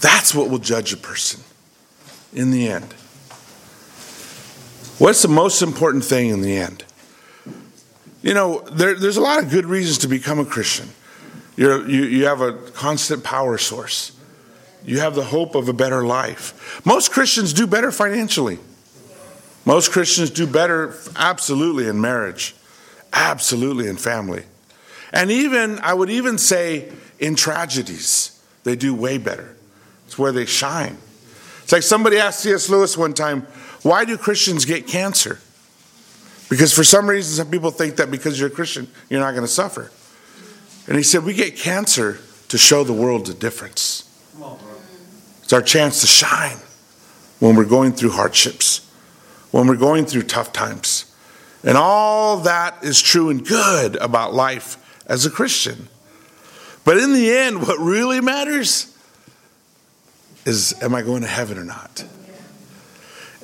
that's 0.00 0.34
what 0.34 0.50
will 0.50 0.58
judge 0.58 0.92
a 0.92 0.96
person 0.96 1.42
in 2.32 2.50
the 2.50 2.68
end. 2.68 2.94
What's 4.98 5.22
the 5.22 5.28
most 5.28 5.62
important 5.62 6.04
thing 6.04 6.28
in 6.28 6.42
the 6.42 6.56
end? 6.56 6.84
You 8.22 8.34
know, 8.34 8.60
there, 8.70 8.94
there's 8.94 9.16
a 9.16 9.20
lot 9.20 9.42
of 9.42 9.50
good 9.50 9.66
reasons 9.66 9.98
to 9.98 10.08
become 10.08 10.38
a 10.38 10.44
Christian. 10.44 10.88
You're, 11.56 11.88
you, 11.88 12.04
you 12.04 12.24
have 12.26 12.40
a 12.40 12.52
constant 12.52 13.24
power 13.24 13.58
source. 13.58 14.12
You 14.84 15.00
have 15.00 15.14
the 15.14 15.24
hope 15.24 15.54
of 15.54 15.68
a 15.68 15.72
better 15.72 16.04
life. 16.04 16.84
Most 16.84 17.10
Christians 17.10 17.52
do 17.52 17.66
better 17.66 17.92
financially. 17.92 18.58
Most 19.64 19.92
Christians 19.92 20.30
do 20.30 20.46
better, 20.46 20.96
absolutely, 21.14 21.86
in 21.86 22.00
marriage, 22.00 22.54
absolutely 23.12 23.88
in 23.88 23.96
family. 23.96 24.44
And 25.12 25.30
even, 25.30 25.78
I 25.80 25.94
would 25.94 26.10
even 26.10 26.38
say, 26.38 26.90
in 27.18 27.36
tragedies, 27.36 28.42
they 28.64 28.74
do 28.74 28.94
way 28.94 29.18
better. 29.18 29.54
It's 30.06 30.18
where 30.18 30.32
they 30.32 30.46
shine. 30.46 30.96
It's 31.62 31.72
like 31.72 31.82
somebody 31.82 32.18
asked 32.18 32.40
C.S. 32.40 32.68
Lewis 32.68 32.96
one 32.96 33.14
time, 33.14 33.46
why 33.82 34.04
do 34.04 34.16
Christians 34.16 34.64
get 34.64 34.86
cancer? 34.86 35.40
Because 36.48 36.72
for 36.72 36.84
some 36.84 37.08
reason, 37.08 37.34
some 37.36 37.50
people 37.50 37.70
think 37.70 37.96
that 37.96 38.10
because 38.10 38.38
you're 38.38 38.48
a 38.48 38.52
Christian, 38.52 38.86
you're 39.08 39.20
not 39.20 39.30
going 39.30 39.42
to 39.42 39.48
suffer. 39.48 39.90
And 40.86 40.96
he 40.96 41.02
said, 41.02 41.24
We 41.24 41.34
get 41.34 41.56
cancer 41.56 42.18
to 42.48 42.58
show 42.58 42.84
the 42.84 42.92
world 42.92 43.26
the 43.26 43.34
difference. 43.34 44.08
It's 45.42 45.52
our 45.52 45.62
chance 45.62 46.00
to 46.02 46.06
shine 46.06 46.58
when 47.38 47.56
we're 47.56 47.64
going 47.64 47.92
through 47.92 48.10
hardships, 48.10 48.88
when 49.50 49.66
we're 49.66 49.76
going 49.76 50.04
through 50.06 50.22
tough 50.24 50.52
times. 50.52 51.12
And 51.64 51.76
all 51.76 52.38
that 52.38 52.82
is 52.82 53.00
true 53.00 53.30
and 53.30 53.46
good 53.46 53.96
about 53.96 54.34
life 54.34 54.76
as 55.06 55.24
a 55.24 55.30
Christian. 55.30 55.88
But 56.84 56.98
in 56.98 57.12
the 57.12 57.30
end, 57.30 57.62
what 57.62 57.78
really 57.78 58.20
matters 58.20 58.96
is 60.44 60.74
am 60.82 60.94
I 60.94 61.02
going 61.02 61.22
to 61.22 61.28
heaven 61.28 61.58
or 61.58 61.64
not? 61.64 62.04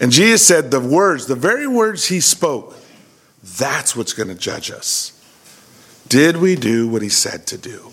And 0.00 0.12
Jesus 0.12 0.46
said 0.46 0.70
the 0.70 0.80
words, 0.80 1.26
the 1.26 1.34
very 1.34 1.66
words 1.66 2.06
he 2.06 2.20
spoke, 2.20 2.76
that's 3.42 3.96
what's 3.96 4.12
going 4.12 4.28
to 4.28 4.34
judge 4.34 4.70
us. 4.70 5.12
Did 6.08 6.38
we 6.38 6.54
do 6.54 6.88
what 6.88 7.02
he 7.02 7.08
said 7.08 7.46
to 7.48 7.58
do? 7.58 7.92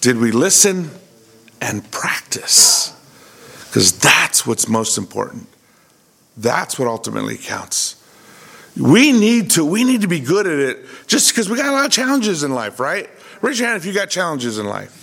Did 0.00 0.18
we 0.18 0.30
listen 0.32 0.90
and 1.60 1.90
practice? 1.90 2.90
Because 3.66 3.98
that's 3.98 4.46
what's 4.46 4.68
most 4.68 4.96
important. 4.96 5.48
That's 6.36 6.78
what 6.78 6.88
ultimately 6.88 7.36
counts. 7.36 8.00
We 8.76 9.12
need 9.12 9.50
to 9.52 9.64
we 9.64 9.84
need 9.84 10.00
to 10.00 10.08
be 10.08 10.20
good 10.20 10.46
at 10.46 10.58
it 10.58 10.84
just 11.06 11.30
because 11.30 11.48
we 11.48 11.56
got 11.56 11.66
a 11.66 11.72
lot 11.72 11.86
of 11.86 11.92
challenges 11.92 12.42
in 12.42 12.52
life, 12.52 12.80
right? 12.80 13.08
Raise 13.40 13.58
your 13.58 13.68
hand 13.68 13.76
if 13.76 13.86
you 13.86 13.92
got 13.92 14.10
challenges 14.10 14.58
in 14.58 14.66
life. 14.66 15.00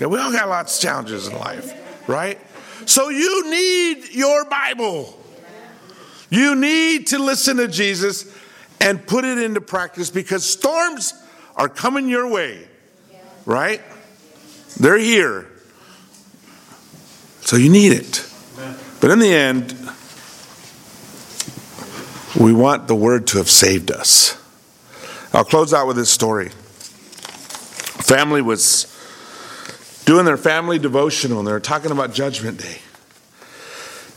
We 0.00 0.18
all 0.18 0.32
got 0.32 0.48
lots 0.48 0.76
of 0.76 0.82
challenges 0.82 1.28
in 1.28 1.38
life, 1.38 2.08
right? 2.08 2.38
So 2.86 3.08
you 3.08 3.50
need 3.50 4.12
your 4.12 4.44
Bible. 4.44 5.18
You 6.30 6.54
need 6.54 7.08
to 7.08 7.18
listen 7.18 7.58
to 7.58 7.68
Jesus 7.68 8.32
and 8.80 9.06
put 9.06 9.24
it 9.24 9.38
into 9.38 9.60
practice 9.60 10.10
because 10.10 10.44
storms 10.44 11.14
are 11.56 11.68
coming 11.68 12.08
your 12.08 12.28
way, 12.28 12.66
right? 13.46 13.80
They're 14.78 14.98
here. 14.98 15.46
So 17.42 17.56
you 17.56 17.70
need 17.70 17.92
it. 17.92 18.28
But 19.00 19.10
in 19.10 19.18
the 19.18 19.32
end, 19.32 19.74
we 22.38 22.52
want 22.52 22.88
the 22.88 22.94
word 22.94 23.28
to 23.28 23.38
have 23.38 23.50
saved 23.50 23.90
us. 23.90 24.40
I'll 25.32 25.44
close 25.44 25.72
out 25.72 25.86
with 25.86 25.96
this 25.96 26.10
story. 26.10 26.48
Family 26.48 28.42
was 28.42 28.93
doing 30.04 30.24
their 30.24 30.36
family 30.36 30.78
devotional 30.78 31.38
and 31.38 31.46
they're 31.46 31.60
talking 31.60 31.90
about 31.90 32.12
Judgment 32.12 32.58
Day. 32.58 32.78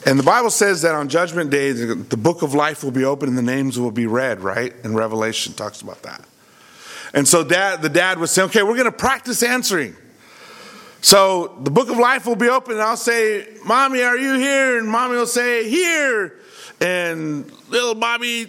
And 0.05 0.17
the 0.17 0.23
Bible 0.23 0.49
says 0.49 0.83
that 0.83 0.95
on 0.95 1.09
Judgment 1.09 1.49
Day, 1.49 1.71
the 1.71 2.17
book 2.17 2.41
of 2.41 2.53
life 2.53 2.83
will 2.83 2.91
be 2.91 3.03
open 3.03 3.29
and 3.29 3.37
the 3.37 3.41
names 3.41 3.77
will 3.77 3.91
be 3.91 4.05
read, 4.05 4.41
right? 4.41 4.73
And 4.83 4.95
Revelation 4.95 5.53
talks 5.53 5.81
about 5.81 6.03
that. 6.03 6.23
And 7.13 7.27
so 7.27 7.43
dad, 7.43 7.81
the 7.81 7.89
dad 7.89 8.19
was 8.19 8.31
saying, 8.31 8.49
okay, 8.49 8.63
we're 8.63 8.75
going 8.75 8.85
to 8.85 8.91
practice 8.91 9.43
answering. 9.43 9.95
So 11.01 11.57
the 11.61 11.71
book 11.71 11.89
of 11.89 11.97
life 11.97 12.25
will 12.25 12.35
be 12.35 12.49
open 12.49 12.73
and 12.73 12.81
I'll 12.81 12.97
say, 12.97 13.47
Mommy, 13.65 14.01
are 14.01 14.17
you 14.17 14.33
here? 14.33 14.79
And 14.79 14.89
mommy 14.89 15.15
will 15.15 15.27
say, 15.27 15.69
Here. 15.69 16.33
And 16.81 17.51
little 17.69 17.95
Bobby, 17.95 18.47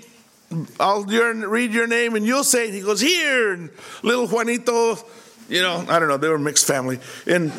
I'll 0.80 1.04
read 1.04 1.72
your 1.72 1.86
name 1.86 2.14
and 2.14 2.26
you'll 2.26 2.44
say, 2.44 2.70
He 2.70 2.80
goes, 2.80 3.00
Here. 3.00 3.52
And 3.52 3.70
little 4.02 4.26
Juanito, 4.26 4.98
you 5.48 5.62
know, 5.62 5.84
I 5.88 5.98
don't 5.98 6.08
know, 6.08 6.16
they 6.16 6.28
were 6.28 6.36
a 6.36 6.40
mixed 6.40 6.66
family. 6.66 6.98
And, 7.26 7.52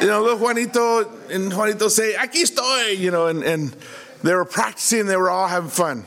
you 0.00 0.06
know, 0.06 0.22
little 0.22 0.38
Juanito 0.38 1.10
and 1.28 1.52
Juanito 1.52 1.88
say, 1.88 2.14
Aquí 2.14 2.42
estoy, 2.42 2.98
you 2.98 3.10
know, 3.10 3.26
and, 3.26 3.42
and 3.42 3.76
they 4.22 4.34
were 4.34 4.44
practicing, 4.44 5.06
they 5.06 5.16
were 5.16 5.30
all 5.30 5.46
having 5.46 5.70
fun. 5.70 6.04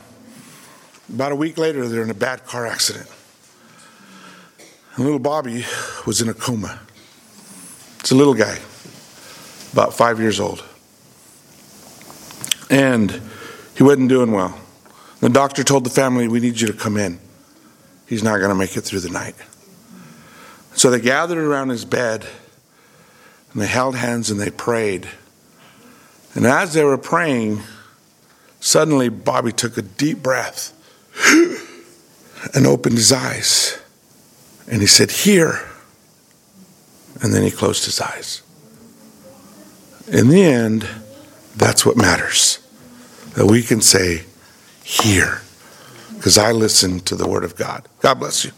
About 1.12 1.32
a 1.32 1.36
week 1.36 1.56
later, 1.56 1.88
they're 1.88 2.02
in 2.02 2.10
a 2.10 2.14
bad 2.14 2.44
car 2.44 2.66
accident. 2.66 3.08
And 4.96 5.04
little 5.04 5.20
Bobby 5.20 5.64
was 6.06 6.20
in 6.20 6.28
a 6.28 6.34
coma. 6.34 6.80
It's 8.00 8.10
a 8.10 8.16
little 8.16 8.34
guy, 8.34 8.58
about 9.72 9.94
five 9.94 10.20
years 10.20 10.40
old. 10.40 10.64
And 12.70 13.22
he 13.76 13.82
wasn't 13.84 14.08
doing 14.08 14.32
well. 14.32 14.58
The 15.20 15.28
doctor 15.28 15.64
told 15.64 15.84
the 15.84 15.90
family, 15.90 16.28
We 16.28 16.40
need 16.40 16.60
you 16.60 16.66
to 16.66 16.72
come 16.72 16.96
in. 16.96 17.18
He's 18.06 18.22
not 18.22 18.38
going 18.38 18.50
to 18.50 18.54
make 18.54 18.76
it 18.76 18.82
through 18.82 19.00
the 19.00 19.10
night. 19.10 19.34
So 20.78 20.90
they 20.90 21.00
gathered 21.00 21.38
around 21.38 21.70
his 21.70 21.84
bed 21.84 22.24
and 23.52 23.60
they 23.60 23.66
held 23.66 23.96
hands 23.96 24.30
and 24.30 24.40
they 24.40 24.50
prayed. 24.50 25.08
And 26.34 26.46
as 26.46 26.72
they 26.72 26.84
were 26.84 26.96
praying, 26.96 27.62
suddenly 28.60 29.08
Bobby 29.08 29.50
took 29.50 29.76
a 29.76 29.82
deep 29.82 30.22
breath 30.22 30.72
and 32.54 32.64
opened 32.64 32.94
his 32.94 33.12
eyes. 33.12 33.76
And 34.70 34.80
he 34.80 34.86
said, 34.86 35.10
Here. 35.10 35.68
And 37.22 37.34
then 37.34 37.42
he 37.42 37.50
closed 37.50 37.84
his 37.84 38.00
eyes. 38.00 38.42
In 40.06 40.28
the 40.28 40.44
end, 40.44 40.88
that's 41.56 41.84
what 41.84 41.96
matters. 41.96 42.60
That 43.34 43.46
we 43.46 43.64
can 43.64 43.80
say, 43.80 44.26
Here. 44.84 45.42
Because 46.14 46.38
I 46.38 46.52
listen 46.52 47.00
to 47.00 47.16
the 47.16 47.28
word 47.28 47.42
of 47.42 47.56
God. 47.56 47.88
God 47.98 48.20
bless 48.20 48.44
you. 48.44 48.52